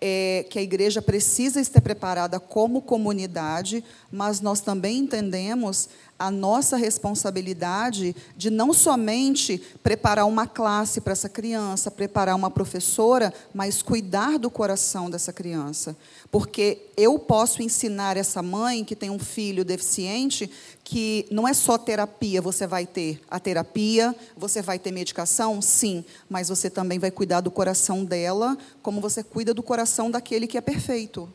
é, 0.00 0.46
que 0.48 0.58
a 0.58 0.62
igreja 0.62 1.02
precisa 1.02 1.60
estar 1.60 1.80
preparada 1.80 2.38
como 2.38 2.80
comunidade, 2.80 3.84
mas 4.10 4.40
nós 4.40 4.60
também 4.60 4.98
entendemos 4.98 5.88
a 6.18 6.30
nossa 6.30 6.76
responsabilidade 6.76 8.16
de 8.36 8.50
não 8.50 8.72
somente 8.72 9.62
preparar 9.82 10.26
uma 10.26 10.46
classe 10.46 11.00
para 11.00 11.12
essa 11.12 11.28
criança, 11.28 11.90
preparar 11.90 12.34
uma 12.34 12.50
professora, 12.50 13.32
mas 13.52 13.82
cuidar 13.82 14.38
do 14.38 14.50
coração 14.50 15.10
dessa 15.10 15.32
criança. 15.32 15.96
Porque 16.30 16.86
eu 16.96 17.18
posso 17.18 17.62
ensinar 17.62 18.16
essa 18.16 18.42
mãe 18.42 18.84
que 18.84 18.96
tem 18.96 19.10
um 19.10 19.18
filho 19.18 19.64
deficiente 19.64 20.50
que 20.82 21.26
não 21.30 21.46
é 21.46 21.52
só 21.52 21.76
terapia 21.76 22.40
você 22.40 22.66
vai 22.66 22.86
ter. 22.86 23.20
A 23.28 23.38
terapia, 23.38 24.14
você 24.36 24.62
vai 24.62 24.78
ter 24.78 24.92
medicação? 24.92 25.60
Sim, 25.60 26.04
mas 26.30 26.48
você 26.48 26.70
também 26.70 26.98
vai 26.98 27.10
cuidar 27.10 27.40
do 27.40 27.50
coração 27.50 28.04
dela, 28.04 28.56
como 28.82 29.00
você 29.00 29.22
cuida 29.22 29.52
do 29.52 29.62
coração 29.62 30.10
daquele 30.10 30.46
que 30.46 30.56
é 30.56 30.60
perfeito. 30.60 31.28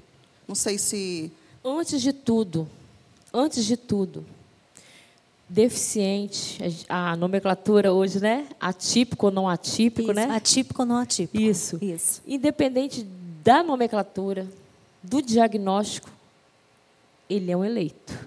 Não 0.47 0.55
sei 0.55 0.77
se. 0.77 1.31
Antes 1.63 2.01
de 2.01 2.11
tudo, 2.11 2.67
antes 3.33 3.63
de 3.65 3.77
tudo, 3.77 4.25
deficiente, 5.51 6.57
a 6.87 7.13
nomenclatura 7.17 7.91
hoje, 7.91 8.21
né? 8.21 8.47
Atípico 8.57 9.25
ou 9.25 9.31
não 9.31 9.49
atípico, 9.49 10.11
Isso, 10.11 10.13
né? 10.13 10.27
Atípico 10.33 10.81
ou 10.81 10.85
não 10.85 10.95
atípico. 10.95 11.43
Isso. 11.43 11.77
Isso. 11.81 12.21
Independente 12.25 13.05
da 13.43 13.61
nomenclatura, 13.61 14.47
do 15.03 15.21
diagnóstico, 15.21 16.09
ele 17.29 17.51
é 17.51 17.57
um 17.57 17.65
eleito. 17.65 18.17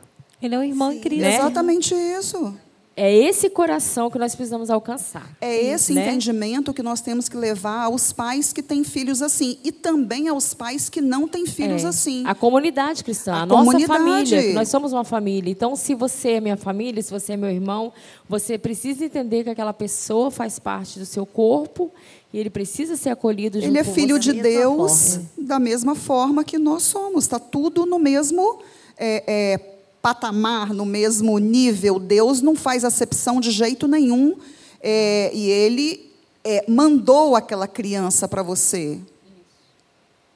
Ele 0.43 0.55
é 0.55 0.59
um 0.59 0.63
irmão 0.63 0.91
Sim. 0.91 0.99
em 0.99 1.01
Cristo. 1.01 1.23
Né? 1.23 1.37
Exatamente 1.37 1.95
isso. 1.95 2.59
É 2.97 3.13
esse 3.13 3.51
coração 3.51 4.09
que 4.09 4.19
nós 4.19 4.35
precisamos 4.37 4.71
alcançar. 4.71 5.29
É 5.41 5.57
esse 5.65 5.93
né? 5.93 6.07
entendimento 6.07 6.73
que 6.73 6.83
nós 6.83 7.01
temos 7.01 7.29
que 7.29 7.37
levar 7.37 7.85
aos 7.85 8.13
pais 8.13 8.53
que 8.53 8.63
têm 8.63 8.85
filhos 8.85 9.21
assim 9.21 9.59
e 9.65 9.73
também 9.73 10.29
aos 10.29 10.55
pais 10.55 10.89
que 10.89 11.01
não 11.01 11.27
têm 11.27 11.45
filhos 11.45 11.85
é. 11.85 11.89
assim. 11.89 12.23
A 12.25 12.35
comunidade 12.35 13.03
cristã, 13.03 13.33
a, 13.33 13.43
a 13.43 13.47
nossa 13.47 13.65
comunidade. 13.65 13.99
família. 13.99 14.55
Nós 14.55 14.69
somos 14.69 14.93
uma 14.93 15.03
família. 15.03 15.51
Então, 15.51 15.75
se 15.75 15.95
você 15.95 16.33
é 16.33 16.41
minha 16.41 16.57
família, 16.57 17.03
se 17.03 17.11
você 17.11 17.33
é 17.33 17.37
meu 17.37 17.51
irmão, 17.51 17.93
você 18.29 18.57
precisa 18.57 19.05
entender 19.05 19.43
que 19.43 19.51
aquela 19.51 19.73
pessoa 19.73 20.31
faz 20.31 20.61
parte 20.61 20.99
do 21.01 21.05
seu 21.07 21.27
corpo 21.27 21.91
e 22.33 22.39
ele 22.39 22.51
precisa 22.51 22.97
ser 22.97 23.11
acolhido 23.11 23.61
junto 23.61 23.71
Ele 23.71 23.79
é 23.79 23.85
filho 23.85 24.19
de 24.19 24.33
Deus 24.33 25.19
da 25.37 25.59
mesma 25.59 25.97
forma 25.97 26.45
que 26.45 26.59
nós 26.59 26.85
somos. 26.85 27.25
Está 27.25 27.41
tudo 27.41 27.87
no 27.87 27.99
mesmo 27.99 28.61
é, 28.97 29.25
é, 29.27 29.74
patamar, 30.05 30.75
no 30.75 30.85
mesmo 30.85 31.39
nível. 31.39 31.99
Deus 31.99 32.43
não 32.43 32.55
faz 32.55 32.85
acepção 32.85 33.41
de 33.41 33.51
jeito 33.51 33.89
nenhum. 33.89 34.37
É, 34.83 35.31
e 35.33 35.49
Ele 35.49 36.13
é, 36.45 36.63
mandou 36.69 37.35
aquela 37.35 37.67
criança 37.67 38.29
para 38.29 38.43
você. 38.43 39.01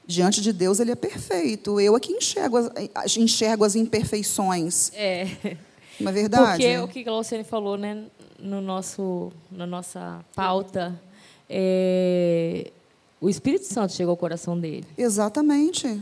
Diante 0.06 0.40
de 0.40 0.54
Deus, 0.54 0.80
Ele 0.80 0.92
é 0.92 0.94
perfeito. 0.94 1.78
Eu 1.78 1.94
aqui 1.94 2.14
enxergo 2.14 2.56
as, 2.94 3.14
enxergo 3.18 3.62
as 3.62 3.76
imperfeições. 3.76 4.90
É. 4.94 5.26
Não 6.00 6.10
é 6.10 6.14
verdade? 6.14 6.62
Porque 6.62 6.78
o 6.78 6.88
que 6.88 7.06
a 7.06 7.12
Luciane 7.12 7.44
falou 7.44 7.76
né, 7.76 8.04
no 8.38 8.62
nosso, 8.62 9.30
na 9.52 9.66
nossa 9.66 10.24
pauta, 10.34 10.98
é, 11.46 12.70
o 13.20 13.28
Espírito 13.28 13.66
Santo 13.66 13.92
chegou 13.92 14.12
ao 14.12 14.16
coração 14.16 14.58
dele. 14.58 14.86
Exatamente. 14.96 16.00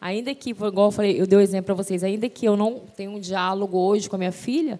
Ainda 0.00 0.34
que, 0.34 0.50
igual 0.50 0.88
eu 0.88 0.90
falei, 0.92 1.20
eu 1.20 1.26
dei 1.26 1.36
o 1.36 1.40
um 1.40 1.42
exemplo 1.42 1.66
para 1.66 1.74
vocês, 1.74 2.04
ainda 2.04 2.28
que 2.28 2.46
eu 2.46 2.56
não 2.56 2.82
tenha 2.96 3.10
um 3.10 3.18
diálogo 3.18 3.76
hoje 3.78 4.08
com 4.08 4.16
a 4.16 4.18
minha 4.18 4.32
filha, 4.32 4.78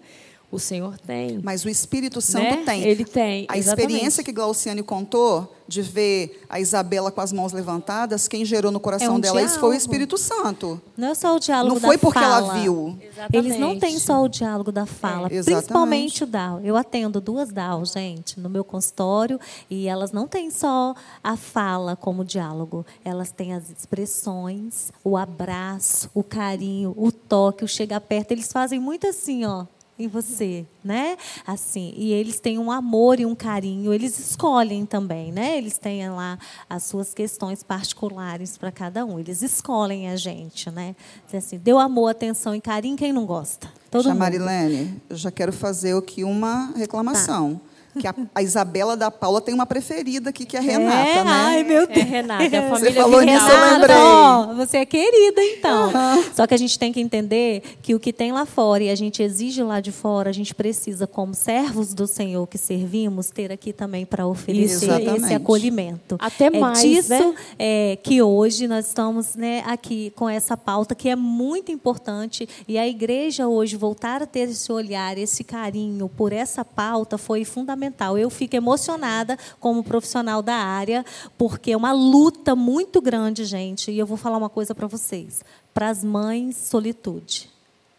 O 0.51 0.57
Senhor 0.57 0.97
tem. 1.05 1.39
Mas 1.43 1.63
o 1.63 1.69
Espírito 1.69 2.19
Santo 2.21 2.43
Né? 2.43 2.63
tem. 2.65 2.81
Ele 2.83 3.05
tem, 3.05 3.45
A 3.47 3.55
exatamente. 3.57 3.91
experiência 3.91 4.23
que 4.23 4.31
Glauciane 4.31 4.81
contou 4.81 5.55
de 5.67 5.83
ver 5.83 6.43
a 6.49 6.59
Isabela 6.59 7.11
com 7.11 7.21
as 7.21 7.31
mãos 7.31 7.53
levantadas, 7.53 8.27
quem 8.27 8.43
gerou 8.43 8.71
no 8.71 8.79
coração 8.79 9.07
É 9.07 9.11
um 9.11 9.19
dela 9.19 9.39
isso 9.39 9.59
foi 9.59 9.69
o. 9.75 9.77
Espírito 9.77 10.17
Santo. 10.17 10.81
Não 10.97 11.09
é 11.09 11.13
só 11.13 11.35
o 11.35 11.39
diálogo 11.39 11.75
Não 11.75 11.81
da 11.81 11.87
foi 11.87 11.97
porque 11.99 12.17
ela 12.17 12.41
fala. 12.41 12.53
viu. 12.55 12.97
Eles 13.31 13.59
não 13.59 13.77
têm 13.77 13.89
Exatamente. 13.93 13.99
só 13.99 14.23
o 14.23 14.27
diálogo 14.27 14.71
da 14.71 14.87
fala, 14.87 15.27
É, 15.27 15.43
principalmente 15.43 16.23
o 16.23 16.27
DAO. 16.27 16.59
Eu 16.63 16.75
atendo 16.75 17.21
duas 17.21 17.49
DAO, 17.49 17.85
gente, 17.85 18.39
no 18.39 18.49
meu 18.49 18.63
consultório, 18.63 19.39
e 19.69 19.87
elas 19.87 20.11
não 20.11 20.27
têm 20.27 20.49
só 20.49 20.95
a 21.23 21.37
fala 21.37 21.95
como 21.95 22.25
diálogo. 22.25 22.83
Elas 23.05 23.29
têm 23.31 23.53
as 23.53 23.69
expressões, 23.69 24.91
o 25.03 25.15
abraço, 25.15 26.09
o 26.15 26.23
carinho, 26.23 26.93
o 26.97 27.11
toque, 27.11 27.63
o 27.63 27.67
chegar 27.67 28.01
perto. 28.01 28.31
Eles 28.31 28.51
fazem 28.51 28.79
muito 28.79 29.05
assim, 29.07 29.45
ó. 29.45 29.65
Em 29.99 30.07
você, 30.07 30.65
né? 30.81 31.17
Assim, 31.45 31.93
e 31.97 32.13
eles 32.13 32.39
têm 32.39 32.57
um 32.57 32.71
amor 32.71 33.19
e 33.19 33.25
um 33.25 33.35
carinho. 33.35 33.93
Eles 33.93 34.17
escolhem 34.17 34.85
também, 34.85 35.29
né? 35.29 35.57
Eles 35.57 35.77
têm 35.77 36.09
lá 36.09 36.39
as 36.69 36.83
suas 36.83 37.13
questões 37.13 37.63
particulares 37.63 38.57
para 38.57 38.71
cada 38.71 39.05
um. 39.05 39.19
Eles 39.19 39.41
escolhem 39.41 40.09
a 40.09 40.15
gente, 40.15 40.71
né? 40.71 40.95
Assim, 41.33 41.57
deu 41.57 41.77
amor, 41.77 42.11
atenção 42.11 42.55
e 42.55 42.61
carinho 42.61 42.95
quem 42.95 43.11
não 43.11 43.25
gosta. 43.25 43.69
Todo 43.91 44.05
já. 44.05 44.15
Marilene, 44.15 45.01
eu 45.09 45.17
já 45.17 45.31
quero 45.31 45.51
fazer 45.51 45.95
aqui 45.97 46.23
uma 46.23 46.71
reclamação. 46.77 47.59
Que 47.97 48.07
a, 48.07 48.13
a 48.35 48.43
Isabela 48.43 48.95
da 48.95 49.09
Paula 49.09 49.41
tem 49.41 49.53
uma 49.53 49.65
preferida 49.65 50.29
aqui, 50.29 50.45
que 50.45 50.55
é 50.55 50.59
a 50.59 50.63
Renata, 50.63 51.09
é, 51.09 51.23
né? 51.23 51.31
Ai, 51.31 51.63
meu 51.63 51.83
É, 51.83 51.87
Deus. 51.87 52.07
Renata, 52.07 52.43
é 52.55 52.59
a 52.59 52.69
família 52.69 52.93
falou 53.01 53.19
Vidal. 53.19 53.35
nisso, 53.35 53.49
eu 53.49 53.73
lembrei. 53.73 53.95
ó, 53.95 54.53
você 54.53 54.77
é 54.77 54.85
querida, 54.85 55.41
então. 55.43 55.91
Só 56.35 56.45
que 56.45 56.53
a 56.53 56.57
gente 56.57 56.77
tem 56.77 56.93
que 56.93 57.01
entender 57.01 57.63
que 57.81 57.95
o 57.95 57.99
que 57.99 58.13
tem 58.13 58.31
lá 58.31 58.45
fora 58.45 58.83
e 58.83 58.89
a 58.89 58.95
gente 58.95 59.23
exige 59.23 59.63
lá 59.63 59.79
de 59.79 59.91
fora, 59.91 60.29
a 60.29 60.33
gente 60.33 60.53
precisa, 60.53 61.07
como 61.07 61.33
servos 61.33 61.93
do 61.93 62.05
Senhor 62.07 62.45
que 62.47 62.57
servimos, 62.57 63.29
ter 63.31 63.51
aqui 63.51 63.73
também 63.73 64.05
para 64.05 64.27
oferecer 64.27 64.85
Exatamente. 64.85 65.23
esse 65.25 65.33
acolhimento. 65.33 66.15
Até 66.19 66.45
é 66.45 66.49
mais, 66.51 66.81
disso 66.81 67.09
né? 67.09 67.35
é, 67.57 67.97
que 68.01 68.21
hoje 68.21 68.67
nós 68.67 68.87
estamos 68.87 69.35
né, 69.35 69.63
aqui 69.65 70.11
com 70.15 70.29
essa 70.29 70.55
pauta 70.55 70.93
que 70.93 71.09
é 71.09 71.15
muito 71.15 71.71
importante 71.71 72.47
e 72.67 72.77
a 72.77 72.87
igreja 72.87 73.47
hoje 73.47 73.75
voltar 73.75 74.21
a 74.21 74.25
ter 74.25 74.49
esse 74.49 74.71
olhar, 74.71 75.17
esse 75.17 75.43
carinho 75.43 76.07
por 76.09 76.31
essa 76.31 76.63
pauta 76.63 77.17
foi 77.17 77.43
fundamental. 77.43 77.88
Eu 78.17 78.29
fico 78.29 78.55
emocionada 78.55 79.37
como 79.59 79.83
profissional 79.83 80.41
da 80.41 80.55
área 80.55 81.05
porque 81.37 81.71
é 81.71 81.77
uma 81.77 81.91
luta 81.91 82.55
muito 82.55 83.01
grande, 83.01 83.45
gente. 83.45 83.91
E 83.91 83.97
eu 83.99 84.05
vou 84.05 84.17
falar 84.17 84.37
uma 84.37 84.49
coisa 84.49 84.73
para 84.75 84.87
vocês: 84.87 85.43
para 85.73 85.89
as 85.89 86.03
mães, 86.03 86.55
solitude. 86.57 87.49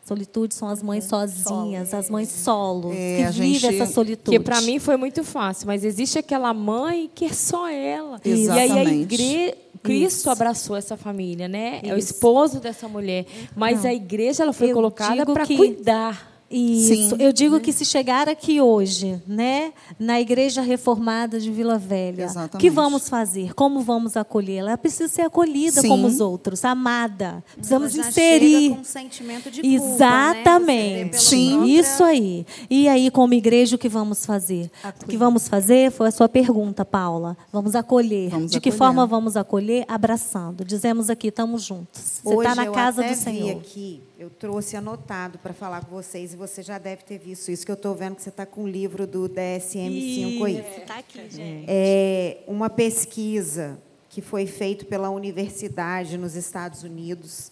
Solitude 0.04 0.54
são 0.54 0.66
as 0.68 0.82
mães 0.82 1.04
sozinhas, 1.04 1.94
as 1.94 2.10
mães 2.10 2.28
solos, 2.30 2.92
É, 2.96 3.26
que 3.26 3.30
vivem 3.32 3.54
gente- 3.54 3.80
essa 3.80 3.92
solitude. 3.92 4.36
Que 4.38 4.42
para 4.42 4.60
mim 4.62 4.80
foi 4.80 4.96
muito 4.96 5.22
fácil, 5.22 5.68
mas 5.68 5.84
existe 5.84 6.18
aquela 6.18 6.52
mãe 6.52 7.08
que 7.14 7.26
é 7.26 7.32
só 7.32 7.68
ela. 7.68 8.20
Isso. 8.24 8.48
E 8.48 8.50
aí 8.50 8.58
a 8.58 8.64
Exatamente. 8.64 9.02
igreja, 9.14 9.56
Cristo 9.82 10.16
Isso. 10.18 10.30
abraçou 10.30 10.76
essa 10.76 10.96
família, 10.96 11.46
né? 11.48 11.80
É 11.84 11.94
o 11.94 11.96
Isso. 11.98 12.12
esposo 12.12 12.58
dessa 12.58 12.88
mulher, 12.88 13.24
mas 13.54 13.84
Não. 13.84 13.90
a 13.90 13.94
igreja 13.94 14.42
ela 14.42 14.52
foi 14.52 14.70
Eu 14.70 14.74
colocada 14.74 15.24
para 15.24 15.46
que- 15.46 15.56
cuidar. 15.56 16.39
Isso. 16.50 17.10
Sim. 17.10 17.16
Eu 17.20 17.32
digo 17.32 17.60
que 17.60 17.72
se 17.72 17.84
chegar 17.84 18.28
aqui 18.28 18.60
hoje, 18.60 19.22
né, 19.26 19.72
na 19.98 20.20
Igreja 20.20 20.60
Reformada 20.62 21.38
de 21.38 21.50
Vila 21.50 21.78
Velha, 21.78 22.26
o 22.52 22.58
que 22.58 22.68
vamos 22.68 23.08
fazer? 23.08 23.54
Como 23.54 23.80
vamos 23.82 24.16
acolhê-la? 24.16 24.70
Ela 24.70 24.78
precisa 24.78 25.08
ser 25.08 25.22
acolhida 25.22 25.80
Sim. 25.80 25.88
como 25.88 26.06
os 26.08 26.20
outros, 26.20 26.64
amada. 26.64 27.42
Precisamos 27.54 27.94
Ela 27.94 28.02
já 28.04 28.08
inserir. 28.10 28.60
chega 28.62 28.74
com 28.74 28.80
um 28.80 28.84
sentimento 28.84 29.50
de 29.50 29.62
culpa, 29.62 29.78
né? 29.86 29.94
Exatamente. 29.94 31.10
pela 31.10 31.22
Sim. 31.22 31.50
própria- 31.52 31.80
Isso 31.80 32.04
aí. 32.04 32.46
E 32.68 32.88
aí, 32.88 33.10
como 33.10 33.32
igreja, 33.34 33.76
o 33.76 33.78
que 33.78 33.88
vamos 33.88 34.26
fazer? 34.26 34.70
O 35.04 35.06
que 35.06 35.16
vamos 35.16 35.46
fazer 35.48 35.90
foi 35.92 36.08
a 36.08 36.10
sua 36.10 36.28
pergunta, 36.28 36.84
Paula. 36.84 37.36
Vamos 37.52 37.74
acolher. 37.74 38.30
Vamos 38.30 38.50
de 38.50 38.60
que 38.60 38.68
acolher. 38.70 38.78
forma 38.78 39.06
vamos 39.06 39.36
acolher? 39.36 39.84
Abraçando. 39.86 40.64
Dizemos 40.64 41.08
aqui, 41.10 41.28
estamos 41.28 41.62
juntos. 41.62 42.20
Você 42.24 42.34
está 42.34 42.54
na 42.54 42.64
eu 42.66 42.72
casa 42.72 43.02
até 43.02 43.12
do 43.14 43.18
Senhor. 43.18 43.44
vi 43.46 43.50
aqui, 43.52 44.02
eu 44.20 44.28
trouxe 44.28 44.76
anotado 44.76 45.38
para 45.38 45.54
falar 45.54 45.82
com 45.82 45.92
vocês, 45.92 46.34
e 46.34 46.36
você 46.36 46.62
já 46.62 46.76
deve 46.76 47.04
ter 47.04 47.16
visto 47.18 47.50
isso, 47.50 47.64
que 47.64 47.72
eu 47.72 47.74
estou 47.74 47.94
vendo 47.94 48.16
que 48.16 48.22
você 48.22 48.28
está 48.28 48.44
com 48.44 48.64
o 48.64 48.68
livro 48.68 49.06
do 49.06 49.26
DSM-5 49.30 50.44
aí. 50.44 50.58
Está 50.58 50.98
aqui, 50.98 51.30
gente. 51.30 51.64
É 51.66 52.44
uma 52.46 52.68
pesquisa 52.68 53.80
que 54.10 54.20
foi 54.20 54.46
feita 54.46 54.84
pela 54.84 55.08
universidade 55.08 56.18
nos 56.18 56.34
Estados 56.34 56.82
Unidos, 56.82 57.50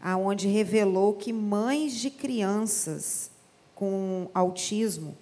aonde 0.00 0.46
revelou 0.46 1.14
que 1.14 1.32
mães 1.32 1.94
de 1.94 2.10
crianças 2.10 3.28
com 3.74 4.30
autismo 4.32 5.16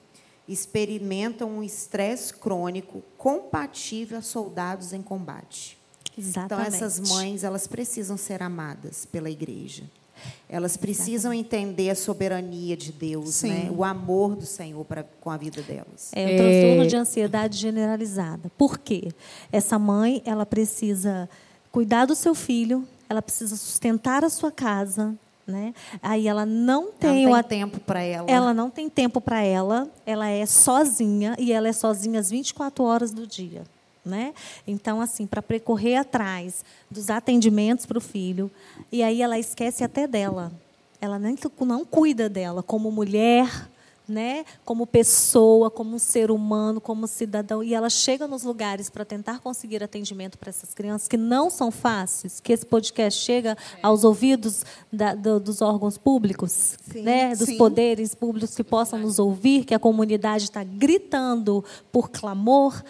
experimentam 0.47 1.49
um 1.49 1.63
estresse 1.63 2.35
crônico 2.35 3.03
compatível 3.17 4.19
a 4.19 4.23
soldados 4.23 4.93
em 4.93 5.01
combate. 5.01 5.79
Então 6.19 6.29
Exatamente. 6.29 6.75
essas 6.75 7.01
mães, 7.09 7.45
elas 7.45 7.67
precisam 7.67 8.19
ser 8.19 8.43
amadas 8.43 9.07
pela 9.07 9.31
igreja. 9.31 9.85
Elas 10.49 10.77
precisam 10.77 11.33
entender 11.33 11.91
a 11.91 11.95
soberania 11.95 12.77
de 12.77 12.93
Deus, 12.93 13.35
Sim. 13.37 13.49
né? 13.51 13.71
o 13.71 13.85
amor 13.85 14.35
do 14.37 14.45
Senhor 14.47 14.85
pra, 14.85 15.05
com 15.21 15.31
a 15.31 15.37
vida 15.37 15.63
delas. 15.63 16.11
É 16.13 16.25
o 16.25 16.37
transtorno 16.37 16.87
de 16.87 16.97
ansiedade 16.97 17.57
generalizada. 17.59 18.51
Por 18.59 18.79
quê? 18.79 19.09
Essa 19.53 19.79
mãe, 19.79 20.23
ela 20.25 20.45
precisa 20.47 21.29
cuidar 21.71 22.05
do 22.07 22.15
seu 22.15 22.35
filho, 22.35 22.87
ela 23.09 23.23
precisa 23.23 23.57
sustentar 23.57 24.25
a 24.25 24.31
sua 24.31 24.51
casa, 24.51 25.15
né? 25.47 25.73
Aí 26.03 26.27
ela 26.29 26.45
não 26.47 26.93
tem, 26.93 27.25
Não 27.27 27.33
o 27.33 27.35
tem 27.43 27.63
a- 27.63 27.67
tempo 27.67 27.81
para 27.81 28.03
ela. 28.03 28.31
ela 28.31 28.55
não 28.55 28.71
tem 28.71 28.89
tempo 28.89 29.21
para 29.21 29.43
ela, 29.43 29.89
ela 30.07 30.29
é 30.29 30.47
sozinha 30.47 31.35
e 31.39 31.53
ela 31.53 31.69
é 31.69 31.73
sozinha 31.73 32.19
as 32.21 32.31
24 32.31 32.85
horas 32.85 33.11
do 33.13 33.27
dia. 33.27 33.63
Né? 34.05 34.33
Então, 34.67 34.99
assim, 35.01 35.27
para 35.27 35.43
percorrer 35.43 35.97
atrás 35.97 36.65
dos 36.91 37.11
atendimentos 37.11 37.85
para 37.85 37.99
o 37.99 38.01
filho, 38.01 38.51
e 38.91 39.03
aí 39.03 39.21
ela 39.21 39.39
esquece 39.39 39.85
até 39.85 40.07
dela. 40.07 40.51
Ela 41.01 41.19
nem, 41.19 41.37
não 41.67 41.85
cuida 41.85 42.27
dela 42.29 42.63
como 42.63 42.91
mulher, 42.91 43.69
né? 44.09 44.45
como 44.65 44.87
pessoa, 44.87 45.71
como 45.71 45.95
um 45.95 45.99
ser 45.99 46.31
humano, 46.31 46.81
como 46.81 47.07
cidadão. 47.07 47.63
E 47.63 47.75
ela 47.75 47.91
chega 47.91 48.27
nos 48.27 48.43
lugares 48.43 48.89
para 48.89 49.05
tentar 49.05 49.39
conseguir 49.41 49.85
atendimento 49.85 50.39
para 50.39 50.49
essas 50.49 50.73
crianças, 50.75 51.07
que 51.07 51.17
não 51.19 51.51
são 51.51 51.71
fáceis, 51.71 52.41
que 52.41 52.53
esse 52.55 52.65
podcast 52.67 53.21
chega 53.23 53.57
aos 53.83 54.03
ouvidos 54.03 54.65
da- 54.91 55.15
do- 55.15 55.39
dos 55.39 55.61
órgãos 55.61 55.99
públicos, 55.99 56.77
né? 56.95 57.37
dos 57.37 57.49
sim. 57.49 57.59
poderes 57.59 58.15
públicos 58.15 58.57
que 58.57 58.65
possam 58.65 58.99
nos 58.99 59.19
ouvir, 59.19 59.65
que 59.67 59.75
a 59.75 59.79
comunidade 59.79 60.45
está 60.45 60.65
gritando 60.65 61.63
por 61.93 62.09
clamor. 62.11 62.83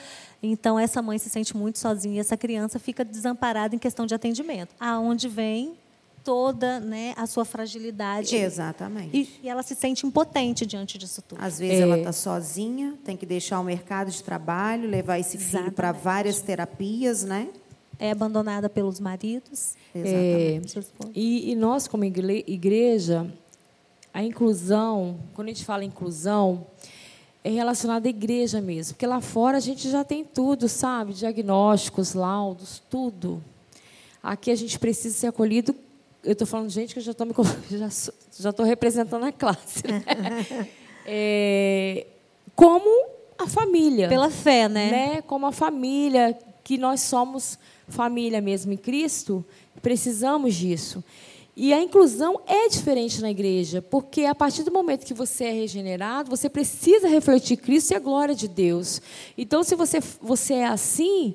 Então, 0.42 0.78
essa 0.78 1.02
mãe 1.02 1.18
se 1.18 1.28
sente 1.28 1.56
muito 1.56 1.78
sozinha 1.78 2.16
e 2.16 2.18
essa 2.18 2.36
criança 2.36 2.78
fica 2.78 3.04
desamparada 3.04 3.74
em 3.74 3.78
questão 3.78 4.06
de 4.06 4.14
atendimento. 4.14 4.74
Aonde 4.80 5.28
vem 5.28 5.74
toda 6.24 6.80
né, 6.80 7.14
a 7.16 7.26
sua 7.26 7.44
fragilidade. 7.44 8.36
Exatamente. 8.36 9.16
E, 9.16 9.46
e 9.46 9.48
ela 9.48 9.62
se 9.62 9.74
sente 9.74 10.06
impotente 10.06 10.66
diante 10.66 10.98
disso 10.98 11.22
tudo. 11.22 11.42
Às 11.42 11.58
vezes 11.58 11.78
É. 11.78 11.82
ela 11.82 11.98
está 11.98 12.12
sozinha, 12.12 12.94
tem 13.04 13.16
que 13.16 13.24
deixar 13.26 13.58
o 13.60 13.64
mercado 13.64 14.10
de 14.10 14.22
trabalho, 14.22 14.88
levar 14.88 15.18
esse 15.18 15.38
filho 15.38 15.72
para 15.72 15.88
Exatamente. 15.88 16.04
várias 16.04 16.40
terapias, 16.40 17.22
né? 17.22 17.48
É 17.98 18.10
abandonada 18.10 18.68
pelos 18.70 18.98
maridos. 19.00 19.74
É, 19.94 20.60
seus 20.66 20.86
esposos. 20.86 21.12
e, 21.14 21.50
e 21.50 21.54
nós, 21.54 21.86
como 21.88 22.04
igreja, 22.04 23.30
a 24.12 24.22
inclusão, 24.22 25.18
quando 25.34 25.48
a 25.48 25.52
gente 25.52 25.64
fala 25.64 25.84
inclusão, 25.84 26.66
é 27.42 27.50
relacionada 27.50 28.08
à 28.08 28.10
igreja 28.10 28.60
mesmo. 28.60 28.94
Porque 28.94 29.06
lá 29.06 29.20
fora 29.20 29.56
a 29.56 29.60
gente 29.60 29.88
já 29.88 30.04
tem 30.04 30.24
tudo, 30.24 30.68
sabe? 30.68 31.12
Diagnósticos, 31.12 32.14
laudos, 32.14 32.82
tudo. 32.90 33.42
Aqui 34.22 34.50
a 34.50 34.56
gente 34.56 34.78
precisa 34.78 35.16
ser 35.16 35.26
acolhido. 35.28 35.74
Eu 36.22 36.32
estou 36.32 36.46
falando, 36.46 36.68
gente, 36.68 36.92
que 36.92 37.00
eu 37.00 37.04
já 37.04 37.12
estou 37.12 37.26
me 37.26 37.32
já 37.70 38.50
estou 38.50 38.64
representando 38.64 39.24
a 39.24 39.32
classe. 39.32 39.82
né? 39.86 40.68
É, 41.12 42.06
como 42.54 43.08
a 43.36 43.46
família 43.46 44.06
Pela 44.06 44.30
fé, 44.30 44.68
né? 44.68 44.90
né? 44.90 45.22
Como 45.22 45.46
a 45.46 45.50
família, 45.50 46.38
que 46.62 46.76
nós 46.76 47.00
somos 47.00 47.58
família 47.88 48.40
mesmo 48.40 48.72
em 48.72 48.76
Cristo, 48.76 49.44
precisamos 49.82 50.54
disso. 50.54 51.02
E 51.62 51.74
a 51.74 51.82
inclusão 51.82 52.40
é 52.46 52.70
diferente 52.70 53.20
na 53.20 53.30
igreja, 53.30 53.82
porque 53.82 54.24
a 54.24 54.34
partir 54.34 54.62
do 54.62 54.72
momento 54.72 55.04
que 55.04 55.12
você 55.12 55.44
é 55.44 55.52
regenerado, 55.52 56.30
você 56.30 56.48
precisa 56.48 57.06
refletir 57.06 57.58
Cristo 57.58 57.90
e 57.90 57.94
a 57.94 57.98
glória 57.98 58.34
de 58.34 58.48
Deus. 58.48 59.02
Então, 59.36 59.62
se 59.62 59.74
você, 59.74 60.00
você 60.22 60.54
é 60.54 60.64
assim, 60.64 61.34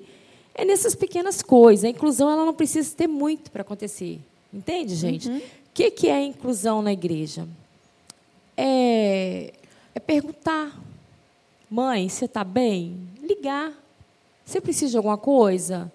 é 0.55 0.65
nessas 0.65 0.95
pequenas 0.95 1.43
coisas. 1.43 1.85
A 1.85 1.89
inclusão 1.89 2.27
ela 2.27 2.43
não 2.43 2.55
precisa 2.55 2.95
ter 2.95 3.05
muito 3.05 3.51
para 3.51 3.61
acontecer. 3.61 4.19
Entende, 4.51 4.95
gente? 4.95 5.29
O 5.29 5.41
que, 5.71 5.91
que 5.91 6.07
é 6.07 6.15
a 6.15 6.23
inclusão 6.23 6.81
na 6.81 6.91
igreja? 6.91 7.47
É, 8.57 9.53
é 9.93 9.99
perguntar. 9.99 10.75
Mãe, 11.69 12.09
você 12.09 12.25
está 12.25 12.43
bem? 12.43 12.97
Ligar. 13.21 13.71
Você 14.43 14.59
precisa 14.59 14.89
de 14.89 14.97
alguma 14.97 15.19
coisa? 15.19 15.91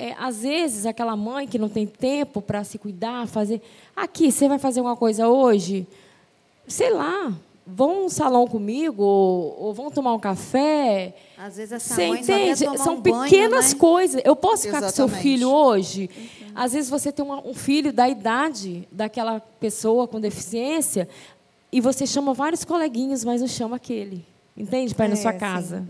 É, 0.00 0.14
às 0.16 0.42
vezes, 0.42 0.86
aquela 0.86 1.16
mãe 1.16 1.46
que 1.48 1.58
não 1.58 1.68
tem 1.68 1.84
tempo 1.84 2.40
para 2.40 2.62
se 2.62 2.78
cuidar, 2.78 3.26
fazer. 3.26 3.60
Aqui, 3.96 4.30
você 4.30 4.48
vai 4.48 4.56
fazer 4.58 4.78
alguma 4.78 4.94
coisa 4.96 5.28
hoje? 5.28 5.84
Sei 6.68 6.90
lá. 6.90 7.32
vão 7.66 8.02
num 8.02 8.08
salão 8.08 8.46
comigo, 8.46 9.02
ou, 9.02 9.56
ou 9.60 9.74
vão 9.74 9.90
tomar 9.90 10.14
um 10.14 10.18
café. 10.20 11.14
Às 11.36 11.56
vezes 11.56 11.72
essa 11.72 11.94
Você 11.96 12.06
mãe 12.08 12.20
entende? 12.20 12.78
São 12.78 12.94
um 12.94 13.00
banho, 13.00 13.24
pequenas 13.24 13.72
né? 13.74 13.78
coisas. 13.78 14.22
Eu 14.24 14.34
posso 14.36 14.62
ficar 14.62 14.80
com 14.82 14.88
seu 14.88 15.04
Exatamente. 15.06 15.22
filho 15.22 15.50
hoje. 15.50 16.08
Às 16.54 16.72
vezes 16.72 16.88
você 16.88 17.10
tem 17.12 17.24
um 17.24 17.52
filho 17.52 17.92
da 17.92 18.08
idade 18.08 18.88
daquela 18.90 19.38
pessoa 19.40 20.08
com 20.08 20.18
deficiência 20.20 21.06
e 21.70 21.80
você 21.80 22.06
chama 22.06 22.32
vários 22.32 22.64
coleguinhas, 22.64 23.22
mas 23.24 23.40
não 23.42 23.48
chama 23.48 23.76
aquele. 23.76 24.24
Entende? 24.56 24.94
Para 24.94 25.06
ir 25.06 25.08
na 25.10 25.14
É, 25.14 25.16
sua 25.18 25.32
sim. 25.32 25.38
casa. 25.38 25.84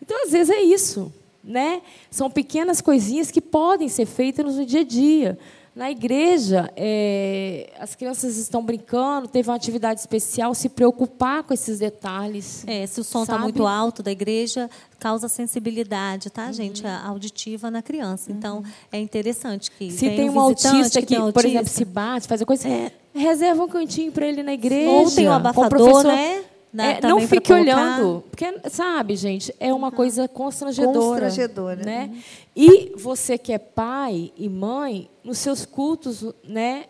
Então, 0.00 0.22
às 0.24 0.30
vezes, 0.30 0.50
é 0.54 0.60
isso. 0.62 1.12
Né? 1.46 1.80
São 2.10 2.28
pequenas 2.28 2.80
coisinhas 2.80 3.30
que 3.30 3.40
podem 3.40 3.88
ser 3.88 4.04
feitas 4.04 4.56
no 4.56 4.66
dia 4.66 4.80
a 4.80 4.84
dia. 4.84 5.38
Na 5.76 5.90
igreja, 5.90 6.72
é, 6.74 7.70
as 7.78 7.94
crianças 7.94 8.38
estão 8.38 8.64
brincando, 8.64 9.28
teve 9.28 9.50
uma 9.50 9.54
atividade 9.56 10.00
especial, 10.00 10.54
se 10.54 10.70
preocupar 10.70 11.42
com 11.42 11.52
esses 11.52 11.78
detalhes. 11.78 12.64
É, 12.66 12.86
se 12.86 12.98
o 12.98 13.04
som 13.04 13.24
está 13.24 13.36
muito 13.36 13.66
alto 13.66 14.02
da 14.02 14.10
igreja, 14.10 14.70
causa 14.98 15.28
sensibilidade, 15.28 16.30
tá, 16.30 16.50
gente? 16.50 16.84
A 16.86 17.06
auditiva 17.06 17.70
na 17.70 17.82
criança. 17.82 18.32
Então, 18.32 18.64
é 18.90 18.98
interessante 18.98 19.70
que 19.70 19.90
Se 19.90 20.08
tem 20.08 20.30
um 20.30 20.40
autista 20.40 21.00
que, 21.00 21.08
tem 21.08 21.20
um 21.20 21.30
por 21.30 21.44
exemplo, 21.44 21.58
autista. 21.58 21.78
se 21.78 21.84
bate, 21.84 22.26
faz 22.26 22.40
a 22.40 22.46
coisa, 22.46 22.66
reserva 23.14 23.62
um 23.62 23.68
cantinho 23.68 24.10
para 24.10 24.26
ele 24.26 24.42
na 24.42 24.54
igreja. 24.54 24.90
Ou 24.90 25.10
tem 25.10 25.26
um 25.26 25.28
com 25.28 25.34
o 25.34 25.36
abafador, 25.36 25.68
professor. 25.68 26.04
né? 26.06 26.42
Na- 26.76 26.84
É, 26.92 27.00
não 27.00 27.18
fique 27.26 27.50
olhando, 27.52 28.22
porque 28.30 28.44
sabe, 28.68 29.16
gente, 29.16 29.54
é 29.58 29.72
uma 29.72 29.90
coisa 29.90 30.28
constrangedora, 30.28 30.92
Constrangedora. 31.22 31.82
né? 31.82 32.22
E 32.54 32.92
você 32.98 33.38
que 33.38 33.50
é 33.50 33.58
pai 33.58 34.30
e 34.36 34.46
mãe, 34.46 35.08
nos 35.24 35.38
seus 35.38 35.64
cultos, 35.64 36.22
né, 36.44 36.84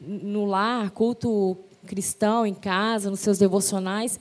no 0.00 0.44
lar, 0.44 0.90
culto 0.92 1.56
cristão 1.84 2.46
em 2.46 2.54
casa, 2.54 3.10
nos 3.10 3.18
seus 3.20 3.36
devocionais, 3.36 4.20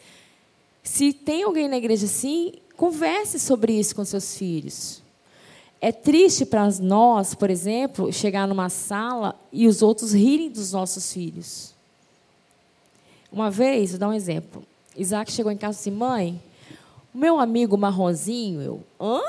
se 0.81 1.13
tem 1.13 1.43
alguém 1.43 1.67
na 1.67 1.77
igreja 1.77 2.05
assim, 2.07 2.53
converse 2.75 3.39
sobre 3.39 3.71
isso 3.71 3.95
com 3.95 4.03
seus 4.03 4.35
filhos. 4.35 5.03
É 5.79 5.91
triste 5.91 6.43
para 6.43 6.67
nós, 6.81 7.35
por 7.35 7.51
exemplo, 7.51 8.11
chegar 8.11 8.47
numa 8.47 8.67
sala 8.69 9.39
e 9.51 9.67
os 9.67 9.83
outros 9.83 10.11
rirem 10.11 10.49
dos 10.49 10.71
nossos 10.71 11.13
filhos. 11.13 11.71
Uma 13.31 13.51
vez, 13.51 13.91
vou 13.91 13.99
dar 13.99 14.09
um 14.09 14.13
exemplo. 14.13 14.63
Isaac 14.95 15.31
chegou 15.31 15.51
em 15.51 15.57
casa 15.57 15.75
e 15.75 15.79
disse: 15.79 15.91
Mãe, 15.91 16.41
o 17.13 17.17
meu 17.17 17.39
amigo 17.39 17.77
marronzinho, 17.77 18.61
eu. 18.61 18.83
Hã? 18.99 19.21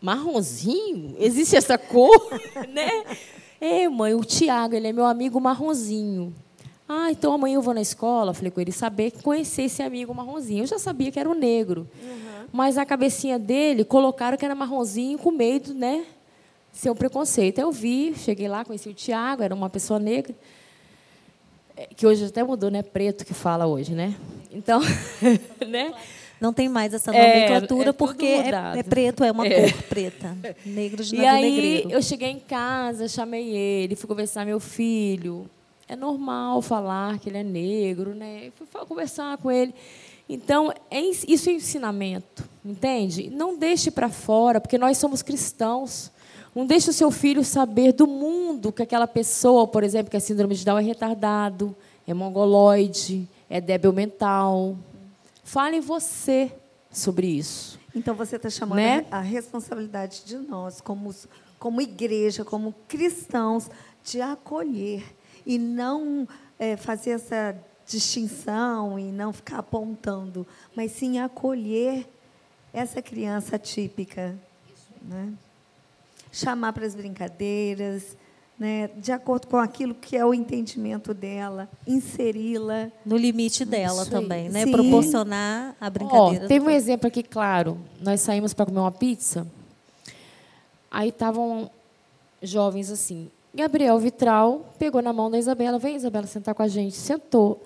Marronzinho? 0.00 1.14
Existe 1.18 1.56
essa 1.56 1.76
cor? 1.76 2.28
né? 2.72 3.04
É, 3.60 3.88
mãe, 3.88 4.14
o 4.14 4.24
Tiago, 4.24 4.74
ele 4.74 4.88
é 4.88 4.92
meu 4.92 5.04
amigo 5.04 5.38
marronzinho. 5.40 6.34
Ah, 6.88 7.10
então 7.10 7.32
amanhã 7.32 7.54
eu 7.54 7.62
vou 7.62 7.74
na 7.74 7.80
escola. 7.80 8.34
Falei 8.34 8.50
com 8.50 8.60
ele, 8.60 8.72
saber 8.72 9.12
conhecer 9.22 9.62
esse 9.62 9.82
amigo 9.82 10.12
marronzinho. 10.14 10.62
Eu 10.62 10.66
já 10.66 10.78
sabia 10.78 11.12
que 11.12 11.20
era 11.20 11.28
o 11.28 11.34
negro. 11.34 11.88
Mas 12.52 12.74
na 12.74 12.84
cabecinha 12.84 13.38
dele, 13.38 13.84
colocaram 13.84 14.36
que 14.36 14.44
era 14.44 14.54
marronzinho 14.54 15.18
com 15.18 15.30
medo, 15.30 15.72
né? 15.72 16.04
Ser 16.72 16.90
um 16.90 16.96
preconceito. 16.96 17.58
Eu 17.58 17.70
vi, 17.70 18.14
cheguei 18.16 18.48
lá, 18.48 18.64
conheci 18.64 18.88
o 18.88 18.94
Tiago, 18.94 19.42
era 19.42 19.54
uma 19.54 19.70
pessoa 19.70 20.00
negra. 20.00 20.34
É, 21.80 21.86
Que 21.96 22.06
hoje 22.06 22.26
até 22.26 22.44
mudou, 22.44 22.70
né? 22.70 22.82
Preto 22.82 23.24
que 23.24 23.32
fala 23.32 23.66
hoje, 23.66 23.92
né? 23.94 24.14
Então, 24.52 24.80
né? 25.66 25.94
Não 26.38 26.52
tem 26.52 26.68
mais 26.68 26.92
essa 26.92 27.10
É, 27.14 27.34
nomenclatura 27.34 27.82
é 27.90 27.92
tudo 27.92 27.94
porque 27.94 28.26
é, 28.26 28.78
é 28.78 28.82
preto, 28.82 29.24
é 29.24 29.30
uma 29.32 29.46
É. 29.46 29.70
cor 29.70 29.82
preta. 29.84 30.36
Negro 30.66 31.02
de 31.02 31.16
E 31.16 31.26
aí 31.26 31.42
negreiro. 31.50 31.90
eu 31.90 32.02
cheguei 32.02 32.28
em 32.30 32.38
casa, 32.38 33.08
chamei 33.08 33.48
ele, 33.48 33.96
fui 33.96 34.06
conversar 34.08 34.42
com 34.42 34.46
meu 34.48 34.60
filho. 34.60 35.48
É 35.88 35.96
normal 35.96 36.60
falar 36.62 37.18
que 37.18 37.28
ele 37.30 37.38
é 37.38 37.42
negro, 37.42 38.14
né? 38.14 38.52
Fui 38.56 38.66
conversar 38.86 39.36
com 39.38 39.50
ele. 39.50 39.74
Então, 40.28 40.72
é 40.90 41.00
isso 41.00 41.48
é 41.50 41.52
ensinamento, 41.52 42.44
entende? 42.64 43.28
Não 43.30 43.58
deixe 43.58 43.90
para 43.90 44.08
fora, 44.08 44.60
porque 44.60 44.78
nós 44.78 44.96
somos 44.98 45.22
cristãos. 45.22 46.12
Não 46.54 46.66
deixe 46.66 46.90
o 46.90 46.92
seu 46.92 47.10
filho 47.10 47.44
saber 47.44 47.92
do 47.92 48.06
mundo 48.06 48.72
que 48.72 48.82
aquela 48.82 49.06
pessoa, 49.06 49.66
por 49.66 49.84
exemplo, 49.84 50.10
que 50.10 50.16
é 50.16 50.20
síndrome 50.20 50.54
de 50.54 50.64
Down 50.64 50.78
é 50.78 50.82
retardado, 50.82 51.74
é 52.06 52.12
mongoloide, 52.12 53.28
é 53.48 53.60
débil 53.60 53.92
mental. 53.92 54.76
Fale 55.44 55.80
você 55.80 56.52
sobre 56.90 57.26
isso. 57.28 57.78
Então 57.94 58.14
você 58.14 58.36
está 58.36 58.50
chamando 58.50 58.78
Né? 58.78 59.06
a 59.10 59.20
responsabilidade 59.20 60.22
de 60.24 60.36
nós, 60.36 60.80
como, 60.80 61.14
como 61.58 61.80
igreja, 61.80 62.44
como 62.44 62.74
cristãos, 62.88 63.70
de 64.04 64.20
acolher 64.20 65.04
e 65.46 65.58
não 65.58 66.26
eh, 66.58 66.76
fazer 66.76 67.10
essa 67.10 67.56
distinção 67.86 68.98
e 68.98 69.04
não 69.04 69.32
ficar 69.32 69.58
apontando, 69.58 70.46
mas 70.74 70.92
sim 70.92 71.18
acolher 71.18 72.06
essa 72.72 73.02
criança 73.02 73.58
típica. 73.58 74.38
Né? 75.02 75.32
Chamar 76.32 76.72
para 76.72 76.86
as 76.86 76.94
brincadeiras, 76.94 78.16
né? 78.58 78.90
de 78.96 79.10
acordo 79.10 79.46
com 79.46 79.56
aquilo 79.56 79.94
que 79.94 80.16
é 80.16 80.24
o 80.24 80.34
entendimento 80.34 81.14
dela, 81.14 81.68
inseri-la. 81.86 82.90
No 83.04 83.16
limite 83.16 83.64
dela 83.64 84.02
Isso 84.02 84.14
aí. 84.14 84.22
também, 84.22 84.48
né? 84.48 84.64
Sim. 84.64 84.72
Proporcionar 84.72 85.74
a 85.80 85.88
brincadeira. 85.90 86.46
teve 86.46 86.66
um 86.66 86.70
exemplo 86.70 87.08
aqui, 87.08 87.22
claro. 87.22 87.78
Nós 88.00 88.20
saímos 88.20 88.52
para 88.52 88.66
comer 88.66 88.80
uma 88.80 88.92
pizza. 88.92 89.46
Aí 90.90 91.08
estavam 91.08 91.70
jovens 92.42 92.90
assim. 92.90 93.30
Gabriel 93.54 93.98
Vitral 93.98 94.72
pegou 94.78 95.02
na 95.02 95.12
mão 95.12 95.30
da 95.30 95.38
Isabela. 95.38 95.78
Vem, 95.78 95.96
Isabela, 95.96 96.26
sentar 96.26 96.54
com 96.54 96.62
a 96.62 96.68
gente. 96.68 96.96
Sentou. 96.96 97.62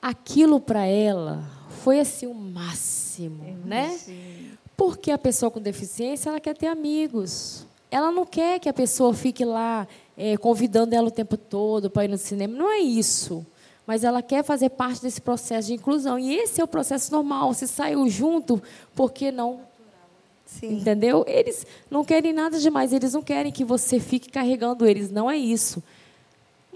Aquilo 0.00 0.60
para 0.60 0.84
ela 0.86 1.44
foi 1.82 2.00
assim 2.00 2.26
o 2.26 2.34
máximo, 2.34 3.44
né? 3.64 3.98
Porque 4.76 5.10
a 5.10 5.18
pessoa 5.18 5.50
com 5.50 5.60
deficiência 5.60 6.30
ela 6.30 6.40
quer 6.40 6.56
ter 6.56 6.66
amigos. 6.66 7.66
Ela 7.90 8.10
não 8.10 8.26
quer 8.26 8.58
que 8.58 8.68
a 8.68 8.72
pessoa 8.72 9.14
fique 9.14 9.44
lá 9.44 9.86
eh, 10.16 10.36
convidando 10.36 10.94
ela 10.94 11.08
o 11.08 11.10
tempo 11.10 11.36
todo 11.36 11.88
para 11.88 12.04
ir 12.04 12.08
no 12.08 12.18
cinema. 12.18 12.56
Não 12.56 12.70
é 12.70 12.78
isso. 12.78 13.46
Mas 13.86 14.04
ela 14.04 14.20
quer 14.20 14.44
fazer 14.44 14.68
parte 14.70 15.00
desse 15.00 15.20
processo 15.20 15.68
de 15.68 15.74
inclusão. 15.74 16.18
E 16.18 16.34
esse 16.34 16.60
é 16.60 16.64
o 16.64 16.68
processo 16.68 17.10
normal. 17.10 17.54
Se 17.54 17.66
saiu 17.66 18.06
junto, 18.08 18.62
por 18.94 19.12
que 19.12 19.32
não? 19.32 19.60
Sim. 20.44 20.78
Entendeu? 20.78 21.24
Eles 21.26 21.66
não 21.90 22.04
querem 22.04 22.32
nada 22.32 22.58
demais. 22.58 22.92
Eles 22.92 23.14
não 23.14 23.22
querem 23.22 23.50
que 23.50 23.64
você 23.64 23.98
fique 23.98 24.28
carregando 24.28 24.86
eles. 24.86 25.10
Não 25.10 25.30
é 25.30 25.36
isso. 25.36 25.82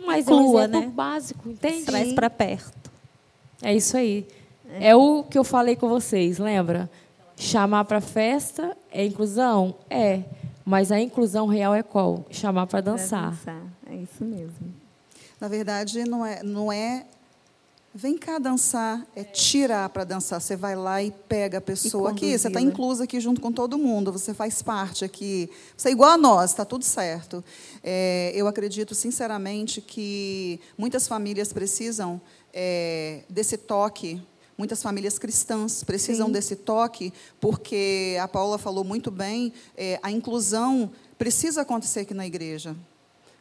Mas 0.06 0.26
é 0.26 0.32
um 0.32 0.40
Inclua, 0.40 0.64
exemplo 0.64 0.80
né? 0.80 0.86
básico, 0.86 1.48
entende? 1.48 1.84
Traz 1.84 2.12
para 2.12 2.30
perto. 2.30 2.90
É 3.62 3.74
isso 3.74 3.96
aí. 3.96 4.26
É. 4.80 4.96
o 4.96 5.22
que 5.22 5.36
eu 5.38 5.44
falei 5.44 5.76
com 5.76 5.88
vocês, 5.88 6.38
lembra? 6.38 6.90
Chamar 7.36 7.84
para 7.84 8.00
festa 8.00 8.76
é 8.90 9.04
inclusão? 9.04 9.74
É. 9.90 10.22
Mas 10.64 10.92
a 10.92 11.00
inclusão 11.00 11.46
real 11.46 11.74
é 11.74 11.82
qual? 11.82 12.24
Chamar 12.30 12.66
para 12.66 12.82
Pra 12.82 12.92
dançar. 12.92 13.30
dançar. 13.30 13.62
É 13.86 13.96
isso 13.96 14.24
mesmo. 14.24 14.72
Na 15.40 15.48
verdade, 15.48 16.04
não 16.04 16.24
é, 16.24 16.42
não 16.42 16.72
é 16.72 17.04
vem 17.94 18.16
cá 18.16 18.38
dançar, 18.38 19.04
é 19.14 19.22
tirar 19.22 19.88
para 19.90 20.04
dançar. 20.04 20.40
Você 20.40 20.56
vai 20.56 20.74
lá 20.74 21.02
e 21.02 21.10
pega 21.10 21.58
a 21.58 21.60
pessoa 21.60 22.10
aqui, 22.10 22.38
você 22.38 22.48
está 22.48 22.60
inclusa 22.60 23.04
aqui 23.04 23.20
junto 23.20 23.40
com 23.40 23.52
todo 23.52 23.76
mundo, 23.76 24.10
você 24.12 24.32
faz 24.32 24.62
parte 24.62 25.04
aqui. 25.04 25.50
Você 25.76 25.88
é 25.88 25.92
igual 25.92 26.10
a 26.12 26.16
nós, 26.16 26.50
está 26.50 26.64
tudo 26.64 26.84
certo. 26.84 27.44
É, 27.82 28.32
eu 28.34 28.46
acredito, 28.46 28.94
sinceramente, 28.94 29.80
que 29.80 30.60
muitas 30.78 31.06
famílias 31.06 31.52
precisam 31.52 32.20
é, 32.52 33.24
desse 33.28 33.56
toque. 33.58 34.22
Muitas 34.56 34.82
famílias 34.82 35.18
cristãs 35.18 35.82
precisam 35.82 36.26
Sim. 36.26 36.32
desse 36.32 36.56
toque, 36.56 37.12
porque 37.40 38.16
a 38.20 38.28
Paula 38.28 38.58
falou 38.58 38.84
muito 38.84 39.10
bem, 39.10 39.52
é, 39.76 39.98
a 40.02 40.10
inclusão 40.10 40.90
precisa 41.18 41.62
acontecer 41.62 42.00
aqui 42.00 42.14
na 42.14 42.26
igreja. 42.26 42.76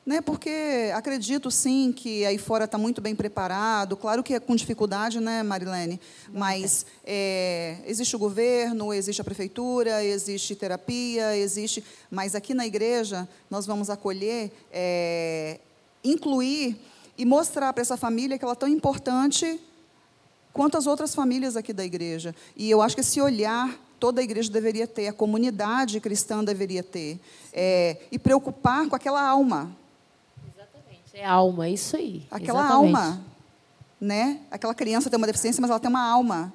Né? 0.03 0.19
Porque 0.19 0.91
acredito 0.95 1.51
sim 1.51 1.91
que 1.91 2.25
aí 2.25 2.39
fora 2.39 2.65
está 2.65 2.75
muito 2.75 2.99
bem 2.99 3.15
preparado, 3.15 3.95
claro 3.95 4.23
que 4.23 4.33
é 4.33 4.39
com 4.39 4.55
dificuldade, 4.55 5.19
né, 5.19 5.43
Marilene? 5.43 6.01
Mas 6.33 6.87
é, 7.05 7.77
existe 7.85 8.15
o 8.15 8.19
governo, 8.19 8.91
existe 8.91 9.21
a 9.21 9.23
prefeitura, 9.23 10.03
existe 10.03 10.55
terapia, 10.55 11.37
existe. 11.37 11.83
Mas 12.09 12.33
aqui 12.33 12.55
na 12.55 12.65
igreja 12.65 13.29
nós 13.47 13.67
vamos 13.67 13.91
acolher, 13.91 14.51
é, 14.71 15.59
incluir 16.03 16.79
e 17.15 17.23
mostrar 17.23 17.71
para 17.71 17.81
essa 17.81 17.95
família 17.95 18.39
que 18.39 18.43
ela 18.43 18.53
é 18.53 18.55
tão 18.55 18.69
importante 18.69 19.59
quanto 20.53 20.77
as 20.77 20.87
outras 20.87 21.15
famílias 21.15 21.55
aqui 21.55 21.73
da 21.73 21.83
igreja. 21.85 22.35
E 22.55 22.69
eu 22.69 22.81
acho 22.81 22.95
que 22.95 23.01
esse 23.01 23.21
olhar 23.21 23.77
toda 23.99 24.19
a 24.19 24.23
igreja 24.23 24.51
deveria 24.51 24.87
ter, 24.87 25.07
a 25.07 25.13
comunidade 25.13 25.99
cristã 25.99 26.43
deveria 26.43 26.81
ter, 26.81 27.19
é, 27.53 27.97
e 28.11 28.17
preocupar 28.17 28.87
com 28.87 28.95
aquela 28.95 29.21
alma, 29.21 29.71
É 31.13 31.25
alma, 31.25 31.67
é 31.67 31.71
isso 31.71 31.95
aí. 31.95 32.25
aquela 32.31 32.61
Exatamente. 32.61 32.95
alma, 32.95 33.21
né? 33.99 34.39
Aquela 34.49 34.73
criança 34.73 35.09
tem 35.09 35.17
uma 35.17 35.27
deficiência, 35.27 35.61
mas 35.61 35.69
ela 35.69 35.79
tem 35.79 35.89
uma 35.89 36.01
alma. 36.03 36.51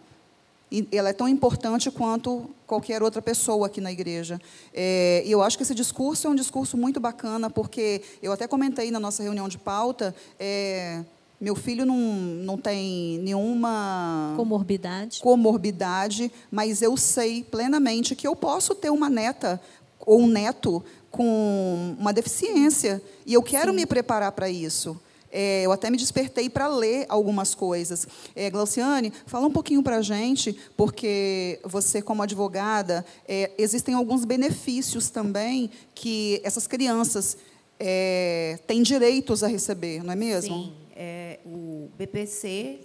E 0.72 0.88
ela 0.90 1.10
é 1.10 1.12
tão 1.12 1.28
importante 1.28 1.90
quanto 1.92 2.50
qualquer 2.66 3.00
outra 3.00 3.22
pessoa 3.22 3.68
aqui 3.68 3.80
na 3.80 3.92
igreja. 3.92 4.40
É, 4.74 5.22
e 5.24 5.30
eu 5.30 5.40
acho 5.40 5.56
que 5.56 5.62
esse 5.62 5.74
discurso 5.74 6.26
é 6.26 6.30
um 6.30 6.34
discurso 6.34 6.76
muito 6.76 6.98
bacana, 6.98 7.48
porque 7.48 8.02
eu 8.20 8.32
até 8.32 8.48
comentei 8.48 8.90
na 8.90 8.98
nossa 8.98 9.22
reunião 9.22 9.48
de 9.48 9.58
pauta, 9.58 10.12
é, 10.40 11.04
Meu 11.40 11.54
filho 11.54 11.84
não, 11.84 11.98
não 11.98 12.56
tem 12.56 13.18
nenhuma 13.18 14.32
Comorbidade. 14.36 15.20
comorbidade, 15.20 16.32
mas 16.50 16.80
eu 16.80 16.96
sei 16.96 17.44
plenamente 17.44 18.16
que 18.16 18.26
eu 18.26 18.34
posso 18.34 18.74
ter 18.74 18.90
uma 18.90 19.10
neta 19.10 19.60
ou 20.00 20.20
um 20.22 20.26
neto 20.26 20.82
com 21.10 21.94
uma 21.98 22.12
deficiência 22.12 23.02
e 23.26 23.34
eu 23.34 23.42
quero 23.42 23.72
me 23.74 23.84
preparar 23.84 24.32
para 24.32 24.48
isso. 24.48 24.98
É, 25.30 25.62
eu 25.66 25.72
até 25.72 25.90
me 25.90 25.98
despertei 25.98 26.48
para 26.48 26.68
ler 26.68 27.04
algumas 27.08 27.54
coisas. 27.54 28.06
É, 28.34 28.48
Glauciane, 28.48 29.12
fala 29.26 29.46
um 29.46 29.50
pouquinho 29.50 29.82
para 29.82 29.96
a 29.98 30.02
gente, 30.02 30.56
porque 30.76 31.60
você, 31.64 32.00
como 32.00 32.22
advogada, 32.22 33.04
é, 33.28 33.50
existem 33.58 33.94
alguns 33.94 34.24
benefícios 34.24 35.10
também 35.10 35.70
que 35.94 36.40
essas 36.42 36.66
crianças 36.66 37.36
é, 37.78 38.58
têm 38.66 38.82
direitos 38.82 39.42
a 39.42 39.46
receber, 39.48 40.02
não 40.02 40.12
é 40.12 40.16
mesmo? 40.16 40.54
Sim, 40.56 40.72
é, 40.96 41.38
o 41.44 41.90
BPC, 41.98 42.80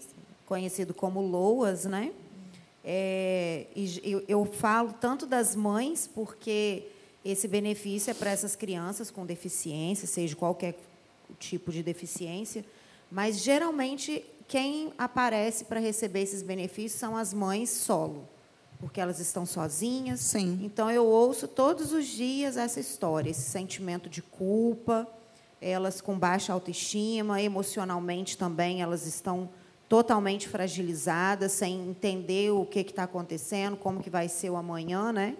conhecido 0.45 0.93
como 0.93 1.22
LOAS, 1.22 1.86
né? 1.86 2.12
É, 2.84 3.68
e 3.76 4.24
eu, 4.28 4.43
falo 4.43 4.93
tanto 4.99 5.26
das 5.26 5.55
mães, 5.55 6.09
porque 6.14 6.84
esse 7.24 7.47
benefício 7.47 8.12
é 8.12 8.14
para 8.14 8.32
essas 8.32 8.55
crianças 8.55 9.09
com 9.09 9.26
deficiência, 9.26 10.07
seja 10.07 10.36
qualquer 10.36 10.76
tipo 11.39 11.72
de 11.72 11.82
deficiência, 11.82 12.66
mas 13.09 13.39
geralmente 13.39 14.26
quem 14.47 14.91
aparece 14.97 15.66
para 15.66 15.80
receber 15.80 16.22
esses 16.22 16.41
benefícios 16.41 16.99
são 16.99 17.16
as 17.16 17.34
mães 17.34 17.70
solo, 17.70 18.28
porque 18.80 18.99
elas 18.99 19.20
estão 19.20 19.45
sozinhas. 19.45 20.20
Sim. 20.20 20.59
Então 20.64 20.89
eu 20.89 21.05
ouço 21.05 21.47
todos 21.47 21.93
os 21.93 22.07
dias 22.07 22.57
essa 22.57 22.80
história, 22.80 23.30
esse 23.30 23.49
sentimento 23.49 24.09
de 24.09 24.22
culpa, 24.22 25.07
elas 25.62 26.01
com 26.01 26.18
baixa 26.18 26.51
autoestima, 26.51 27.41
emocionalmente 27.41 28.38
também 28.38 28.82
elas 28.82 29.05
estão 29.05 29.49
totalmente 29.88 30.49
fragilizadas, 30.49 31.51
sem 31.51 31.89
entender 31.89 32.51
o 32.51 32.66
que 32.66 32.80
está 32.80 33.03
acontecendo, 33.03 33.78
como 33.78 34.01
que 34.01 34.09
vai 34.09 34.28
ser 34.28 34.49
o 34.49 34.55
amanhã, 34.55 35.12
né? 35.12 35.36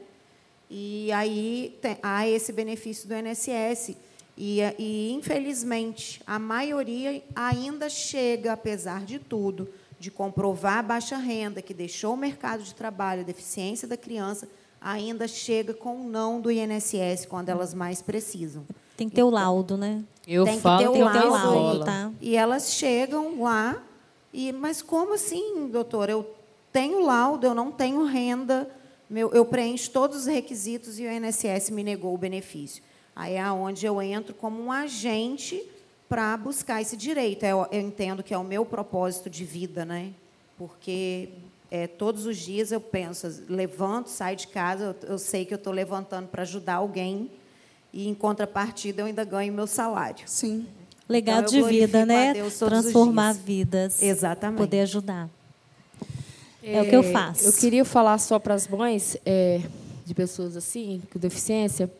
E 0.70 1.12
aí 1.12 1.78
tem, 1.82 1.98
há 2.04 2.28
esse 2.28 2.54
benefício 2.54 3.08
do 3.08 3.16
INSS. 3.16 3.96
E, 4.38 4.60
e, 4.80 5.12
infelizmente, 5.12 6.22
a 6.26 6.40
maioria 6.40 7.22
ainda 7.36 7.90
chega, 7.90 8.54
apesar 8.54 9.06
de 9.06 9.20
tudo, 9.20 9.70
de 10.00 10.10
comprovar 10.10 10.80
a 10.80 10.84
baixa 10.84 11.18
renda, 11.18 11.62
que 11.62 11.74
deixou 11.74 12.14
o 12.14 12.18
mercado 12.18 12.64
de 12.64 12.74
trabalho, 12.74 13.22
a 13.22 13.26
deficiência 13.26 13.88
da 13.88 13.98
criança, 13.98 14.48
ainda 14.82 15.28
chega 15.28 15.74
com 15.74 16.02
o 16.02 16.10
não 16.10 16.42
do 16.42 16.50
INSS 16.50 17.26
quando 17.28 17.50
elas 17.50 17.74
mais 17.74 18.02
precisam. 18.02 18.66
Tem 18.98 19.08
que 19.08 19.16
ter 19.16 19.24
o 19.24 19.30
laudo, 19.30 19.78
né? 19.78 20.04
Eu 20.28 20.46
Tem 20.46 20.56
que 20.56 20.62
falo 20.62 20.80
ter 20.84 20.90
o 20.90 20.94
tem 20.94 21.06
que 21.08 21.12
ter 21.12 21.24
laudo, 21.24 21.48
escola. 21.48 21.86
tá? 21.86 22.12
E 22.22 22.36
elas 22.36 22.74
chegam 22.74 23.42
lá, 23.42 23.82
e 24.34 24.52
mas 24.52 24.82
como 24.82 25.16
assim, 25.16 25.68
doutor? 25.68 26.10
Eu 26.10 26.30
tenho 26.72 27.04
laudo, 27.06 27.46
eu 27.48 27.56
não 27.56 27.72
tenho 27.72 28.04
renda, 28.06 28.70
meu, 29.10 29.30
eu 29.34 29.44
preencho 29.44 29.90
todos 29.92 30.20
os 30.22 30.26
requisitos 30.28 31.00
e 31.00 31.06
o 31.06 31.12
INSS 31.12 31.70
me 31.72 31.84
negou 31.84 32.14
o 32.14 32.18
benefício. 32.18 32.84
Aí 33.16 33.36
é 33.36 33.52
onde 33.52 33.86
eu 33.86 34.02
entro 34.02 34.34
como 34.34 34.62
um 34.64 34.72
agente 34.72 35.62
para 36.08 36.38
buscar 36.38 36.82
esse 36.82 36.96
direito. 36.96 37.44
Eu, 37.44 37.68
eu 37.72 37.82
entendo 37.82 38.24
que 38.24 38.34
é 38.34 38.38
o 38.38 38.44
meu 38.44 38.66
propósito 38.66 39.30
de 39.30 39.44
vida, 39.44 39.84
né? 39.84 40.12
Porque 40.58 41.30
é, 41.70 41.88
todos 41.88 42.26
os 42.26 42.38
dias 42.38 42.72
eu 42.72 42.80
penso, 42.80 43.44
levanto, 43.50 44.08
saio 44.10 44.38
de 44.38 44.48
casa, 44.48 44.96
eu, 45.04 45.10
eu 45.10 45.18
sei 45.18 45.46
que 45.46 45.54
eu 45.54 45.58
estou 45.58 45.74
levantando 45.74 46.28
para 46.28 46.44
ajudar 46.44 46.76
alguém 46.76 47.30
e, 47.94 48.08
em 48.08 48.14
contrapartida, 48.14 49.02
eu 49.02 49.06
ainda 49.06 49.24
ganho 49.24 49.54
meu 49.54 49.68
salário. 49.68 50.24
Sim. 50.26 50.66
Legado 51.08 51.54
Então, 51.54 51.68
de 51.68 51.76
vida, 51.76 52.06
né? 52.06 52.34
Transformar 52.34 53.34
vidas. 53.34 54.02
Exatamente. 54.02 54.60
Poder 54.60 54.82
ajudar. 54.82 55.30
É 56.64 56.82
o 56.82 56.88
que 56.88 56.96
eu 56.96 57.04
faço. 57.04 57.46
Eu 57.46 57.54
queria 57.54 57.84
falar 57.84 58.18
só 58.20 58.38
para 58.38 58.54
as 58.54 58.68
mães 58.68 59.18
é, 59.26 59.62
de 60.06 60.14
pessoas 60.14 60.56
assim, 60.56 61.02
com 61.12 61.20
deficiência, 61.20 61.92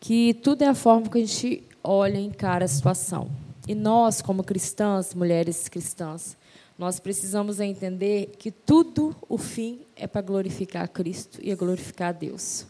que 0.00 0.34
tudo 0.34 0.62
é 0.62 0.68
a 0.68 0.74
forma 0.74 1.08
que 1.08 1.18
a 1.18 1.20
gente 1.20 1.62
olha 1.84 2.18
e 2.18 2.24
encara 2.24 2.64
a 2.64 2.68
situação. 2.68 3.30
E 3.66 3.74
nós, 3.74 4.22
como 4.22 4.42
cristãs, 4.42 5.14
mulheres 5.14 5.68
cristãs, 5.68 6.36
nós 6.78 6.98
precisamos 6.98 7.60
entender 7.60 8.32
que 8.38 8.50
tudo, 8.50 9.14
o 9.28 9.36
fim, 9.36 9.80
é 9.94 10.06
para 10.06 10.22
glorificar 10.22 10.84
a 10.84 10.88
Cristo 10.88 11.38
e 11.42 11.50
é 11.50 11.56
glorificar 11.56 12.08
a 12.08 12.12
Deus. 12.12 12.64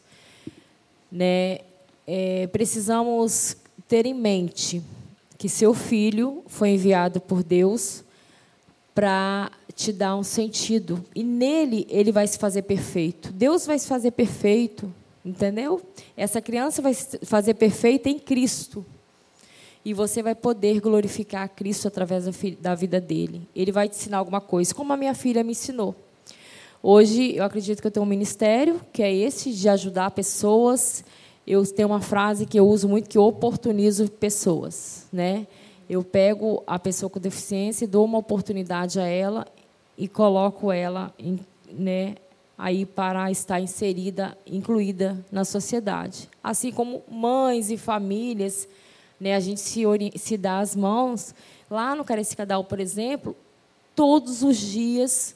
Né? 1.12 1.61
É, 2.11 2.47
precisamos 2.47 3.55
ter 3.87 4.07
em 4.07 4.15
mente 4.15 4.83
que 5.37 5.47
seu 5.47 5.75
filho 5.75 6.43
foi 6.47 6.71
enviado 6.71 7.21
por 7.21 7.43
Deus 7.43 8.03
para 8.95 9.53
te 9.75 9.93
dar 9.93 10.17
um 10.17 10.23
sentido. 10.23 11.05
E 11.15 11.23
nele 11.23 11.87
ele 11.91 12.11
vai 12.11 12.27
se 12.27 12.39
fazer 12.39 12.63
perfeito. 12.63 13.31
Deus 13.31 13.67
vai 13.67 13.79
se 13.79 13.87
fazer 13.87 14.13
perfeito, 14.13 14.91
entendeu? 15.23 15.83
Essa 16.17 16.41
criança 16.41 16.81
vai 16.81 16.95
se 16.95 17.19
fazer 17.27 17.53
perfeita 17.53 18.09
em 18.09 18.19
Cristo. 18.19 18.87
E 19.85 19.93
você 19.93 20.23
vai 20.23 20.35
poder 20.35 20.81
glorificar 20.81 21.43
a 21.43 21.49
Cristo 21.49 21.89
através 21.89 22.25
da, 22.59 22.75
vida 22.75 22.99
dele. 23.03 23.47
Ele 23.55 23.71
vai 23.71 23.87
te 23.87 23.97
ensinar 23.97 24.17
alguma 24.17 24.41
coisa, 24.41 24.75
como 24.75 24.95
a 24.95 24.97
minha 24.97 25.13
filha 25.13 25.45
me 25.45 25.53
ensinou. 25.53 25.95
Hoje, 26.83 27.37
eu 27.37 27.45
acredito 27.45 27.83
que 27.83 27.87
eu 27.87 27.91
tenho 27.91 28.07
um 28.07 28.09
ministério, 28.09 28.81
que 28.95 29.03
é 29.03 29.15
esse, 29.15 29.53
de 29.53 29.69
ajudar 29.69 30.11
pessoas. 30.13 31.05
Eu 31.51 31.64
tenho 31.66 31.88
uma 31.88 32.03
frase 32.03 32.44
que 32.44 32.61
eu 32.61 32.68
uso 32.68 32.86
muito, 32.86 33.09
que 33.09 33.18
oportunizo 33.18 34.11
pessoas. 34.11 35.07
Né? 35.11 35.46
Eu 35.88 36.05
pego 36.05 36.62
a 36.66 36.78
pessoa 36.78 37.09
com 37.09 37.18
deficiência 37.18 37.88
dou 37.88 38.05
uma 38.05 38.18
oportunidade 38.18 39.01
a 39.01 39.07
ela 39.07 39.46
e 39.96 40.07
coloco 40.07 40.70
ela 40.70 41.11
em, 41.18 41.40
né, 41.72 42.16
aí 42.59 42.84
para 42.84 43.30
estar 43.30 43.61
inserida, 43.61 44.36
incluída 44.46 45.24
na 45.32 45.42
sociedade. 45.42 46.28
Assim 46.44 46.70
como 46.70 47.03
mães 47.11 47.70
e 47.70 47.78
famílias, 47.78 48.68
né, 49.18 49.34
a 49.34 49.40
gente 49.40 49.61
se, 49.61 49.84
se 50.16 50.36
dá 50.36 50.59
as 50.59 50.76
mãos. 50.76 51.34
Lá 51.70 51.96
no 51.96 52.05
Carecicadal, 52.05 52.62
por 52.62 52.78
exemplo, 52.78 53.34
todos 53.96 54.42
os 54.42 54.59
dias 54.59 55.34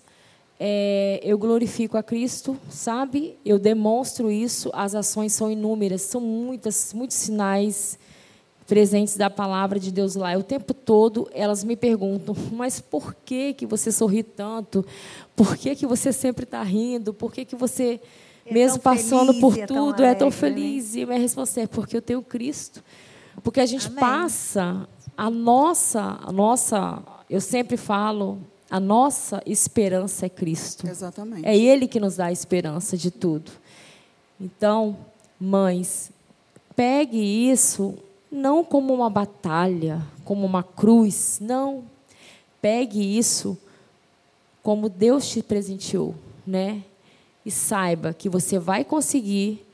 é, 0.65 1.19
eu 1.25 1.37
glorifico 1.37 1.97
a 1.97 2.05
Cristo, 2.05 2.57
sabe? 2.71 3.37
Eu 3.45 3.59
demonstro 3.59 4.31
isso. 4.31 4.71
As 4.73 4.95
ações 4.95 5.33
são 5.33 5.51
inúmeras, 5.51 6.03
são 6.03 6.21
muitas, 6.21 6.95
muitos 6.95 7.17
sinais 7.17 7.99
presentes 8.65 9.17
da 9.17 9.29
palavra 9.29 9.81
de 9.81 9.91
Deus 9.91 10.15
lá. 10.15 10.39
O 10.39 10.43
tempo 10.45 10.73
todo 10.73 11.29
elas 11.33 11.65
me 11.65 11.75
perguntam: 11.75 12.37
mas 12.53 12.81
por 12.81 13.13
que 13.25 13.55
que 13.55 13.67
você 13.67 13.91
sorri 13.91 14.23
tanto? 14.23 14.87
Por 15.35 15.57
que 15.57 15.75
que 15.75 15.85
você 15.85 16.13
sempre 16.13 16.45
está 16.45 16.63
rindo? 16.63 17.13
Por 17.13 17.33
que 17.33 17.45
que 17.45 17.57
você 17.57 18.01
É 18.47 18.55
mesmo 18.55 18.79
tão 18.79 18.93
passando 18.95 19.33
feliz 19.33 19.41
por 19.41 19.57
e 19.57 19.61
é 19.63 19.67
tão 19.67 19.77
tudo 19.77 20.05
é 20.05 20.15
tão 20.15 20.29
alegre, 20.29 20.49
né? 20.49 20.55
feliz? 20.55 20.95
E 20.95 21.03
a 21.03 21.07
minha 21.07 21.19
resposta 21.19 21.61
é 21.61 21.67
porque 21.67 21.97
eu 21.97 22.03
tenho 22.03 22.23
Cristo. 22.23 22.85
Porque 23.43 23.59
a 23.59 23.67
gente 23.67 23.89
Amém. 23.89 23.99
passa 23.99 24.89
a 25.17 25.29
nossa, 25.29 26.21
a 26.23 26.31
nossa, 26.31 27.03
eu 27.29 27.41
sempre 27.41 27.77
falo, 27.77 28.39
a 28.73 28.81
nossa 28.81 29.43
esperança 29.45 30.25
é 30.25 30.31
Cristo. 30.31 30.89
Exatamente. 30.89 31.47
É 31.47 31.55
Ele 31.55 31.87
que 31.87 32.01
nos 32.01 32.17
dá 32.17 32.27
a 32.27 32.33
esperança 32.33 32.97
de 32.97 33.11
tudo. 33.11 33.53
Então, 34.41 34.97
mães, 35.39 36.11
pegue 36.75 37.19
isso 37.19 37.95
não 38.31 38.65
como 38.65 38.95
uma 38.95 39.11
batalha, 39.11 40.01
como 40.25 40.47
uma 40.47 40.63
cruz, 40.63 41.39
não. 41.39 41.85
Pegue 42.63 43.19
isso 43.19 43.59
como 44.63 44.89
Deus 44.89 45.29
te 45.29 45.43
presenteou, 45.43 46.15
né? 46.47 46.83
E 47.45 47.51
saiba 47.51 48.15
que 48.15 48.27
você 48.27 48.59
vai 48.59 48.87
conseguir 48.87 49.67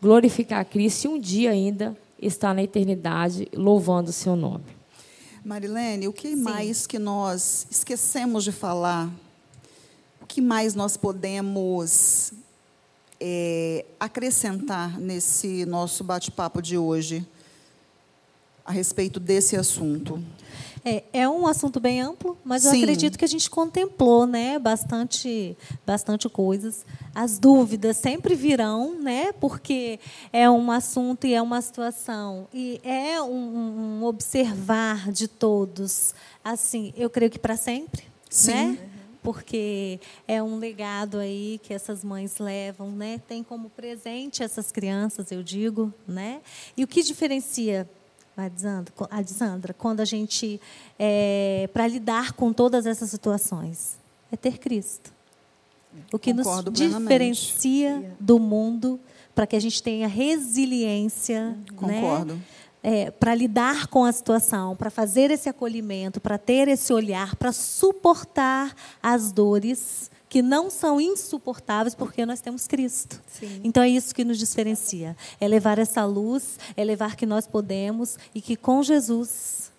glorificar 0.00 0.60
a 0.60 0.64
Cristo 0.64 1.06
e 1.06 1.08
um 1.08 1.18
dia 1.18 1.50
ainda 1.50 1.96
estar 2.22 2.54
na 2.54 2.62
eternidade 2.62 3.48
louvando 3.52 4.10
o 4.10 4.12
seu 4.12 4.36
nome. 4.36 4.77
Marilene, 5.44 6.08
o 6.08 6.12
que 6.12 6.34
mais 6.34 6.86
que 6.86 6.98
nós 6.98 7.66
esquecemos 7.70 8.42
de 8.44 8.52
falar? 8.52 9.08
O 10.20 10.26
que 10.26 10.40
mais 10.40 10.74
nós 10.74 10.96
podemos 10.96 12.32
é, 13.20 13.84
acrescentar 14.00 14.98
nesse 14.98 15.64
nosso 15.64 16.02
bate-papo 16.02 16.60
de 16.60 16.76
hoje 16.76 17.26
a 18.64 18.72
respeito 18.72 19.20
desse 19.20 19.56
assunto? 19.56 20.22
É, 20.84 21.04
é 21.12 21.28
um 21.28 21.46
assunto 21.46 21.80
bem 21.80 22.00
amplo, 22.00 22.36
mas 22.44 22.64
eu 22.64 22.72
Sim. 22.72 22.82
acredito 22.82 23.18
que 23.18 23.24
a 23.24 23.28
gente 23.28 23.48
contemplou, 23.50 24.26
né, 24.26 24.58
bastante, 24.58 25.56
bastante 25.86 26.28
coisas. 26.28 26.84
As 27.14 27.38
dúvidas 27.38 27.96
sempre 27.96 28.34
virão, 28.34 29.00
né, 29.00 29.32
porque 29.32 29.98
é 30.32 30.48
um 30.48 30.70
assunto 30.70 31.26
e 31.26 31.34
é 31.34 31.42
uma 31.42 31.60
situação 31.60 32.46
e 32.52 32.80
é 32.84 33.20
um, 33.20 34.00
um 34.00 34.04
observar 34.04 35.10
de 35.10 35.28
todos. 35.28 36.14
Assim, 36.44 36.92
eu 36.96 37.10
creio 37.10 37.30
que 37.30 37.38
para 37.38 37.56
sempre, 37.56 38.04
Sim. 38.30 38.52
né? 38.52 38.78
Porque 39.22 40.00
é 40.26 40.42
um 40.42 40.58
legado 40.58 41.18
aí 41.18 41.60
que 41.62 41.74
essas 41.74 42.02
mães 42.04 42.38
levam, 42.38 42.90
né? 42.92 43.20
Tem 43.26 43.42
como 43.42 43.68
presente 43.68 44.42
essas 44.42 44.72
crianças, 44.72 45.30
eu 45.30 45.42
digo, 45.42 45.92
né? 46.06 46.40
E 46.76 46.84
o 46.84 46.86
que 46.86 47.02
diferencia 47.02 47.86
a 49.10 49.24
Sandra, 49.24 49.74
quando 49.74 50.00
a 50.00 50.04
gente 50.04 50.60
é, 50.98 51.68
para 51.72 51.86
lidar 51.86 52.32
com 52.32 52.52
todas 52.52 52.86
essas 52.86 53.10
situações 53.10 53.98
é 54.30 54.36
ter 54.36 54.58
Cristo. 54.58 55.12
O 56.12 56.18
que 56.18 56.32
Concordo 56.32 56.70
nos 56.70 56.78
plenamente. 56.78 57.02
diferencia 57.02 58.16
do 58.20 58.38
mundo 58.38 59.00
para 59.34 59.46
que 59.46 59.56
a 59.56 59.60
gente 59.60 59.82
tenha 59.82 60.06
resiliência, 60.06 61.50
né? 61.80 62.00
Concordo. 62.00 62.40
É, 62.80 63.10
para 63.10 63.34
lidar 63.34 63.88
com 63.88 64.04
a 64.04 64.12
situação, 64.12 64.76
para 64.76 64.88
fazer 64.88 65.30
esse 65.30 65.48
acolhimento, 65.48 66.20
para 66.20 66.38
ter 66.38 66.68
esse 66.68 66.92
olhar, 66.92 67.34
para 67.34 67.52
suportar 67.52 68.74
as 69.02 69.32
dores 69.32 70.10
que 70.28 70.42
não 70.42 70.70
são 70.70 71.00
insuportáveis 71.00 71.94
porque 71.94 72.26
nós 72.26 72.40
temos 72.40 72.66
Cristo. 72.66 73.20
Sim. 73.38 73.60
Então 73.64 73.82
é 73.82 73.88
isso 73.88 74.14
que 74.14 74.24
nos 74.24 74.38
diferencia. 74.38 75.16
É 75.40 75.48
levar 75.48 75.78
essa 75.78 76.04
luz, 76.04 76.58
é 76.76 76.84
levar 76.84 77.16
que 77.16 77.24
nós 77.24 77.46
podemos 77.46 78.18
e 78.34 78.40
que 78.40 78.56
com 78.56 78.82
Jesus 78.82 79.70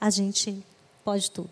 a 0.00 0.10
gente 0.10 0.64
pode 1.04 1.30
tudo. 1.30 1.50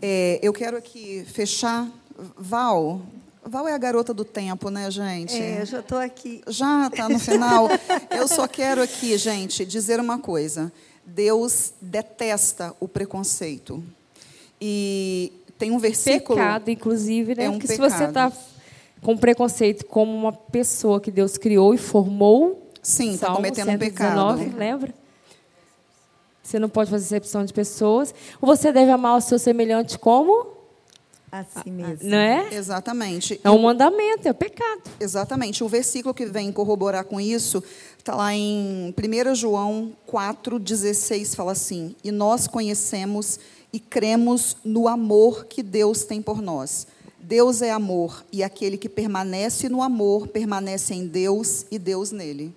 É, 0.00 0.38
eu 0.42 0.52
quero 0.52 0.76
aqui 0.76 1.24
fechar. 1.24 1.88
Val. 2.36 3.00
Val 3.44 3.68
é 3.68 3.74
a 3.74 3.78
garota 3.78 4.12
do 4.12 4.24
tempo, 4.24 4.70
né, 4.70 4.90
gente? 4.90 5.34
É, 5.34 5.60
eu 5.62 5.66
já 5.66 5.80
estou 5.80 5.98
aqui. 5.98 6.42
Já 6.48 6.88
está 6.88 7.08
no 7.08 7.18
final. 7.18 7.68
Eu 8.10 8.26
só 8.26 8.46
quero 8.48 8.82
aqui, 8.82 9.16
gente, 9.16 9.64
dizer 9.64 10.00
uma 10.00 10.18
coisa. 10.18 10.72
Deus 11.04 11.72
detesta 11.80 12.74
o 12.80 12.88
preconceito. 12.88 13.82
E 14.60 15.32
tem 15.58 15.70
um 15.70 15.78
versículo. 15.78 16.38
Pecado, 16.38 16.70
inclusive, 16.70 17.34
né? 17.34 17.44
É 17.44 17.50
um 17.50 17.52
Porque 17.54 17.68
se 17.68 17.78
você 17.78 18.06
pecado. 18.06 18.08
está 18.08 18.32
com 19.02 19.16
preconceito 19.16 19.86
como 19.86 20.12
uma 20.12 20.32
pessoa 20.32 21.00
que 21.00 21.10
Deus 21.10 21.36
criou 21.36 21.74
e 21.74 21.78
formou, 21.78 22.70
Sim, 22.82 23.14
está 23.14 23.26
Salmo 23.26 23.36
cometendo 23.36 23.68
um 23.68 23.72
119, 23.72 24.44
pecado. 24.44 24.58
lembra? 24.58 24.94
Você 26.42 26.58
não 26.58 26.68
pode 26.68 26.90
fazer 26.90 27.16
exceção 27.16 27.44
de 27.44 27.52
pessoas. 27.52 28.14
Você 28.40 28.72
deve 28.72 28.90
amar 28.90 29.16
o 29.16 29.20
seu 29.20 29.38
semelhante 29.38 29.98
como? 29.98 30.54
Assim 31.32 31.72
mesmo. 31.72 32.08
Não 32.08 32.16
é? 32.18 32.54
Exatamente. 32.54 33.40
É 33.42 33.50
um 33.50 33.58
mandamento, 33.58 34.28
é 34.28 34.32
pecado. 34.32 34.82
Exatamente. 35.00 35.64
O 35.64 35.68
versículo 35.68 36.14
que 36.14 36.24
vem 36.24 36.52
corroborar 36.52 37.04
com 37.04 37.20
isso 37.20 37.62
está 37.98 38.14
lá 38.14 38.32
em 38.32 38.94
1 38.96 39.34
João 39.34 39.92
4,16, 40.08 41.34
fala 41.34 41.50
assim: 41.52 41.96
E 42.04 42.12
nós 42.12 42.46
conhecemos 42.46 43.40
e 43.72 43.80
cremos 43.80 44.56
no 44.64 44.88
amor 44.88 45.46
que 45.46 45.62
Deus 45.62 46.04
tem 46.04 46.22
por 46.22 46.40
nós. 46.40 46.86
Deus 47.20 47.60
é 47.60 47.72
amor, 47.72 48.24
e 48.30 48.42
aquele 48.44 48.78
que 48.78 48.88
permanece 48.88 49.68
no 49.68 49.82
amor 49.82 50.28
permanece 50.28 50.94
em 50.94 51.06
Deus 51.06 51.66
e 51.70 51.78
Deus 51.78 52.12
nele. 52.12 52.54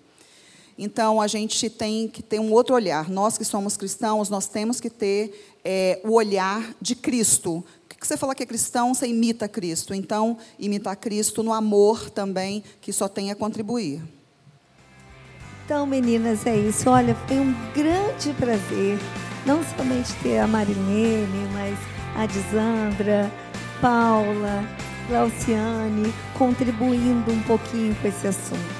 Então, 0.77 1.19
a 1.19 1.27
gente 1.27 1.69
tem 1.69 2.07
que 2.07 2.23
ter 2.23 2.39
um 2.39 2.53
outro 2.53 2.73
olhar. 2.73 3.09
Nós 3.09 3.37
que 3.37 3.43
somos 3.43 3.75
cristãos, 3.75 4.29
nós 4.29 4.47
temos 4.47 4.79
que 4.79 4.89
ter 4.89 5.57
é, 5.65 5.99
o 6.05 6.13
olhar 6.13 6.73
de 6.79 6.95
Cristo. 6.95 7.65
O 7.83 7.87
que 7.89 8.07
você 8.07 8.15
fala 8.15 8.33
que 8.33 8.43
é 8.43 8.45
cristão, 8.45 8.93
você 8.93 9.07
imita 9.07 9.47
Cristo. 9.49 9.93
Então, 9.93 10.37
imitar 10.57 10.95
Cristo 10.95 11.43
no 11.43 11.51
amor 11.51 12.09
também, 12.09 12.63
que 12.79 12.93
só 12.93 13.09
tem 13.09 13.29
a 13.29 13.35
contribuir. 13.35 14.01
Então, 15.65 15.85
meninas, 15.85 16.45
é 16.45 16.55
isso. 16.55 16.89
Olha, 16.89 17.13
foi 17.27 17.39
um 17.39 17.53
grande 17.73 18.33
prazer 18.39 18.97
não 19.45 19.63
somente 19.63 20.13
ter 20.21 20.39
a 20.39 20.47
Marilene, 20.47 21.47
mas 21.53 21.77
a 22.15 22.25
Disandra, 22.25 23.31
Paula, 23.81 24.63
Glauciane, 25.07 26.13
contribuindo 26.37 27.31
um 27.31 27.41
pouquinho 27.43 27.95
com 27.95 28.07
esse 28.07 28.27
assunto. 28.27 28.79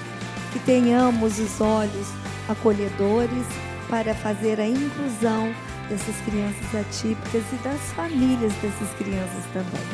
Que 0.51 0.59
tenhamos 0.59 1.39
os 1.39 1.61
olhos 1.61 2.07
acolhedores 2.47 3.45
para 3.89 4.13
fazer 4.13 4.59
a 4.59 4.67
inclusão 4.67 5.53
dessas 5.89 6.15
crianças 6.21 6.75
atípicas 6.75 7.43
e 7.51 7.55
das 7.63 7.81
famílias 7.93 8.53
dessas 8.61 8.89
crianças 8.97 9.43
também. 9.53 9.87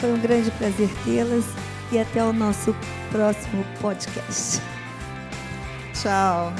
Foi 0.00 0.12
um 0.12 0.18
grande 0.18 0.50
prazer 0.52 0.88
tê-las 1.04 1.44
e 1.92 1.98
até 1.98 2.24
o 2.24 2.32
nosso 2.32 2.74
próximo 3.10 3.64
podcast. 3.80 4.60
Tchau. 5.92 6.52